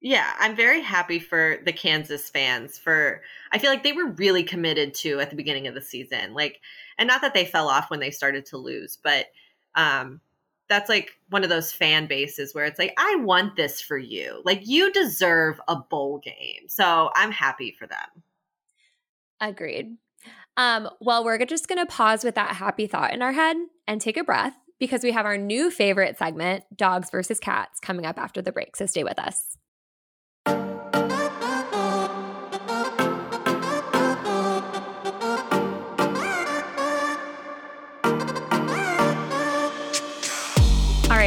Yeah, 0.00 0.32
I'm 0.40 0.56
very 0.56 0.80
happy 0.80 1.20
for 1.20 1.58
the 1.64 1.72
Kansas 1.72 2.28
fans 2.28 2.76
for 2.76 3.22
I 3.52 3.58
feel 3.58 3.70
like 3.70 3.84
they 3.84 3.92
were 3.92 4.10
really 4.10 4.42
committed 4.42 4.94
to 4.94 5.20
at 5.20 5.30
the 5.30 5.36
beginning 5.36 5.68
of 5.68 5.74
the 5.74 5.80
season. 5.80 6.34
Like 6.34 6.60
and 6.98 7.06
not 7.06 7.20
that 7.22 7.34
they 7.34 7.44
fell 7.44 7.68
off 7.68 7.88
when 7.88 8.00
they 8.00 8.10
started 8.10 8.44
to 8.46 8.58
lose, 8.58 8.98
but 9.02 9.26
um 9.76 10.20
that's 10.72 10.88
like 10.88 11.10
one 11.28 11.44
of 11.44 11.50
those 11.50 11.70
fan 11.70 12.06
bases 12.06 12.54
where 12.54 12.64
it's 12.64 12.78
like 12.78 12.94
I 12.96 13.16
want 13.16 13.56
this 13.56 13.80
for 13.80 13.98
you. 13.98 14.40
Like 14.44 14.66
you 14.66 14.90
deserve 14.90 15.60
a 15.68 15.76
bowl 15.76 16.18
game. 16.18 16.66
So 16.68 17.10
I'm 17.14 17.30
happy 17.30 17.76
for 17.78 17.86
them. 17.86 18.22
Agreed. 19.40 19.96
Um, 20.56 20.88
well, 21.00 21.24
we're 21.24 21.44
just 21.44 21.68
going 21.68 21.78
to 21.78 21.86
pause 21.86 22.24
with 22.24 22.36
that 22.36 22.56
happy 22.56 22.86
thought 22.86 23.12
in 23.12 23.22
our 23.22 23.32
head 23.32 23.56
and 23.86 24.00
take 24.00 24.16
a 24.16 24.24
breath 24.24 24.54
because 24.78 25.02
we 25.02 25.12
have 25.12 25.26
our 25.26 25.36
new 25.36 25.70
favorite 25.70 26.16
segment, 26.16 26.64
Dogs 26.74 27.10
versus 27.10 27.38
Cats, 27.38 27.78
coming 27.80 28.06
up 28.06 28.18
after 28.18 28.40
the 28.40 28.52
break. 28.52 28.76
So 28.76 28.86
stay 28.86 29.04
with 29.04 29.18
us. 29.18 29.56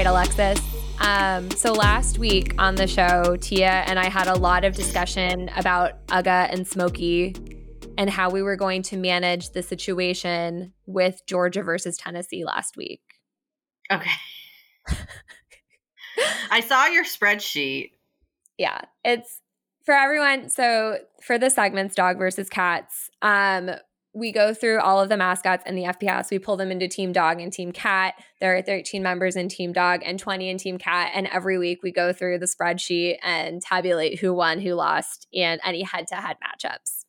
Right, 0.05 0.11
Alexis. 0.11 0.59
Um, 0.99 1.49
so 1.51 1.73
last 1.73 2.19
week 2.19 2.53
on 2.57 2.75
the 2.75 2.87
show, 2.87 3.37
Tia 3.37 3.83
and 3.87 3.97
I 3.97 4.05
had 4.05 4.27
a 4.27 4.35
lot 4.35 4.63
of 4.63 4.75
discussion 4.75 5.49
about 5.55 6.05
Uga 6.07 6.51
and 6.51 6.67
Smokey 6.67 7.35
and 7.97 8.09
how 8.09 8.29
we 8.29 8.41
were 8.41 8.55
going 8.55 8.81
to 8.83 8.97
manage 8.97 9.51
the 9.51 9.63
situation 9.63 10.73
with 10.85 11.21
Georgia 11.27 11.63
versus 11.63 11.97
Tennessee 11.97 12.45
last 12.45 12.77
week. 12.77 13.01
Okay. 13.91 14.11
I 16.51 16.59
saw 16.59 16.85
your 16.87 17.03
spreadsheet. 17.03 17.91
Yeah, 18.57 18.81
it's 19.03 19.41
for 19.85 19.95
everyone. 19.95 20.49
So 20.49 20.99
for 21.21 21.37
the 21.37 21.49
segments, 21.49 21.95
dog 21.95 22.17
versus 22.17 22.49
cats, 22.49 23.09
um, 23.21 23.71
we 24.15 24.31
go 24.31 24.53
through 24.53 24.79
all 24.79 25.01
of 25.01 25.09
the 25.09 25.17
mascots 25.17 25.63
in 25.65 25.75
the 25.75 25.83
FBS. 25.83 26.31
We 26.31 26.39
pull 26.39 26.55
them 26.55 26.71
into 26.71 26.87
Team 26.87 27.11
Dog 27.11 27.41
and 27.41 27.51
Team 27.51 27.73
Cat. 27.73 28.15
There 28.39 28.55
are 28.55 28.61
13 28.61 29.03
members 29.03 29.35
in 29.35 29.49
Team 29.49 29.73
Dog 29.73 30.01
and 30.05 30.17
20 30.17 30.49
in 30.49 30.57
Team 30.57 30.77
Cat. 30.77 31.11
And 31.13 31.27
every 31.27 31.57
week 31.57 31.83
we 31.83 31.91
go 31.91 32.13
through 32.13 32.39
the 32.39 32.45
spreadsheet 32.45 33.17
and 33.21 33.61
tabulate 33.61 34.19
who 34.19 34.33
won, 34.33 34.61
who 34.61 34.73
lost, 34.73 35.27
and 35.33 35.59
any 35.65 35.83
head 35.83 36.07
to 36.07 36.15
head 36.15 36.37
matchups. 36.41 37.03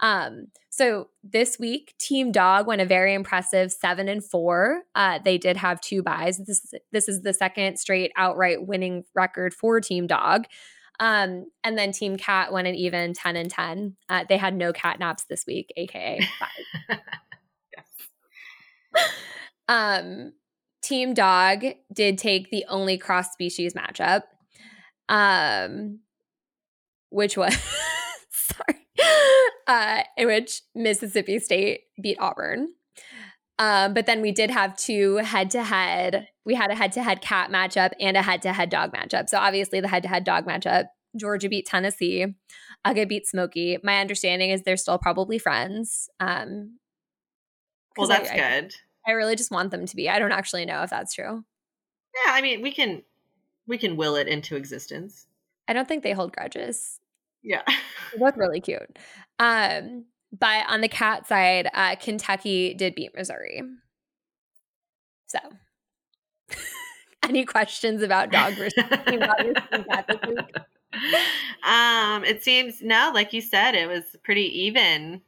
Um, 0.00 0.48
so 0.68 1.08
this 1.24 1.58
week, 1.58 1.94
Team 1.98 2.32
Dog 2.32 2.66
went 2.66 2.82
a 2.82 2.84
very 2.84 3.14
impressive 3.14 3.72
seven 3.72 4.06
and 4.08 4.22
four. 4.22 4.82
Uh, 4.94 5.18
they 5.24 5.38
did 5.38 5.56
have 5.56 5.80
two 5.80 6.02
buys. 6.02 6.36
This 6.36 6.64
is 6.64 6.74
this 6.92 7.08
is 7.08 7.22
the 7.22 7.32
second 7.32 7.78
straight 7.78 8.12
outright 8.14 8.66
winning 8.66 9.04
record 9.14 9.54
for 9.54 9.80
Team 9.80 10.06
Dog. 10.06 10.44
Um, 10.98 11.46
and 11.62 11.76
then 11.76 11.92
Team 11.92 12.16
Cat 12.16 12.52
went 12.52 12.66
an 12.66 12.74
even 12.74 13.12
10 13.12 13.36
and 13.36 13.50
10. 13.50 13.96
Uh, 14.08 14.24
they 14.28 14.36
had 14.36 14.54
no 14.54 14.72
cat 14.72 14.98
naps 14.98 15.24
this 15.24 15.44
week, 15.46 15.72
aka 15.76 16.20
five. 16.88 16.98
um, 19.68 20.32
Team 20.82 21.14
Dog 21.14 21.64
did 21.92 22.16
take 22.16 22.50
the 22.50 22.64
only 22.68 22.96
cross 22.96 23.32
species 23.32 23.74
matchup, 23.74 24.22
um, 25.08 26.00
which 27.10 27.36
was 27.36 27.56
sorry, 28.30 28.86
uh, 29.66 30.02
in 30.16 30.28
which 30.28 30.62
Mississippi 30.74 31.38
State 31.40 31.80
beat 32.00 32.18
Auburn. 32.20 32.68
Um, 33.58 33.94
but 33.94 34.06
then 34.06 34.20
we 34.20 34.32
did 34.32 34.50
have 34.50 34.76
two 34.76 35.16
head 35.16 35.50
to 35.52 35.62
head. 35.62 36.28
We 36.44 36.54
had 36.54 36.70
a 36.70 36.74
head 36.74 36.92
to 36.92 37.02
head 37.02 37.22
cat 37.22 37.50
matchup 37.50 37.92
and 37.98 38.16
a 38.16 38.22
head 38.22 38.42
to 38.42 38.52
head 38.52 38.70
dog 38.70 38.92
matchup. 38.92 39.28
So 39.28 39.38
obviously 39.38 39.80
the 39.80 39.88
head 39.88 40.02
to 40.02 40.08
head 40.08 40.24
dog 40.24 40.46
matchup, 40.46 40.86
Georgia 41.18 41.48
beat 41.48 41.66
Tennessee. 41.66 42.26
Uga 42.86 43.08
beat 43.08 43.26
Smokey. 43.26 43.78
My 43.82 44.00
understanding 44.00 44.50
is 44.50 44.62
they're 44.62 44.76
still 44.76 44.98
probably 44.98 45.38
friends. 45.38 46.08
Um, 46.20 46.78
Well, 47.96 48.06
that's 48.06 48.30
I, 48.30 48.36
good. 48.36 48.74
I 49.06 49.12
really 49.12 49.36
just 49.36 49.50
want 49.50 49.70
them 49.70 49.86
to 49.86 49.96
be. 49.96 50.08
I 50.08 50.18
don't 50.18 50.32
actually 50.32 50.66
know 50.66 50.82
if 50.82 50.90
that's 50.90 51.14
true. 51.14 51.44
Yeah, 52.14 52.32
I 52.32 52.42
mean, 52.42 52.62
we 52.62 52.72
can 52.72 53.02
we 53.66 53.78
can 53.78 53.96
will 53.96 54.16
it 54.16 54.28
into 54.28 54.54
existence. 54.56 55.26
I 55.66 55.72
don't 55.72 55.88
think 55.88 56.02
they 56.02 56.12
hold 56.12 56.32
grudges. 56.32 57.00
Yeah. 57.42 57.62
They 58.12 58.18
look 58.20 58.36
really 58.36 58.60
cute. 58.60 58.98
Um, 59.38 60.04
but 60.32 60.66
on 60.68 60.80
the 60.80 60.88
cat 60.88 61.26
side, 61.26 61.68
uh, 61.72 61.96
Kentucky 61.96 62.74
did 62.74 62.94
beat 62.94 63.14
Missouri. 63.14 63.62
So, 65.26 65.38
any 67.22 67.44
questions 67.44 68.02
about 68.02 68.30
dog 68.30 68.54
versus 68.56 68.84
team 69.06 69.20
dog 69.20 69.36
versus 69.38 69.62
team 69.70 69.84
cat 69.90 70.06
this 70.08 70.18
week? 70.28 70.56
um, 71.66 72.24
it 72.24 72.42
seems 72.42 72.80
no, 72.82 73.10
like 73.14 73.32
you 73.32 73.40
said, 73.40 73.74
it 73.74 73.88
was 73.88 74.04
pretty 74.24 74.64
even. 74.64 75.20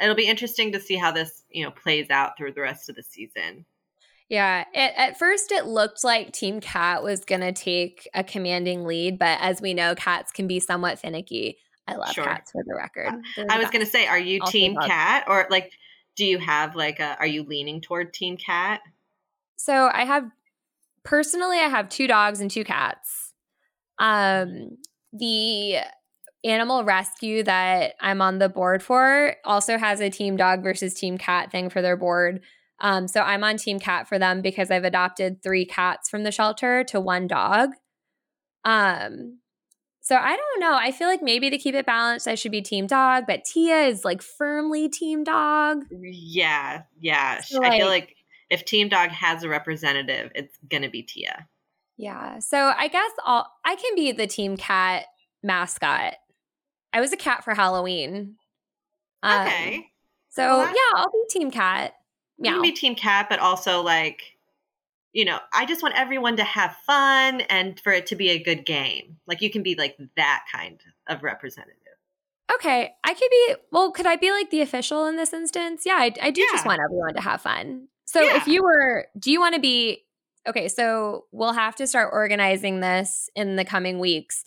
It'll 0.00 0.14
be 0.14 0.26
interesting 0.26 0.72
to 0.72 0.80
see 0.80 0.96
how 0.96 1.12
this, 1.12 1.42
you 1.50 1.62
know, 1.62 1.70
plays 1.70 2.08
out 2.08 2.38
through 2.38 2.52
the 2.52 2.62
rest 2.62 2.88
of 2.88 2.96
the 2.96 3.02
season. 3.02 3.66
Yeah, 4.30 4.64
it, 4.72 4.92
at 4.96 5.18
first 5.18 5.50
it 5.50 5.66
looked 5.66 6.04
like 6.04 6.32
Team 6.32 6.60
Cat 6.60 7.02
was 7.02 7.24
going 7.24 7.40
to 7.40 7.52
take 7.52 8.08
a 8.14 8.22
commanding 8.22 8.84
lead, 8.86 9.18
but 9.18 9.38
as 9.40 9.60
we 9.60 9.74
know, 9.74 9.96
cats 9.96 10.30
can 10.30 10.46
be 10.46 10.60
somewhat 10.60 11.00
finicky. 11.00 11.58
I 11.90 11.96
love 11.96 12.12
Sure. 12.12 12.24
cats 12.24 12.52
for 12.52 12.62
the 12.64 12.74
record. 12.74 13.12
They're 13.36 13.46
I 13.48 13.58
was 13.58 13.70
going 13.70 13.84
to 13.84 13.90
say, 13.90 14.06
are 14.06 14.18
you 14.18 14.40
Also 14.40 14.52
team 14.52 14.76
cat 14.76 15.24
or 15.28 15.46
like 15.50 15.72
do 16.16 16.24
you 16.24 16.38
have 16.38 16.76
like 16.76 17.00
a 17.00 17.16
are 17.18 17.26
you 17.26 17.44
leaning 17.44 17.80
toward 17.80 18.12
team 18.12 18.36
cat? 18.36 18.80
So 19.56 19.90
I 19.92 20.04
have 20.04 20.30
personally, 21.04 21.58
I 21.58 21.68
have 21.68 21.88
two 21.88 22.06
dogs 22.06 22.40
and 22.40 22.50
two 22.50 22.64
cats. 22.64 23.32
Um, 23.98 24.78
the 25.12 25.76
animal 26.44 26.84
rescue 26.84 27.42
that 27.42 27.94
I'm 28.00 28.22
on 28.22 28.38
the 28.38 28.48
board 28.48 28.82
for 28.82 29.36
also 29.44 29.76
has 29.76 30.00
a 30.00 30.08
team 30.08 30.36
dog 30.36 30.62
versus 30.62 30.94
team 30.94 31.18
cat 31.18 31.50
thing 31.50 31.68
for 31.68 31.82
their 31.82 31.96
board. 31.96 32.40
Um, 32.80 33.08
so 33.08 33.20
I'm 33.20 33.44
on 33.44 33.58
team 33.58 33.78
cat 33.78 34.08
for 34.08 34.18
them 34.18 34.40
because 34.40 34.70
I've 34.70 34.84
adopted 34.84 35.42
three 35.42 35.66
cats 35.66 36.08
from 36.08 36.22
the 36.22 36.32
shelter 36.32 36.82
to 36.84 37.00
one 37.00 37.26
dog. 37.26 37.70
Um, 38.64 39.39
so 40.10 40.16
I 40.16 40.36
don't 40.36 40.60
know. 40.60 40.74
I 40.74 40.90
feel 40.90 41.06
like 41.06 41.22
maybe 41.22 41.50
to 41.50 41.56
keep 41.56 41.76
it 41.76 41.86
balanced, 41.86 42.26
I 42.26 42.34
should 42.34 42.50
be 42.50 42.60
team 42.62 42.88
dog, 42.88 43.24
but 43.28 43.44
Tia 43.44 43.82
is 43.84 44.04
like 44.04 44.22
firmly 44.22 44.88
team 44.88 45.22
dog. 45.22 45.84
Yeah, 45.90 46.82
yeah. 46.98 47.40
So, 47.42 47.62
I 47.62 47.78
feel 47.78 47.86
like- 47.86 48.16
if 48.50 48.64
Team 48.64 48.88
Dog 48.88 49.10
has 49.10 49.44
a 49.44 49.48
representative, 49.48 50.32
it's 50.34 50.58
going 50.68 50.82
to 50.82 50.88
be 50.90 51.02
Tia. 51.04 51.46
Yeah. 51.96 52.40
So 52.40 52.72
I 52.76 52.88
guess 52.88 53.12
I'll 53.24 53.46
I 53.64 53.76
can 53.76 53.94
be 53.94 54.10
the 54.10 54.26
team 54.26 54.56
cat 54.56 55.06
mascot. 55.44 56.14
I 56.92 57.00
was 57.00 57.12
a 57.12 57.16
cat 57.16 57.44
for 57.44 57.54
Halloween. 57.54 58.34
Um, 59.22 59.46
Okay. 59.46 59.86
So 60.30 60.42
Well, 60.42 60.66
yeah, 60.66 60.96
I'll 61.00 61.12
be 61.12 61.22
team 61.30 61.52
cat. 61.52 61.94
You 62.38 62.42
Meow. 62.42 62.52
can 62.54 62.62
be 62.62 62.72
Team 62.72 62.94
Cat, 62.96 63.26
but 63.30 63.38
also 63.38 63.82
like, 63.82 64.22
you 65.12 65.24
know, 65.24 65.38
I 65.52 65.66
just 65.66 65.82
want 65.82 65.96
everyone 65.96 66.36
to 66.36 66.44
have 66.44 66.76
fun 66.86 67.40
and 67.42 67.78
for 67.80 67.92
it 67.92 68.06
to 68.06 68.16
be 68.16 68.30
a 68.30 68.42
good 68.42 68.64
game. 68.64 69.16
Like 69.26 69.42
you 69.42 69.50
can 69.50 69.62
be 69.62 69.74
like 69.74 69.96
that 70.16 70.44
kind 70.52 70.80
of 71.08 71.22
representative. 71.22 71.76
Okay, 72.54 72.92
I 73.04 73.14
could 73.14 73.30
be. 73.30 73.54
Well, 73.70 73.92
could 73.92 74.06
I 74.06 74.16
be 74.16 74.30
like 74.32 74.50
the 74.50 74.60
official 74.60 75.06
in 75.06 75.16
this 75.16 75.32
instance? 75.32 75.82
Yeah, 75.86 75.94
I, 75.94 76.12
I 76.20 76.30
do 76.30 76.46
just 76.50 76.66
want 76.66 76.80
everyone 76.84 77.14
to 77.14 77.20
have 77.20 77.40
fun. 77.40 77.88
So 78.06 78.20
if 78.22 78.48
you 78.48 78.64
were, 78.64 79.06
do 79.18 79.30
you 79.30 79.38
want 79.38 79.54
to 79.54 79.60
be? 79.60 80.04
Okay, 80.48 80.68
so 80.68 81.26
we'll 81.30 81.52
have 81.52 81.76
to 81.76 81.86
start 81.86 82.10
organizing 82.12 82.80
this 82.80 83.30
in 83.36 83.56
the 83.56 83.64
coming 83.64 83.98
weeks. 84.00 84.42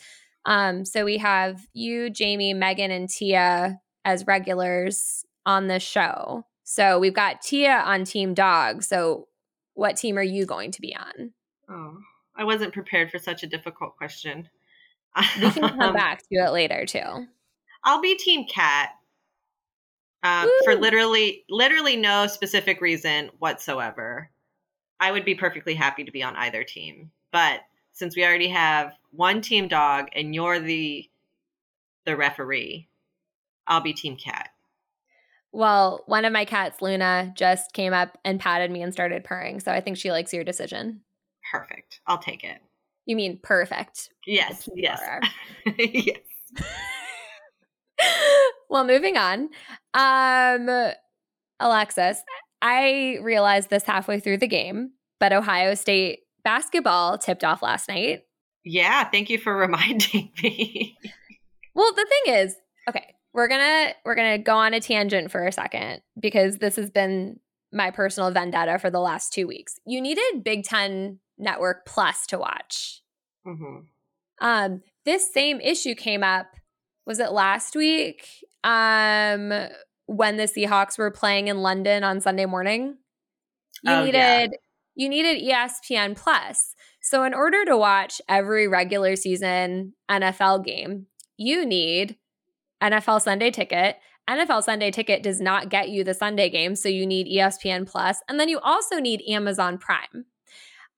Um, 0.45 0.83
so 0.83 1.05
we 1.05 1.17
have 1.19 1.65
you, 1.73 2.09
Jamie, 2.09 2.53
Megan, 2.53 2.91
and 2.91 3.07
Tia 3.07 3.79
as 4.03 4.27
regulars 4.27 5.23
on 5.45 5.67
the 5.67 5.79
show. 5.79 6.45
So 6.63 6.99
we've 6.99 7.13
got 7.13 7.41
Tia 7.41 7.83
on 7.85 8.03
Team 8.03 8.33
Dog. 8.33 8.83
So 8.83 9.27
what 9.73 9.97
team 9.97 10.17
are 10.17 10.23
you 10.23 10.45
going 10.45 10.71
to 10.71 10.81
be 10.81 10.95
on? 10.95 11.31
Oh, 11.69 11.97
I 12.35 12.43
wasn't 12.43 12.73
prepared 12.73 13.11
for 13.11 13.19
such 13.19 13.43
a 13.43 13.47
difficult 13.47 13.97
question. 13.97 14.49
We 15.41 15.51
can 15.51 15.77
come 15.77 15.93
back 15.93 16.19
to 16.19 16.35
it 16.35 16.51
later 16.51 16.85
too. 16.85 17.27
I'll 17.83 18.01
be 18.01 18.15
Team 18.15 18.47
Cat. 18.47 18.89
Um, 20.23 20.49
for 20.63 20.75
literally, 20.75 21.43
literally 21.49 21.97
no 21.97 22.27
specific 22.27 22.79
reason 22.79 23.29
whatsoever. 23.39 24.29
I 24.97 25.11
would 25.11 25.25
be 25.25 25.35
perfectly 25.35 25.73
happy 25.73 26.05
to 26.05 26.11
be 26.11 26.23
on 26.23 26.37
either 26.37 26.63
team. 26.63 27.11
But 27.31 27.59
since 27.91 28.15
we 28.15 28.23
already 28.23 28.47
have 28.47 28.93
one 29.11 29.41
team 29.41 29.67
dog 29.67 30.07
and 30.15 30.33
you're 30.33 30.59
the 30.59 31.09
the 32.05 32.15
referee, 32.15 32.87
I'll 33.67 33.81
be 33.81 33.93
team 33.93 34.15
cat. 34.15 34.52
Well, 35.53 36.03
one 36.07 36.25
of 36.25 36.33
my 36.33 36.45
cats, 36.45 36.81
Luna, 36.81 37.31
just 37.35 37.73
came 37.73 37.93
up 37.93 38.17
and 38.25 38.39
patted 38.39 38.71
me 38.71 38.81
and 38.81 38.91
started 38.91 39.23
purring. 39.23 39.59
So 39.59 39.71
I 39.71 39.81
think 39.81 39.97
she 39.97 40.11
likes 40.11 40.33
your 40.33 40.43
decision. 40.43 41.01
Perfect. 41.51 42.01
I'll 42.07 42.17
take 42.17 42.43
it. 42.43 42.59
You 43.05 43.15
mean 43.15 43.39
perfect? 43.41 44.09
Yes. 44.25 44.67
Yes. 44.75 44.99
yes. 45.77 46.17
well, 48.69 48.83
moving 48.83 49.15
on. 49.15 49.49
Um, 49.93 50.91
Alexis, 51.59 52.23
I 52.63 53.19
realized 53.21 53.69
this 53.69 53.83
halfway 53.83 54.19
through 54.19 54.37
the 54.37 54.47
game, 54.47 54.93
but 55.19 55.33
Ohio 55.33 55.75
State 55.75 56.21
basketball 56.43 57.19
tipped 57.19 57.43
off 57.43 57.61
last 57.61 57.87
night. 57.89 58.23
Yeah, 58.65 59.03
thank 59.09 59.29
you 59.29 59.37
for 59.37 59.55
reminding 59.55 60.31
me. 60.41 60.97
well, 61.75 61.93
the 61.93 62.07
thing 62.09 62.33
is, 62.35 62.55
okay, 62.89 63.13
we're 63.33 63.47
going 63.47 63.61
to 63.61 63.93
we're 64.05 64.15
to 64.15 64.37
go 64.37 64.55
on 64.55 64.73
a 64.73 64.79
tangent 64.79 65.31
for 65.31 65.45
a 65.45 65.51
second 65.51 66.01
because 66.19 66.57
this 66.57 66.75
has 66.75 66.89
been 66.89 67.39
my 67.71 67.89
personal 67.91 68.31
vendetta 68.31 68.77
for 68.79 68.89
the 68.89 68.99
last 68.99 69.33
2 69.33 69.47
weeks. 69.47 69.79
You 69.85 70.01
needed 70.01 70.43
Big 70.43 70.63
10 70.63 71.19
Network 71.37 71.85
Plus 71.85 72.27
to 72.27 72.37
watch. 72.37 73.01
Mm-hmm. 73.47 73.85
Um, 74.41 74.81
this 75.05 75.33
same 75.33 75.59
issue 75.59 75.95
came 75.95 76.23
up 76.23 76.47
was 77.05 77.19
it 77.19 77.31
last 77.31 77.75
week? 77.75 78.25
Um, 78.63 79.51
when 80.05 80.37
the 80.37 80.43
Seahawks 80.43 80.97
were 80.97 81.11
playing 81.11 81.47
in 81.47 81.61
London 81.61 82.03
on 82.03 82.21
Sunday 82.21 82.45
morning. 82.45 82.97
You 83.83 83.91
oh, 83.91 84.05
needed 84.05 84.51
yeah. 84.51 84.57
you 84.95 85.09
needed 85.09 85.43
ESPN 85.43 86.15
Plus. 86.15 86.75
So 87.01 87.23
in 87.23 87.33
order 87.33 87.65
to 87.65 87.77
watch 87.77 88.21
every 88.29 88.67
regular 88.67 89.15
season 89.15 89.93
NFL 90.09 90.65
game, 90.65 91.07
you 91.37 91.65
need 91.65 92.17
NFL 92.83 93.21
Sunday 93.21 93.49
Ticket. 93.49 93.97
NFL 94.29 94.63
Sunday 94.63 94.91
Ticket 94.91 95.23
does 95.23 95.41
not 95.41 95.69
get 95.69 95.89
you 95.89 96.03
the 96.03 96.13
Sunday 96.13 96.49
game, 96.49 96.75
so 96.75 96.89
you 96.89 97.05
need 97.05 97.27
ESPN 97.27 97.89
Plus, 97.89 98.21
and 98.29 98.39
then 98.39 98.49
you 98.49 98.59
also 98.59 98.99
need 98.99 99.21
Amazon 99.27 99.77
Prime. 99.77 100.25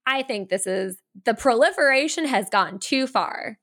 I 0.06 0.22
think 0.22 0.50
this 0.50 0.68
is 0.68 0.98
the 1.24 1.34
proliferation 1.34 2.26
has 2.26 2.50
gone 2.50 2.80
too 2.80 3.08
far. 3.08 3.58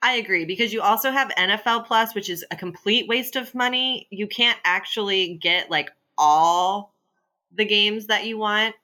I 0.00 0.14
agree 0.14 0.44
because 0.44 0.72
you 0.72 0.80
also 0.80 1.10
have 1.10 1.28
NFL 1.38 1.86
Plus, 1.86 2.14
which 2.14 2.28
is 2.28 2.44
a 2.50 2.56
complete 2.56 3.06
waste 3.08 3.36
of 3.36 3.54
money. 3.54 4.08
You 4.10 4.26
can't 4.26 4.58
actually 4.64 5.38
get 5.40 5.70
like 5.70 5.90
all 6.18 6.94
the 7.54 7.64
games 7.64 8.06
that 8.06 8.26
you 8.26 8.38
want, 8.38 8.74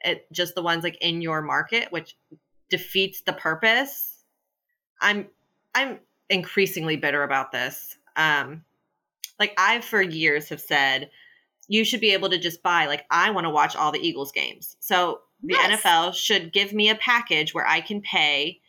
it, 0.00 0.26
just 0.32 0.54
the 0.54 0.62
ones 0.62 0.84
like 0.84 0.96
in 1.00 1.20
your 1.20 1.42
market, 1.42 1.90
which 1.90 2.16
defeats 2.70 3.22
the 3.22 3.32
purpose. 3.32 4.24
I'm 5.00 5.26
I'm 5.74 5.98
increasingly 6.32 6.96
bitter 6.96 7.22
about 7.22 7.52
this. 7.52 7.96
Um, 8.16 8.64
like 9.38 9.54
I've 9.58 9.84
for 9.84 10.02
years 10.02 10.48
have 10.48 10.60
said 10.60 11.10
you 11.68 11.84
should 11.84 12.00
be 12.00 12.12
able 12.12 12.30
to 12.30 12.38
just 12.38 12.62
buy 12.62 12.86
like 12.86 13.04
I 13.10 13.30
want 13.30 13.44
to 13.44 13.50
watch 13.50 13.76
all 13.76 13.92
the 13.92 14.06
Eagles 14.06 14.32
games. 14.32 14.76
So 14.80 15.20
the 15.42 15.54
yes. 15.54 15.80
NFL 15.80 16.14
should 16.14 16.52
give 16.52 16.72
me 16.72 16.90
a 16.90 16.94
package 16.94 17.54
where 17.54 17.66
I 17.66 17.80
can 17.80 18.00
pay 18.00 18.60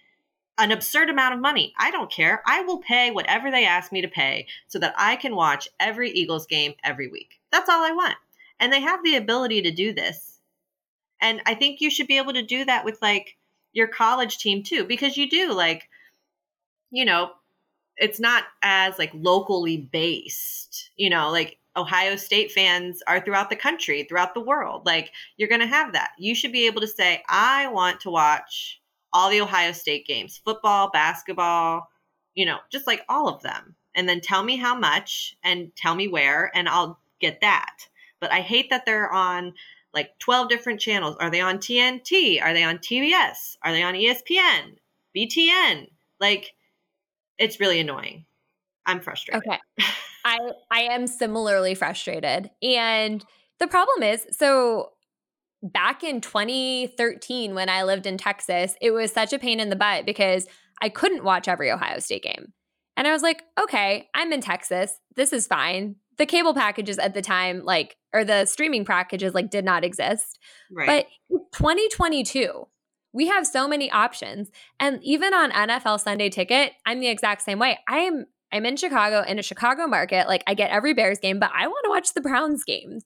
an 0.58 0.72
absurd 0.72 1.10
amount 1.10 1.34
of 1.34 1.42
money. 1.42 1.74
I 1.78 1.92
don't 1.92 2.12
care. 2.12 2.42
I 2.46 2.62
will 2.62 2.80
pay 2.80 3.12
whatever 3.12 3.50
they 3.50 3.66
ask 3.66 3.92
me 3.92 4.02
to 4.02 4.08
pay 4.08 4.48
so 4.68 4.80
that 4.80 4.94
I 4.98 5.16
can 5.16 5.36
watch 5.36 5.68
every 5.80 6.12
Eagles 6.12 6.46
game 6.46 6.74
every 6.84 7.08
week. 7.08 7.40
That's 7.52 7.70
all 7.70 7.84
I 7.84 7.92
want. 7.92 8.16
And 8.60 8.72
they 8.72 8.82
have 8.82 9.04
the 9.04 9.16
ability 9.16 9.64
to 9.64 9.72
do 9.72 9.94
this. 9.94 10.40
And 11.20 11.42
I 11.46 11.56
think 11.56 11.82
you 11.82 11.90
should 11.90 12.08
be 12.08 12.18
able 12.18 12.34
to 12.34 12.44
do 12.44 12.66
that 12.66 12.86
with 12.86 13.02
like 13.02 13.38
your 13.72 13.88
college 13.88 14.38
team 14.38 14.64
too, 14.64 14.86
because 14.86 15.18
you 15.18 15.30
do 15.30 15.54
like, 15.54 15.90
you 16.92 17.06
know, 17.06 17.32
it's 17.98 18.20
not 18.20 18.44
as 18.62 18.98
like 18.98 19.12
locally 19.14 19.78
based, 19.78 20.92
you 20.96 21.10
know, 21.10 21.30
like 21.32 21.58
Ohio 21.76 22.16
State 22.16 22.52
fans 22.52 23.02
are 23.08 23.20
throughout 23.20 23.50
the 23.50 23.56
country, 23.56 24.04
throughout 24.04 24.34
the 24.34 24.42
world. 24.42 24.86
Like 24.86 25.12
you're 25.38 25.50
going 25.50 25.62
to 25.62 25.68
have 25.68 25.94
that. 25.94 26.12
You 26.18 26.36
should 26.36 26.52
be 26.52 26.68
able 26.68 26.82
to 26.82 26.88
say, 26.88 27.24
I 27.28 27.68
want 27.68 28.00
to 28.02 28.12
watch 28.12 28.82
all 29.12 29.30
the 29.30 29.42
Ohio 29.42 29.72
State 29.72 30.08
games 30.08 30.42
football, 30.44 30.90
basketball, 30.92 31.90
you 32.36 32.46
know, 32.46 32.58
just 32.72 32.88
like 32.88 33.04
all 33.10 33.28
of 33.28 33.42
them. 33.42 33.76
And 33.96 34.10
then 34.10 34.22
tell 34.22 34.44
me 34.44 34.58
how 34.58 34.76
much 34.76 35.36
and 35.44 35.76
tell 35.76 35.94
me 35.94 36.08
where, 36.08 36.52
and 36.56 36.68
I'll 36.68 37.00
get 37.20 37.42
that. 37.42 37.88
But 38.20 38.32
I 38.32 38.42
hate 38.42 38.70
that 38.72 38.86
they're 38.86 39.12
on 39.12 39.54
like 39.94 40.18
12 40.20 40.50
different 40.50 40.80
channels. 40.80 41.16
Are 41.20 41.30
they 41.30 41.42
on 41.42 41.60
TNT? 41.60 42.42
Are 42.42 42.54
they 42.54 42.64
on 42.64 42.80
TBS? 42.80 43.58
Are 43.62 43.72
they 43.72 43.84
on 43.84 43.94
ESPN? 43.94 44.78
BTN? 45.16 45.90
Like, 46.20 46.56
it's 47.38 47.60
really 47.60 47.80
annoying. 47.80 48.26
I'm 48.86 49.00
frustrated. 49.00 49.44
Okay. 49.48 49.60
I 50.26 50.40
I 50.72 50.82
am 50.82 51.08
similarly 51.08 51.76
frustrated. 51.76 52.50
And 52.62 53.24
the 53.60 53.68
problem 53.68 54.04
is, 54.04 54.26
so 54.32 54.92
back 55.62 56.04
in 56.04 56.22
2013 56.22 57.56
when 57.56 57.70
I 57.70 57.84
lived 57.84 58.06
in 58.06 58.18
Texas, 58.18 58.76
it 58.82 58.92
was 58.92 59.12
such 59.12 59.34
a 59.34 59.40
pain 59.40 59.60
in 59.60 59.70
the 59.70 59.76
butt 59.76 60.06
because 60.06 60.48
I 60.82 60.90
couldn't 60.90 61.24
watch 61.24 61.48
every 61.48 61.72
Ohio 61.72 62.00
State 62.00 62.24
game. 62.24 62.54
And 62.98 63.08
I 63.08 63.12
was 63.12 63.22
like, 63.22 63.44
okay, 63.60 64.10
I'm 64.14 64.34
in 64.34 64.42
Texas. 64.42 65.00
This 65.16 65.34
is 65.34 65.48
fine. 65.48 65.96
The 66.18 66.26
cable 66.26 66.54
packages 66.54 67.00
at 67.00 67.14
the 67.14 67.22
time, 67.24 67.64
like, 67.64 67.98
or 68.14 68.24
the 68.24 68.46
streaming 68.46 68.86
packages, 68.86 69.34
like, 69.34 69.50
did 69.50 69.66
not 69.66 69.84
exist. 69.84 70.38
Right. 70.72 71.08
But 71.30 71.40
2022, 71.54 72.68
we 73.14 73.28
have 73.28 73.46
so 73.46 73.68
many 73.68 73.90
options. 73.92 74.52
And 74.80 75.00
even 75.04 75.34
on 75.34 75.52
NFL 75.52 76.00
Sunday 76.00 76.30
ticket, 76.30 76.74
I'm 76.86 77.00
the 77.00 77.08
exact 77.08 77.44
same 77.44 77.60
way. 77.60 77.80
I 77.88 78.00
am 78.00 78.26
I'm 78.52 78.66
in 78.66 78.76
Chicago 78.76 79.22
in 79.28 79.40
a 79.40 79.44
Chicago 79.44 79.88
market. 79.88 80.28
Like 80.28 80.44
I 80.46 80.54
get 80.54 80.72
every 80.72 80.94
Bears 80.94 81.20
game, 81.20 81.40
but 81.40 81.52
I 81.56 81.68
want 81.68 81.86
to 81.86 81.90
watch 81.90 82.14
the 82.14 82.22
Browns 82.22 82.64
games. 82.64 83.04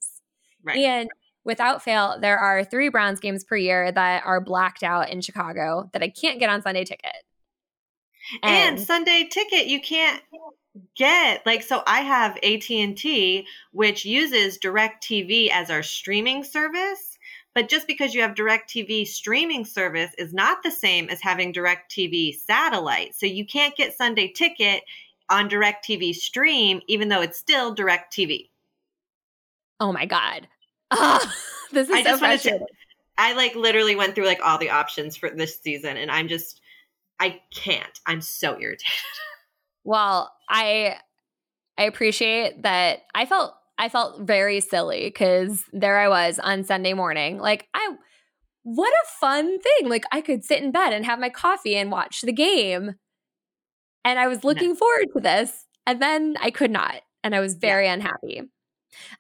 Right. 0.63 0.77
And 0.77 1.09
without 1.45 1.81
fail, 1.81 2.17
there 2.19 2.37
are 2.37 2.63
three 2.65 2.89
Browns 2.89 3.19
games 3.19 3.43
per 3.43 3.55
year 3.55 3.91
that 3.91 4.23
are 4.25 4.41
blacked 4.41 4.83
out 4.83 5.09
in 5.09 5.21
Chicago 5.21 5.89
that 5.93 6.03
I 6.03 6.09
can't 6.09 6.39
get 6.39 6.49
on 6.49 6.61
Sunday 6.61 6.83
ticket. 6.83 7.15
And, 8.43 8.77
and 8.77 8.85
Sunday 8.85 9.29
ticket 9.31 9.67
you 9.67 9.79
can't 9.79 10.21
get 10.95 11.45
like 11.45 11.63
so 11.63 11.81
I 11.87 12.01
have 12.01 12.37
AT&T 12.37 13.47
which 13.71 14.05
uses 14.05 14.59
DirecTV 14.59 15.49
as 15.49 15.71
our 15.71 15.81
streaming 15.81 16.43
service 16.43 17.16
but 17.57 17.69
just 17.69 17.87
because 17.87 18.13
you 18.13 18.21
have 18.21 18.35
DirecTV 18.35 19.07
streaming 19.07 19.65
service 19.65 20.11
is 20.19 20.31
not 20.31 20.61
the 20.61 20.69
same 20.69 21.09
as 21.09 21.19
having 21.19 21.51
DirecTV 21.51 22.35
satellite 22.35 23.15
so 23.15 23.25
you 23.25 23.47
can't 23.47 23.75
get 23.75 23.97
Sunday 23.97 24.27
ticket 24.27 24.83
on 25.27 25.49
DirecTV 25.49 26.13
stream 26.13 26.81
even 26.85 27.07
though 27.07 27.21
it's 27.21 27.39
still 27.39 27.75
DirecTV. 27.75 28.51
Oh 29.79 29.91
my 29.91 30.05
god. 30.05 30.47
Oh, 30.91 31.19
this 31.71 31.89
is 31.89 31.95
I 31.95 32.03
so 32.03 32.17
frustrating. 32.19 32.59
To, 32.59 32.65
I 33.17 33.33
like 33.33 33.55
literally 33.55 33.95
went 33.95 34.13
through 34.13 34.27
like 34.27 34.41
all 34.45 34.59
the 34.59 34.69
options 34.69 35.17
for 35.17 35.31
this 35.31 35.59
season 35.59 35.97
and 35.97 36.11
I'm 36.11 36.27
just 36.27 36.61
I 37.19 37.41
can't. 37.51 37.99
I'm 38.05 38.21
so 38.21 38.51
irritated. 38.51 38.85
Well, 39.83 40.31
I 40.47 40.97
I 41.77 41.83
appreciate 41.83 42.63
that 42.63 43.03
I 43.15 43.25
felt 43.25 43.55
I 43.77 43.89
felt 43.89 44.21
very 44.21 44.59
silly 44.59 45.11
cuz 45.11 45.65
there 45.71 45.97
I 45.97 46.09
was 46.09 46.39
on 46.39 46.63
Sunday 46.63 46.93
morning. 46.93 47.37
Like 47.37 47.67
I 47.73 47.95
what 48.63 48.91
a 48.91 49.07
fun 49.19 49.59
thing. 49.59 49.89
Like 49.89 50.05
I 50.11 50.21
could 50.21 50.43
sit 50.43 50.61
in 50.61 50.71
bed 50.71 50.93
and 50.93 51.05
have 51.05 51.19
my 51.19 51.29
coffee 51.29 51.75
and 51.75 51.91
watch 51.91 52.21
the 52.21 52.33
game. 52.33 52.95
And 54.03 54.19
I 54.19 54.27
was 54.27 54.43
looking 54.43 54.75
forward 54.75 55.07
to 55.15 55.21
this 55.21 55.65
and 55.85 56.01
then 56.01 56.35
I 56.41 56.51
could 56.51 56.71
not 56.71 57.01
and 57.23 57.35
I 57.35 57.39
was 57.39 57.55
very 57.55 57.85
yeah. 57.85 57.93
unhappy. 57.93 58.41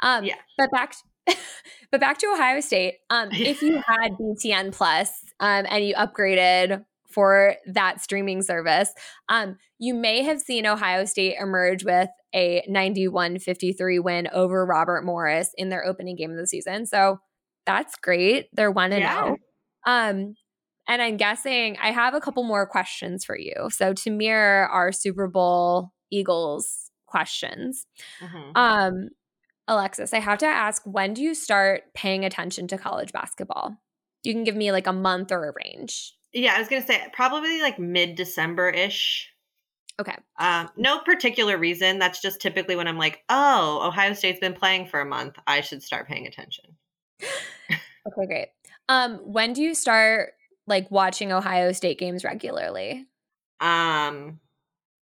Um 0.01 0.25
yeah. 0.25 0.35
but 0.57 0.71
back 0.71 0.95
but 1.91 1.99
back 1.99 2.17
to 2.19 2.27
Ohio 2.27 2.59
State. 2.61 2.95
Um, 3.09 3.29
if 3.31 3.61
you 3.61 3.81
had 3.85 4.13
BTN 4.13 4.73
Plus 4.73 5.11
um, 5.39 5.65
and 5.69 5.85
you 5.85 5.93
upgraded 5.95 6.83
for 7.09 7.55
that 7.67 8.01
streaming 8.01 8.41
service, 8.41 8.91
um, 9.29 9.57
you 9.79 9.93
may 9.93 10.23
have 10.23 10.39
seen 10.39 10.65
Ohio 10.65 11.05
State 11.05 11.35
emerge 11.39 11.83
with 11.83 12.09
a 12.33 12.63
91 12.67 13.39
53 13.39 13.99
win 13.99 14.27
over 14.33 14.65
Robert 14.65 15.03
Morris 15.03 15.51
in 15.57 15.69
their 15.69 15.85
opening 15.85 16.15
game 16.15 16.31
of 16.31 16.37
the 16.37 16.47
season. 16.47 16.85
So 16.85 17.19
that's 17.65 17.95
great. 17.97 18.47
They're 18.53 18.71
1 18.71 18.93
and 18.93 19.03
0. 19.03 19.35
Um, 19.85 20.35
and 20.87 21.01
I'm 21.01 21.17
guessing 21.17 21.77
I 21.81 21.91
have 21.91 22.13
a 22.13 22.21
couple 22.21 22.43
more 22.43 22.65
questions 22.65 23.25
for 23.25 23.37
you. 23.37 23.69
So 23.69 23.93
to 23.93 24.09
mirror 24.09 24.67
our 24.67 24.91
Super 24.91 25.27
Bowl 25.27 25.91
Eagles 26.11 26.91
questions. 27.05 27.85
Mm-hmm. 28.21 28.51
Um, 28.55 29.09
Alexis, 29.67 30.13
I 30.13 30.19
have 30.19 30.37
to 30.39 30.45
ask 30.45 30.81
when 30.85 31.13
do 31.13 31.21
you 31.21 31.35
start 31.35 31.83
paying 31.93 32.23
attention 32.23 32.67
to 32.69 32.77
college 32.77 33.11
basketball? 33.11 33.77
You 34.23 34.33
can 34.33 34.43
give 34.43 34.55
me 34.55 34.71
like 34.71 34.87
a 34.87 34.93
month 34.93 35.31
or 35.31 35.49
a 35.49 35.53
range. 35.65 36.13
Yeah, 36.37 36.53
I 36.55 36.59
was 36.59 36.67
to 36.67 36.81
say 36.83 37.03
probably 37.13 37.61
like 37.63 37.79
mid 37.79 38.13
December 38.13 38.69
ish. 38.69 39.33
Okay. 39.99 40.15
Um, 40.37 40.69
no 40.77 40.99
particular 40.99 41.57
reason. 41.57 41.97
That's 41.97 42.21
just 42.21 42.39
typically 42.39 42.75
when 42.75 42.87
I'm 42.87 42.99
like, 42.99 43.23
oh, 43.27 43.81
Ohio 43.87 44.13
State's 44.13 44.39
been 44.39 44.53
playing 44.53 44.85
for 44.85 44.99
a 45.01 45.05
month. 45.05 45.35
I 45.47 45.61
should 45.61 45.81
start 45.81 46.07
paying 46.07 46.27
attention. 46.27 46.65
okay, 47.71 48.25
great. 48.27 48.47
Um, 48.87 49.15
when 49.23 49.53
do 49.53 49.63
you 49.63 49.73
start 49.73 50.33
like 50.67 50.91
watching 50.91 51.31
Ohio 51.31 51.71
State 51.71 51.97
games 51.97 52.23
regularly? 52.23 53.07
Um, 53.59 54.39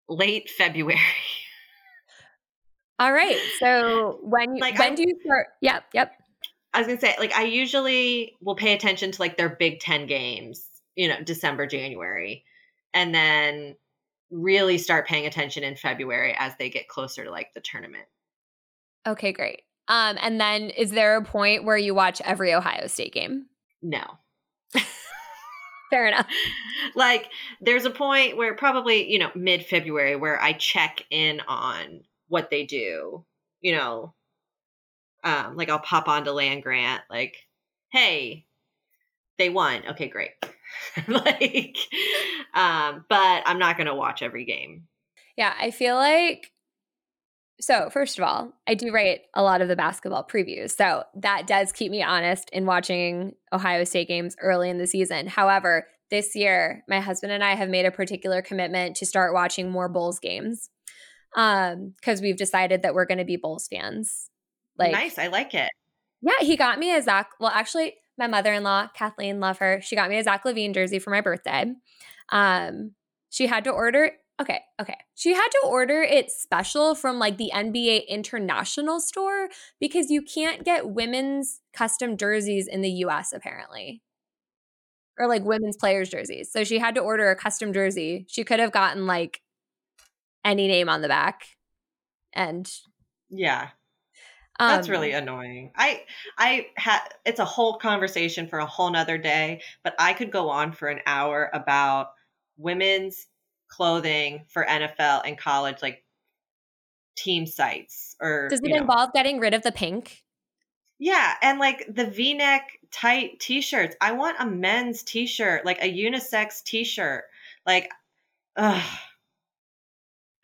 late 0.09 0.49
February. 0.49 0.97
All 2.97 3.13
right. 3.13 3.38
So 3.59 4.17
when 4.24 4.55
you 4.55 4.61
Like, 4.61 4.80
when 4.80 4.93
I- 4.93 4.95
do 4.95 5.03
you 5.03 5.19
start? 5.24 5.47
Yep, 5.61 5.84
yep. 5.93 6.13
I 6.74 6.80
was 6.80 6.88
gonna 6.88 6.99
say, 6.99 7.15
like, 7.19 7.34
I 7.36 7.43
usually 7.43 8.38
will 8.41 8.55
pay 8.55 8.74
attention 8.74 9.11
to 9.11 9.22
like 9.22 9.38
their 9.38 9.49
Big 9.49 9.82
Ten 9.82 10.07
games, 10.07 10.65
you 11.02 11.08
know, 11.08 11.20
December, 11.24 11.66
January, 11.66 12.45
and 12.93 13.12
then 13.14 13.76
really 14.30 14.78
start 14.78 15.08
paying 15.08 15.26
attention 15.26 15.64
in 15.64 15.76
February 15.76 16.36
as 16.38 16.54
they 16.60 16.70
get 16.70 16.88
closer 16.88 17.24
to 17.24 17.32
like 17.32 17.52
the 17.56 17.60
tournament. 17.60 18.06
Okay, 19.08 19.32
great. 19.32 19.64
Um, 19.88 20.20
and 20.22 20.39
then 20.39 20.70
is 20.70 20.91
there 20.91 21.18
a 21.18 21.24
point 21.24 21.64
where 21.64 21.76
you 21.76 21.95
watch 21.95 22.22
every 22.24 22.54
Ohio 22.54 22.86
State 22.86 23.14
game? 23.14 23.47
No. 23.82 24.04
Fair 25.89 26.06
enough. 26.06 26.28
like 26.95 27.32
there's 27.62 27.86
a 27.86 27.89
point 27.89 28.38
where 28.38 28.54
probably 28.54 29.12
you 29.12 29.18
know 29.18 29.32
mid 29.34 29.66
february 29.66 30.16
where 30.16 30.41
i 30.41 30.54
check 30.54 31.04
in 31.10 31.41
on 31.47 32.02
what 32.28 32.49
they 32.49 32.66
do 32.66 33.26
you 33.60 33.76
know 33.76 34.14
um 35.24 35.56
like 35.56 35.70
i'll 35.70 35.80
pop 35.80 36.08
onto 36.08 36.32
land 36.32 36.64
grant 36.64 37.02
like 37.10 37.36
hey 37.91 38.45
they 39.38 39.49
won 39.49 39.82
okay 39.89 40.08
great 40.08 40.32
like 41.07 41.78
um 42.53 43.05
but 43.09 43.43
i'm 43.45 43.59
not 43.59 43.78
gonna 43.78 43.95
watch 43.95 44.22
every 44.22 44.45
game 44.45 44.88
Yeah, 45.38 45.53
I 45.59 45.72
feel 45.72 45.95
like 45.95 46.51
so 47.59 47.89
first 47.91 48.17
of 48.17 48.24
all, 48.24 48.53
I 48.67 48.74
do 48.74 48.91
write 48.91 49.22
a 49.36 49.43
lot 49.43 49.61
of 49.61 49.67
the 49.67 49.76
basketball 49.76 50.28
previews. 50.28 50.72
So 50.76 51.03
that 51.15 51.45
does 51.45 51.72
keep 51.72 51.91
me 51.91 52.01
honest 52.01 52.49
in 52.51 52.65
watching 52.65 53.34
Ohio 53.53 53.84
State 53.84 54.07
games 54.07 54.36
early 54.41 54.69
in 54.69 54.80
the 54.80 54.88
season. 54.88 55.28
However, 55.28 55.88
this 56.09 56.36
year, 56.36 56.84
my 56.88 56.99
husband 56.99 57.32
and 57.32 57.43
I 57.43 57.53
have 57.53 57.69
made 57.69 57.86
a 57.86 57.91
particular 57.91 58.41
commitment 58.41 58.95
to 58.97 59.05
start 59.05 59.34
watching 59.34 59.69
more 59.69 59.89
Bulls 59.89 60.19
games. 60.19 60.69
Um, 61.36 61.93
because 61.99 62.19
we've 62.19 62.36
decided 62.36 62.82
that 62.82 62.93
we're 62.93 63.05
gonna 63.05 63.26
be 63.26 63.38
Bulls 63.38 63.67
fans. 63.67 64.30
Like 64.78 64.91
nice 64.91 65.19
i 65.19 65.28
like 65.28 65.53
it 65.53 65.69
Yeah, 66.22 66.39
he 66.39 66.57
got 66.57 66.80
me 66.80 66.95
a 66.95 67.01
Zach. 67.01 67.30
Well, 67.39 67.51
actually, 67.53 67.93
my 68.22 68.28
mother 68.28 68.53
in 68.53 68.63
law, 68.63 68.88
Kathleen, 68.93 69.39
love 69.39 69.57
her. 69.57 69.82
She 69.82 69.95
got 69.95 70.09
me 70.09 70.17
a 70.17 70.24
Zach 70.24 70.43
LaVine 70.45 70.74
jersey 70.74 70.99
for 70.99 71.09
my 71.09 71.22
birthday. 71.22 71.74
Um, 72.30 72.91
she 73.32 73.47
had 73.47 73.63
to 73.63 73.72
order. 73.72 74.11
Okay, 74.39 74.61
okay. 74.80 74.97
She 75.15 75.34
had 75.34 75.47
to 75.47 75.61
order 75.67 76.01
it 76.01 76.30
special 76.30 76.93
from 76.93 77.17
like 77.17 77.38
the 77.38 77.51
NBA 77.53 78.07
International 78.07 78.99
store 78.99 79.49
because 79.80 80.11
you 80.11 80.22
can't 80.22 80.63
get 80.63 80.89
women's 80.89 81.61
custom 81.74 82.15
jerseys 82.15 82.67
in 82.67 82.82
the 82.82 82.91
US 83.05 83.34
apparently. 83.34 84.03
Or 85.17 85.28
like 85.28 85.43
women's 85.43 85.78
players 85.78 86.09
jerseys. 86.09 86.51
So 86.51 86.63
she 86.63 86.78
had 86.78 86.95
to 86.95 87.01
order 87.01 87.30
a 87.30 87.36
custom 87.36 87.74
jersey. 87.74 88.26
She 88.30 88.43
could 88.43 88.59
have 88.59 88.72
gotten 88.72 89.07
like 89.07 89.41
any 90.45 90.67
name 90.67 90.89
on 90.89 91.01
the 91.01 91.07
back. 91.07 91.45
And 92.34 92.72
yeah 93.30 93.69
That's 94.62 94.88
um, 94.88 94.91
really 94.91 95.12
annoying. 95.12 95.72
I 95.76 96.03
I 96.38 96.68
had 96.76 96.99
it's 97.26 97.39
a 97.39 97.45
whole 97.45 97.78
conversation 97.78 98.47
for 98.47 98.59
a 98.59 98.66
whole 98.66 98.91
nother 98.91 99.18
day, 99.18 99.62
but 99.84 99.95
I 99.97 100.14
could 100.14 100.32
go 100.32 100.49
on 100.49 100.72
for 100.72 100.88
an 100.88 100.99
hour 101.05 101.49
about 101.53 102.09
women's 102.57 103.28
clothing 103.70 104.45
for 104.49 104.66
NFL 104.66 105.22
and 105.26 105.38
college 105.38 105.78
like 105.82 106.03
team 107.16 107.45
sites 107.47 108.16
or 108.22 108.49
Does 108.49 108.62
it 108.64 108.70
know. 108.70 108.78
involve 108.78 109.14
getting 109.14 109.39
rid 109.39 109.53
of 109.53 109.64
the 109.64 109.72
pink? 109.72 110.24
Yeah, 110.99 111.34
and 111.41 111.57
like 111.57 111.88
the 111.89 112.05
V-neck 112.05 112.78
tight 112.91 113.39
t-shirts. 113.39 113.95
I 113.99 114.12
want 114.12 114.38
a 114.39 114.45
men's 114.45 115.01
t-shirt, 115.01 115.66
like 115.66 115.82
a 115.82 115.91
unisex 115.91 116.64
t-shirt. 116.64 117.24
Like 117.66 117.89
ugh. 118.55 118.84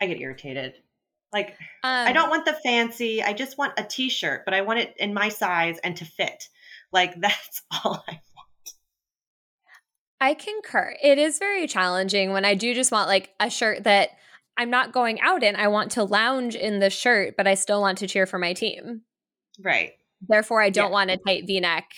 I 0.01 0.05
get 0.07 0.19
irritated. 0.19 0.75
Like 1.33 1.49
Um, 1.83 2.07
I 2.07 2.13
don't 2.13 2.29
want 2.29 2.45
the 2.45 2.53
fancy. 2.53 3.21
I 3.21 3.33
just 3.33 3.57
want 3.57 3.73
a 3.77 3.83
t-shirt, 3.83 4.43
but 4.45 4.53
I 4.53 4.61
want 4.61 4.79
it 4.79 4.93
in 4.97 5.13
my 5.13 5.29
size 5.29 5.77
and 5.83 5.95
to 5.97 6.05
fit. 6.05 6.47
Like 6.91 7.13
that's 7.19 7.61
all 7.71 8.03
I 8.07 8.11
want. 8.35 8.73
I 10.19 10.33
concur. 10.33 10.95
It 11.03 11.17
is 11.19 11.37
very 11.37 11.67
challenging 11.67 12.31
when 12.31 12.43
I 12.45 12.55
do 12.55 12.73
just 12.73 12.91
want 12.91 13.07
like 13.07 13.29
a 13.39 13.49
shirt 13.49 13.83
that 13.83 14.09
I'm 14.57 14.69
not 14.71 14.91
going 14.91 15.19
out 15.21 15.43
in. 15.43 15.55
I 15.55 15.67
want 15.67 15.91
to 15.91 16.03
lounge 16.03 16.55
in 16.55 16.79
the 16.79 16.89
shirt, 16.89 17.35
but 17.37 17.45
I 17.45 17.53
still 17.53 17.81
want 17.81 17.99
to 17.99 18.07
cheer 18.07 18.25
for 18.25 18.39
my 18.39 18.53
team. 18.53 19.01
Right. 19.63 19.91
Therefore, 20.27 20.61
I 20.61 20.71
don't 20.71 20.85
Yeah. 20.87 20.91
want 20.91 21.11
a 21.11 21.17
tight 21.17 21.45
v 21.45 21.59
neck 21.59 21.91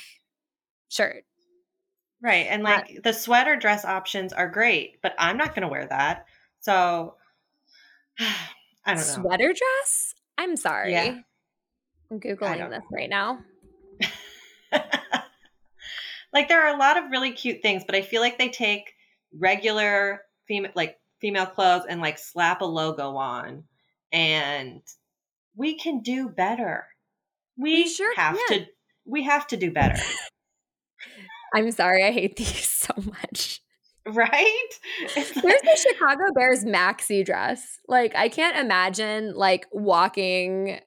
shirt. 0.89 1.23
Right. 2.21 2.47
And 2.49 2.63
Uh, 2.67 2.71
like 2.71 3.03
the 3.03 3.13
sweater 3.13 3.55
dress 3.55 3.85
options 3.85 4.33
are 4.33 4.49
great, 4.49 5.01
but 5.01 5.15
I'm 5.17 5.37
not 5.37 5.49
going 5.55 5.61
to 5.61 5.69
wear 5.69 5.87
that. 5.87 6.25
So 6.59 7.15
I 8.85 8.95
don't 8.95 9.07
know. 9.07 9.13
Sweater 9.23 9.53
dress? 9.53 10.13
I'm 10.37 10.55
sorry. 10.55 10.93
Yeah. 10.93 11.19
I'm 12.11 12.19
Googling 12.19 12.69
this 12.69 12.83
right 12.91 13.09
now. 13.09 13.39
like 16.33 16.47
there 16.47 16.65
are 16.65 16.73
a 16.73 16.79
lot 16.79 16.97
of 16.97 17.11
really 17.11 17.31
cute 17.31 17.61
things, 17.61 17.83
but 17.85 17.95
I 17.95 18.01
feel 18.01 18.21
like 18.21 18.37
they 18.37 18.49
take 18.49 18.93
regular 19.37 20.21
female 20.47 20.71
like 20.75 20.97
female 21.21 21.45
clothes 21.45 21.83
and 21.87 22.01
like 22.01 22.17
slap 22.17 22.61
a 22.61 22.65
logo 22.65 23.15
on 23.17 23.63
and 24.11 24.81
we 25.55 25.77
can 25.77 26.01
do 26.01 26.29
better. 26.29 26.87
We, 27.57 27.73
We 27.75 27.89
sure 27.89 28.15
have 28.15 28.37
can. 28.47 28.59
to 28.61 28.65
we 29.05 29.23
have 29.23 29.45
to 29.47 29.57
do 29.57 29.71
better. 29.71 30.01
I'm 31.53 31.71
sorry. 31.71 32.03
I 32.05 32.11
hate 32.11 32.35
these 32.37 32.67
so 32.67 32.93
much. 32.97 33.61
right? 34.15 34.69
There's 35.15 35.35
like- 35.37 35.61
the 35.61 35.75
Chicago 35.91 36.23
Bears 36.33 36.65
maxi 36.65 37.23
dress. 37.25 37.79
Like, 37.87 38.15
I 38.15 38.29
can't 38.29 38.57
imagine 38.57 39.33
like 39.35 39.67
walking 39.71 40.79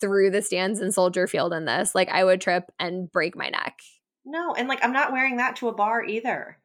through 0.00 0.30
the 0.30 0.42
stands 0.42 0.80
in 0.80 0.92
Soldier 0.92 1.26
Field 1.26 1.52
in 1.52 1.64
this. 1.66 1.94
Like, 1.94 2.08
I 2.08 2.24
would 2.24 2.40
trip 2.40 2.64
and 2.78 3.10
break 3.10 3.36
my 3.36 3.48
neck. 3.50 3.78
no, 4.24 4.54
and 4.54 4.68
like 4.68 4.82
I'm 4.84 4.92
not 4.92 5.12
wearing 5.12 5.36
that 5.36 5.56
to 5.56 5.68
a 5.68 5.72
bar 5.74 6.04
either. 6.04 6.58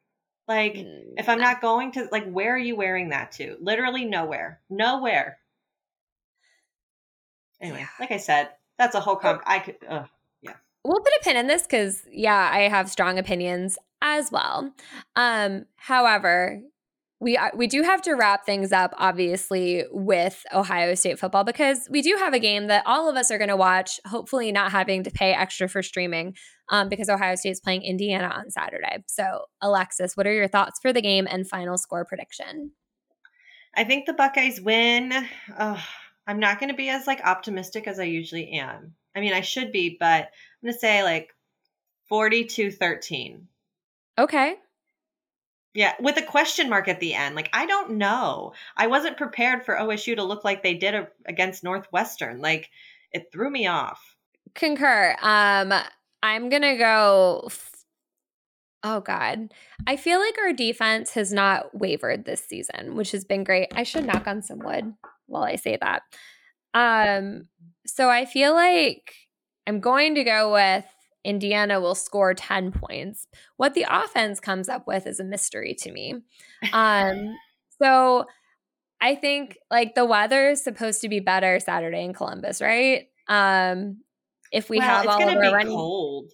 Like 0.47 0.73
Mm, 0.75 1.13
if 1.17 1.29
I'm 1.29 1.37
no. 1.37 1.43
not 1.43 1.61
going 1.61 1.91
to 1.93 2.07
like 2.11 2.27
where 2.29 2.53
are 2.55 2.57
you 2.57 2.75
wearing 2.75 3.09
that 3.09 3.31
to? 3.33 3.57
Literally 3.61 4.05
nowhere. 4.05 4.61
Nowhere. 4.69 5.37
Anyway, 7.61 7.79
Yeah. 7.79 7.87
like 7.99 8.11
I 8.11 8.17
said, 8.17 8.49
that's 8.77 8.95
a 8.95 8.99
whole 8.99 9.17
com 9.17 9.41
I 9.45 9.59
could 9.59 9.75
ugh. 9.87 10.07
we'll 10.85 11.01
put 11.01 11.13
a 11.13 11.19
pin 11.23 11.35
in 11.35 11.45
this 11.47 11.63
because 11.63 12.01
yeah 12.09 12.49
i 12.53 12.61
have 12.61 12.89
strong 12.89 13.19
opinions 13.19 13.77
as 14.17 14.31
well 14.31 14.71
um 15.15 15.65
however 15.75 16.61
we 17.21 17.35
uh, 17.35 17.49
we 17.55 17.67
do 17.67 17.83
have 17.83 18.01
to 18.01 18.13
wrap 18.13 18.45
things 18.45 18.71
up 18.71 18.93
obviously 18.97 19.83
with 19.91 20.43
ohio 20.53 20.95
state 20.95 21.19
football 21.19 21.43
because 21.43 21.87
we 21.91 22.01
do 22.01 22.15
have 22.17 22.33
a 22.33 22.39
game 22.39 22.67
that 22.67 22.83
all 22.85 23.09
of 23.09 23.15
us 23.15 23.29
are 23.29 23.37
going 23.37 23.49
to 23.49 23.57
watch 23.57 23.99
hopefully 24.05 24.51
not 24.51 24.71
having 24.71 25.03
to 25.03 25.11
pay 25.11 25.33
extra 25.33 25.67
for 25.67 25.83
streaming 25.83 26.35
um, 26.69 26.89
because 26.89 27.09
ohio 27.09 27.35
State 27.35 27.51
is 27.51 27.59
playing 27.59 27.83
indiana 27.83 28.33
on 28.35 28.49
saturday 28.49 29.03
so 29.07 29.45
alexis 29.61 30.15
what 30.15 30.27
are 30.27 30.33
your 30.33 30.47
thoughts 30.47 30.79
for 30.81 30.93
the 30.93 31.01
game 31.01 31.27
and 31.29 31.47
final 31.47 31.77
score 31.77 32.05
prediction 32.05 32.71
I 33.75 33.83
think 33.83 34.05
the 34.05 34.13
Buckeyes 34.13 34.59
win. 34.59 35.13
Ugh, 35.57 35.79
I'm 36.27 36.39
not 36.39 36.59
going 36.59 36.69
to 36.69 36.75
be 36.75 36.89
as 36.89 37.07
like 37.07 37.21
optimistic 37.23 37.87
as 37.87 37.99
I 37.99 38.03
usually 38.03 38.51
am. 38.51 38.93
I 39.15 39.19
mean, 39.19 39.33
I 39.33 39.41
should 39.41 39.71
be, 39.71 39.97
but 39.99 40.25
I'm 40.25 40.29
going 40.63 40.73
to 40.73 40.79
say 40.79 41.03
like 41.03 41.29
42-13. 42.11 43.43
Okay 44.19 44.55
Yeah, 45.73 45.93
with 45.99 46.17
a 46.17 46.23
question 46.23 46.69
mark 46.69 46.87
at 46.87 46.99
the 46.99 47.13
end. 47.13 47.35
Like 47.35 47.49
I 47.53 47.65
don't 47.65 47.91
know. 47.97 48.53
I 48.75 48.87
wasn't 48.87 49.17
prepared 49.17 49.63
for 49.65 49.75
OSU 49.77 50.15
to 50.15 50.23
look 50.23 50.43
like 50.43 50.63
they 50.63 50.73
did 50.73 50.95
a, 50.95 51.07
against 51.25 51.63
Northwestern. 51.63 52.41
Like 52.41 52.69
it 53.11 53.31
threw 53.31 53.49
me 53.49 53.67
off. 53.67 54.15
concur 54.55 55.15
um 55.21 55.71
i'm 56.23 56.49
gonna 56.49 56.75
go 56.77 57.43
f- 57.45 57.85
oh 58.83 58.99
god 58.99 59.53
i 59.85 59.95
feel 59.95 60.19
like 60.19 60.35
our 60.39 60.53
defense 60.53 61.11
has 61.11 61.31
not 61.31 61.77
wavered 61.77 62.25
this 62.25 62.43
season 62.43 62.95
which 62.95 63.11
has 63.11 63.23
been 63.23 63.43
great 63.43 63.67
i 63.75 63.83
should 63.83 64.05
knock 64.05 64.25
on 64.27 64.41
some 64.41 64.59
wood 64.59 64.91
while 65.27 65.43
i 65.43 65.55
say 65.55 65.77
that 65.79 66.01
um 66.73 67.47
so 67.85 68.09
i 68.09 68.25
feel 68.25 68.53
like 68.53 69.13
i'm 69.67 69.79
going 69.79 70.15
to 70.15 70.23
go 70.23 70.51
with 70.51 70.85
indiana 71.23 71.79
will 71.79 71.95
score 71.95 72.33
10 72.33 72.71
points 72.71 73.27
what 73.57 73.73
the 73.73 73.85
offense 73.89 74.39
comes 74.39 74.69
up 74.69 74.87
with 74.87 75.05
is 75.05 75.19
a 75.19 75.23
mystery 75.23 75.73
to 75.73 75.91
me 75.91 76.15
um 76.73 77.35
so 77.81 78.25
i 79.01 79.15
think 79.15 79.57
like 79.69 79.95
the 79.95 80.05
weather 80.05 80.49
is 80.49 80.63
supposed 80.63 81.01
to 81.01 81.09
be 81.09 81.19
better 81.19 81.59
saturday 81.59 82.03
in 82.03 82.13
columbus 82.13 82.61
right 82.61 83.07
um 83.27 83.97
if 84.51 84.69
we 84.69 84.77
well, 84.77 84.87
have 84.87 85.07
all 85.07 85.27
of 85.27 85.35
our 85.35 85.51
running 85.53 85.67
cold. 85.67 86.31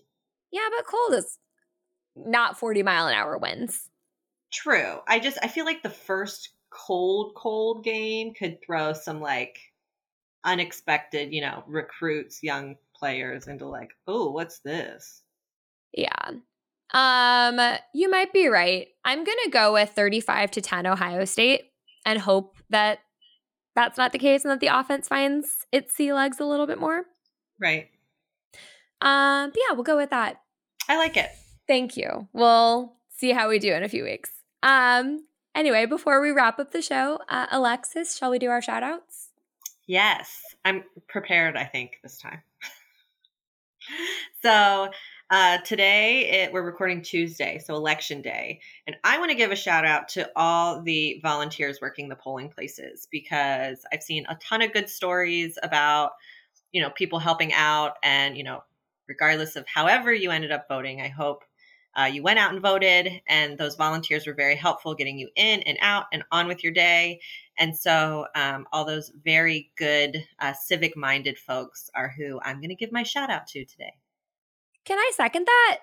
yeah 0.52 0.68
but 0.78 0.86
cold 0.86 1.20
is 1.20 1.38
not 2.16 2.58
40 2.58 2.84
mile 2.84 3.08
an 3.08 3.14
hour 3.14 3.38
winds 3.38 3.90
True. 4.56 5.00
I 5.06 5.20
just 5.20 5.38
I 5.44 5.50
feel 5.50 5.66
like 5.66 5.84
the 5.84 5.90
first 5.90 6.52
cold 6.70 7.34
cold 7.36 7.84
game 7.84 8.34
could 8.34 8.60
throw 8.66 8.94
some 8.94 9.20
like 9.20 9.58
unexpected, 10.46 11.34
you 11.34 11.42
know, 11.42 11.64
recruits, 11.68 12.42
young 12.42 12.78
players 13.00 13.48
into 13.48 13.68
like, 13.68 13.90
"Oh, 14.08 14.32
what's 14.32 14.60
this?" 14.60 15.22
yeah 15.94 16.32
Um, 16.94 17.78
you 17.94 18.10
might 18.10 18.34
be 18.34 18.48
right. 18.48 18.88
I'm 19.04 19.24
going 19.24 19.38
to 19.46 19.50
go 19.50 19.74
with 19.74 19.92
35 19.92 20.52
to 20.52 20.62
10 20.62 20.86
Ohio 20.86 21.26
State 21.26 21.72
and 22.06 22.20
hope 22.20 22.58
that 22.70 23.00
that's 23.76 23.98
not 23.98 24.12
the 24.12 24.20
case 24.20 24.44
and 24.44 24.52
that 24.52 24.60
the 24.60 24.68
offense 24.68 25.08
finds 25.08 25.66
its 25.72 25.96
sea 25.96 26.14
legs 26.14 26.40
a 26.40 26.46
little 26.46 26.68
bit 26.68 26.80
more. 26.80 27.04
Right. 27.60 27.90
Um, 29.02 29.52
yeah, 29.56 29.74
we'll 29.74 29.84
go 29.84 29.98
with 29.98 30.12
that. 30.12 30.42
I 30.88 30.98
like 30.98 31.18
it. 31.18 31.30
Thank 31.68 31.98
you. 31.98 32.28
We'll 32.34 32.94
see 33.10 33.32
how 33.32 33.50
we 33.50 33.60
do 33.60 33.74
in 33.74 33.84
a 33.84 33.90
few 33.90 34.04
weeks. 34.04 34.32
Um, 34.64 35.26
anyway, 35.54 35.86
before 35.86 36.22
we 36.22 36.32
wrap 36.32 36.60
up 36.60 36.72
the 36.72 36.82
show, 36.82 37.20
uh, 37.28 37.48
Alexis, 37.52 38.18
shall 38.18 38.32
we 38.32 38.40
do 38.40 38.50
our 38.50 38.62
shout 38.62 38.84
outs? 38.84 39.30
Yes. 39.88 40.42
I'm 40.64 40.84
prepared, 41.08 41.58
I 41.58 41.66
think, 41.66 41.98
this 42.04 42.18
time. 42.18 42.42
So 44.42 44.90
uh, 45.32 45.58
today 45.60 46.30
it, 46.30 46.54
we're 46.54 46.62
recording 46.62 47.02
Tuesday, 47.02 47.60
so 47.64 47.76
election 47.76 48.22
day, 48.22 48.60
and 48.86 48.96
I 49.04 49.18
want 49.18 49.32
to 49.32 49.36
give 49.36 49.52
a 49.52 49.56
shout 49.56 49.86
out 49.86 50.08
to 50.10 50.30
all 50.36 50.82
the 50.82 51.20
volunteers 51.24 51.80
working 51.82 52.10
the 52.10 52.16
polling 52.16 52.50
places 52.50 53.08
because 53.12 53.86
I've 53.92 54.04
seen 54.04 54.26
a 54.30 54.36
ton 54.36 54.62
of 54.62 54.72
good 54.72 54.90
stories 54.90 55.58
about 55.64 56.12
you 56.72 56.82
know 56.82 56.92
people 56.92 57.20
helping 57.20 57.54
out, 57.54 57.94
and 58.04 58.38
you 58.38 58.44
know 58.44 58.64
regardless 59.08 59.56
of 59.56 59.66
however 59.68 60.14
you 60.14 60.32
ended 60.32 60.52
up 60.52 60.68
voting, 60.68 61.02
I 61.02 61.08
hope 61.08 61.44
uh, 61.98 62.06
you 62.06 62.22
went 62.22 62.40
out 62.40 62.52
and 62.52 62.62
voted, 62.62 63.22
and 63.28 63.58
those 63.58 63.76
volunteers 63.76 64.28
were 64.28 64.34
very 64.34 64.56
helpful 64.56 64.96
getting 64.96 65.18
you 65.18 65.30
in 65.36 65.62
and 65.62 65.78
out 65.82 66.06
and 66.12 66.24
on 66.32 66.48
with 66.48 66.64
your 66.64 66.74
day. 66.74 67.22
And 67.58 67.78
so, 67.78 68.28
um, 68.36 68.68
all 68.72 68.86
those 68.86 69.12
very 69.24 69.72
good 69.78 70.26
uh, 70.40 70.54
civic 70.54 70.98
minded 70.98 71.38
folks 71.38 71.90
are 71.96 72.14
who 72.18 72.40
I'm 72.44 72.58
going 72.58 72.70
to 72.70 72.76
give 72.76 72.92
my 72.92 73.04
shout 73.04 73.30
out 73.30 73.48
to 73.48 73.66
today. 73.66 73.94
Can 74.84 75.00
I 75.00 75.12
second 75.16 75.46
that? 75.46 75.80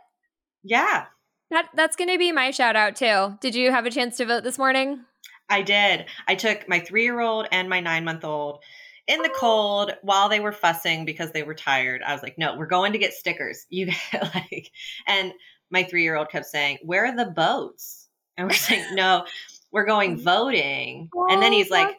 Yeah. 0.62 1.06
That, 1.50 1.68
that's 1.74 1.96
going 1.96 2.10
to 2.10 2.18
be 2.18 2.32
my 2.32 2.50
shout 2.50 2.76
out 2.76 2.96
too. 2.96 3.36
Did 3.40 3.54
you 3.54 3.70
have 3.70 3.84
a 3.84 3.90
chance 3.90 4.16
to 4.18 4.26
vote 4.26 4.44
this 4.44 4.58
morning? 4.58 5.00
I 5.48 5.62
did. 5.62 6.06
I 6.26 6.34
took 6.34 6.68
my 6.68 6.80
three 6.80 7.02
year 7.02 7.20
old 7.20 7.46
and 7.52 7.68
my 7.68 7.80
nine 7.80 8.04
month 8.04 8.24
old 8.24 8.62
in 9.08 9.20
the 9.20 9.28
cold 9.28 9.92
while 10.02 10.28
they 10.28 10.40
were 10.40 10.52
fussing 10.52 11.04
because 11.04 11.32
they 11.32 11.42
were 11.42 11.54
tired. 11.54 12.02
I 12.02 12.12
was 12.12 12.22
like, 12.22 12.38
no, 12.38 12.56
we're 12.56 12.66
going 12.66 12.92
to 12.92 12.98
get 12.98 13.12
stickers. 13.12 13.66
You 13.68 13.86
like, 14.12 14.70
and 15.06 15.32
my 15.72 15.82
three 15.82 16.04
year 16.04 16.16
old 16.16 16.30
kept 16.30 16.46
saying, 16.46 16.78
where 16.82 17.06
are 17.06 17.16
the 17.16 17.30
boats? 17.30 18.08
And 18.36 18.46
we're 18.46 18.54
saying, 18.54 18.86
no, 18.94 19.26
we're 19.72 19.86
going 19.86 20.18
voting. 20.18 21.08
and 21.30 21.42
then 21.42 21.52
he's 21.52 21.70
like, 21.70 21.98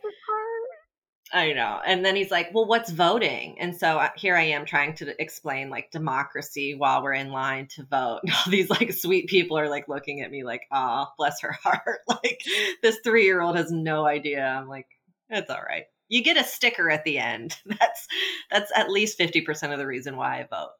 I 1.33 1.51
know. 1.53 1.81
And 1.83 2.05
then 2.05 2.15
he's 2.15 2.29
like, 2.29 2.53
well, 2.53 2.65
what's 2.65 2.91
voting? 2.91 3.59
And 3.59 3.75
so 3.75 3.97
uh, 3.97 4.09
here 4.15 4.35
I 4.35 4.43
am 4.43 4.65
trying 4.65 4.93
to 4.95 5.19
explain 5.19 5.71
like 5.71 5.89
democracy 5.89 6.75
while 6.75 7.01
we're 7.01 7.13
in 7.13 7.31
line 7.31 7.67
to 7.75 7.83
vote. 7.83 8.19
And 8.23 8.31
all 8.31 8.51
these 8.51 8.69
like 8.69 8.93
sweet 8.93 9.27
people 9.27 9.57
are 9.57 9.67
like 9.67 9.87
looking 9.87 10.21
at 10.21 10.29
me 10.29 10.43
like, 10.43 10.67
ah, 10.71 11.11
bless 11.17 11.41
her 11.41 11.53
heart. 11.63 12.01
like 12.07 12.43
this 12.83 12.99
three 13.03 13.25
year 13.25 13.41
old 13.41 13.57
has 13.57 13.71
no 13.71 14.05
idea. 14.05 14.45
I'm 14.45 14.69
like, 14.69 14.87
it's 15.29 15.49
all 15.49 15.63
right. 15.67 15.85
You 16.09 16.23
get 16.23 16.37
a 16.37 16.43
sticker 16.43 16.91
at 16.91 17.03
the 17.03 17.17
end. 17.17 17.57
That's 17.65 18.07
that's 18.51 18.71
at 18.75 18.91
least 18.91 19.17
50% 19.17 19.71
of 19.71 19.79
the 19.79 19.87
reason 19.87 20.15
why 20.15 20.41
I 20.41 20.43
vote. 20.43 20.73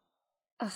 Ugh, 0.59 0.71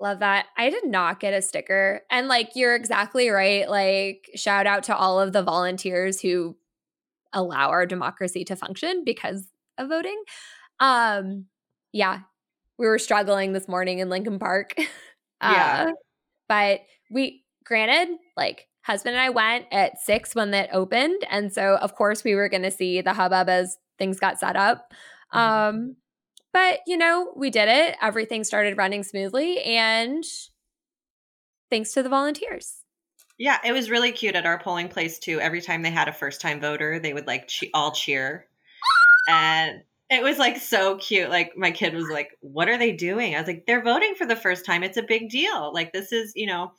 love 0.00 0.20
that. 0.20 0.46
I 0.56 0.70
did 0.70 0.86
not 0.86 1.20
get 1.20 1.34
a 1.34 1.42
sticker. 1.42 2.02
And 2.10 2.28
like 2.28 2.50
you're 2.54 2.74
exactly 2.74 3.28
right. 3.28 3.68
Like 3.68 4.30
shout 4.34 4.66
out 4.66 4.84
to 4.84 4.96
all 4.96 5.20
of 5.20 5.32
the 5.32 5.42
volunteers 5.42 6.20
who 6.20 6.56
allow 7.32 7.70
our 7.70 7.86
democracy 7.86 8.44
to 8.44 8.56
function 8.56 9.04
because 9.04 9.46
of 9.78 9.88
voting. 9.88 10.20
Um, 10.80 11.46
yeah, 11.92 12.20
we 12.78 12.86
were 12.86 12.98
struggling 12.98 13.52
this 13.52 13.68
morning 13.68 13.98
in 13.98 14.08
Lincoln 14.08 14.38
Park. 14.38 14.74
Yeah. 15.42 15.86
Uh, 15.88 15.92
but 16.50 16.80
we, 17.10 17.44
granted, 17.64 18.18
like 18.36 18.66
husband 18.82 19.14
and 19.14 19.22
I 19.22 19.30
went 19.30 19.64
at 19.72 19.98
six 19.98 20.34
when 20.34 20.50
that 20.50 20.68
opened. 20.70 21.24
And 21.30 21.50
so, 21.50 21.76
of 21.76 21.94
course, 21.94 22.22
we 22.22 22.34
were 22.34 22.50
going 22.50 22.64
to 22.64 22.70
see 22.70 23.00
the 23.00 23.14
hubbub 23.14 23.48
as 23.48 23.78
things 23.98 24.20
got 24.20 24.38
set 24.38 24.54
up. 24.54 24.92
Mm-hmm. 25.32 25.38
Um, 25.38 25.96
but, 26.52 26.80
you 26.86 26.96
know, 26.96 27.32
we 27.36 27.50
did 27.50 27.68
it. 27.68 27.96
Everything 28.02 28.44
started 28.44 28.76
running 28.76 29.02
smoothly. 29.02 29.62
And 29.62 30.24
thanks 31.70 31.92
to 31.92 32.02
the 32.02 32.08
volunteers. 32.08 32.82
Yeah, 33.38 33.58
it 33.64 33.72
was 33.72 33.88
really 33.90 34.12
cute 34.12 34.34
at 34.34 34.44
our 34.44 34.58
polling 34.58 34.88
place 34.88 35.18
too. 35.18 35.40
Every 35.40 35.62
time 35.62 35.82
they 35.82 35.90
had 35.90 36.08
a 36.08 36.12
first 36.12 36.40
time 36.40 36.60
voter, 36.60 36.98
they 36.98 37.14
would 37.14 37.26
like 37.26 37.48
che- 37.48 37.70
all 37.72 37.92
cheer. 37.92 38.46
And 39.28 39.82
it 40.10 40.22
was 40.22 40.38
like 40.38 40.56
so 40.58 40.96
cute. 40.96 41.30
Like 41.30 41.56
my 41.56 41.70
kid 41.70 41.94
was 41.94 42.08
like, 42.10 42.36
"What 42.40 42.68
are 42.68 42.78
they 42.78 42.92
doing?" 42.92 43.34
I 43.34 43.38
was 43.38 43.46
like, 43.46 43.64
"They're 43.66 43.82
voting 43.82 44.14
for 44.16 44.26
the 44.26 44.36
first 44.36 44.66
time. 44.66 44.82
It's 44.82 44.96
a 44.96 45.02
big 45.02 45.30
deal. 45.30 45.72
Like 45.72 45.92
this 45.92 46.12
is, 46.12 46.32
you 46.34 46.46
know, 46.46 46.72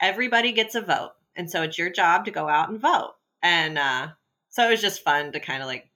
everybody 0.00 0.52
gets 0.52 0.74
a 0.74 0.82
vote. 0.82 1.12
And 1.36 1.50
so 1.50 1.62
it's 1.62 1.78
your 1.78 1.90
job 1.90 2.24
to 2.26 2.30
go 2.32 2.48
out 2.48 2.68
and 2.70 2.80
vote." 2.80 3.14
And 3.42 3.78
uh 3.78 4.08
so 4.50 4.66
it 4.66 4.70
was 4.70 4.80
just 4.82 5.02
fun 5.04 5.32
to 5.32 5.40
kind 5.40 5.62
of 5.62 5.68
like 5.68 5.90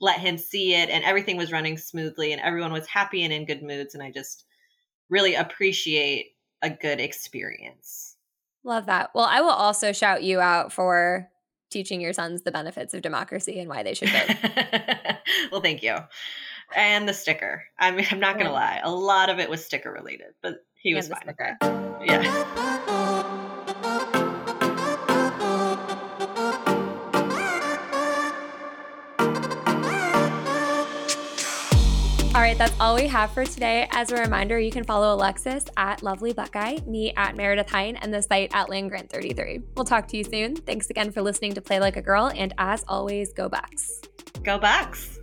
let 0.00 0.20
him 0.20 0.36
see 0.36 0.74
it 0.74 0.90
and 0.90 1.04
everything 1.04 1.36
was 1.36 1.52
running 1.52 1.78
smoothly 1.78 2.32
and 2.32 2.40
everyone 2.40 2.72
was 2.72 2.86
happy 2.86 3.22
and 3.22 3.32
in 3.32 3.46
good 3.46 3.62
moods 3.62 3.94
and 3.94 4.02
I 4.02 4.10
just 4.10 4.44
really 5.08 5.34
appreciate 5.34 6.32
a 6.62 6.70
good 6.70 7.00
experience. 7.00 8.16
Love 8.64 8.86
that. 8.86 9.10
Well, 9.14 9.26
I 9.26 9.40
will 9.40 9.50
also 9.50 9.92
shout 9.92 10.22
you 10.22 10.40
out 10.40 10.72
for 10.72 11.28
teaching 11.70 12.00
your 12.00 12.12
sons 12.12 12.42
the 12.42 12.52
benefits 12.52 12.94
of 12.94 13.02
democracy 13.02 13.58
and 13.60 13.68
why 13.68 13.82
they 13.82 13.94
should 13.94 14.08
vote. 14.08 15.16
well, 15.52 15.60
thank 15.60 15.82
you. 15.82 15.96
And 16.74 17.08
the 17.08 17.14
sticker. 17.14 17.64
I 17.78 17.90
mean, 17.90 18.06
I'm 18.10 18.20
not 18.20 18.34
going 18.34 18.46
to 18.46 18.52
lie. 18.52 18.80
A 18.82 18.90
lot 18.90 19.28
of 19.28 19.38
it 19.38 19.50
was 19.50 19.64
sticker 19.64 19.92
related, 19.92 20.34
but 20.42 20.64
he 20.74 20.94
was 20.94 21.10
And 21.10 21.16
the 21.16 21.34
fine 21.34 21.56
sticker. 21.58 22.04
Yeah. 22.06 23.50
right, 32.54 32.68
that's 32.68 32.80
all 32.80 32.94
we 32.94 33.06
have 33.08 33.32
for 33.32 33.44
today. 33.44 33.88
As 33.90 34.12
a 34.12 34.16
reminder, 34.16 34.58
you 34.58 34.70
can 34.70 34.84
follow 34.84 35.14
Alexis 35.14 35.64
at 35.76 36.02
Lovely 36.02 36.32
Buckeye, 36.32 36.78
me 36.86 37.12
at 37.16 37.36
Meredith 37.36 37.70
Hine, 37.70 37.96
and 37.96 38.12
the 38.12 38.22
site 38.22 38.54
at 38.54 38.68
Land 38.68 38.90
Grant 38.90 39.10
33. 39.10 39.60
We'll 39.76 39.84
talk 39.84 40.06
to 40.08 40.16
you 40.16 40.24
soon. 40.24 40.56
Thanks 40.56 40.90
again 40.90 41.10
for 41.10 41.22
listening 41.22 41.54
to 41.54 41.60
Play 41.60 41.80
Like 41.80 41.96
a 41.96 42.02
Girl, 42.02 42.30
and 42.34 42.54
as 42.58 42.84
always, 42.86 43.32
go 43.32 43.48
Bucks. 43.48 44.02
Go 44.44 44.58
Bucks. 44.58 45.18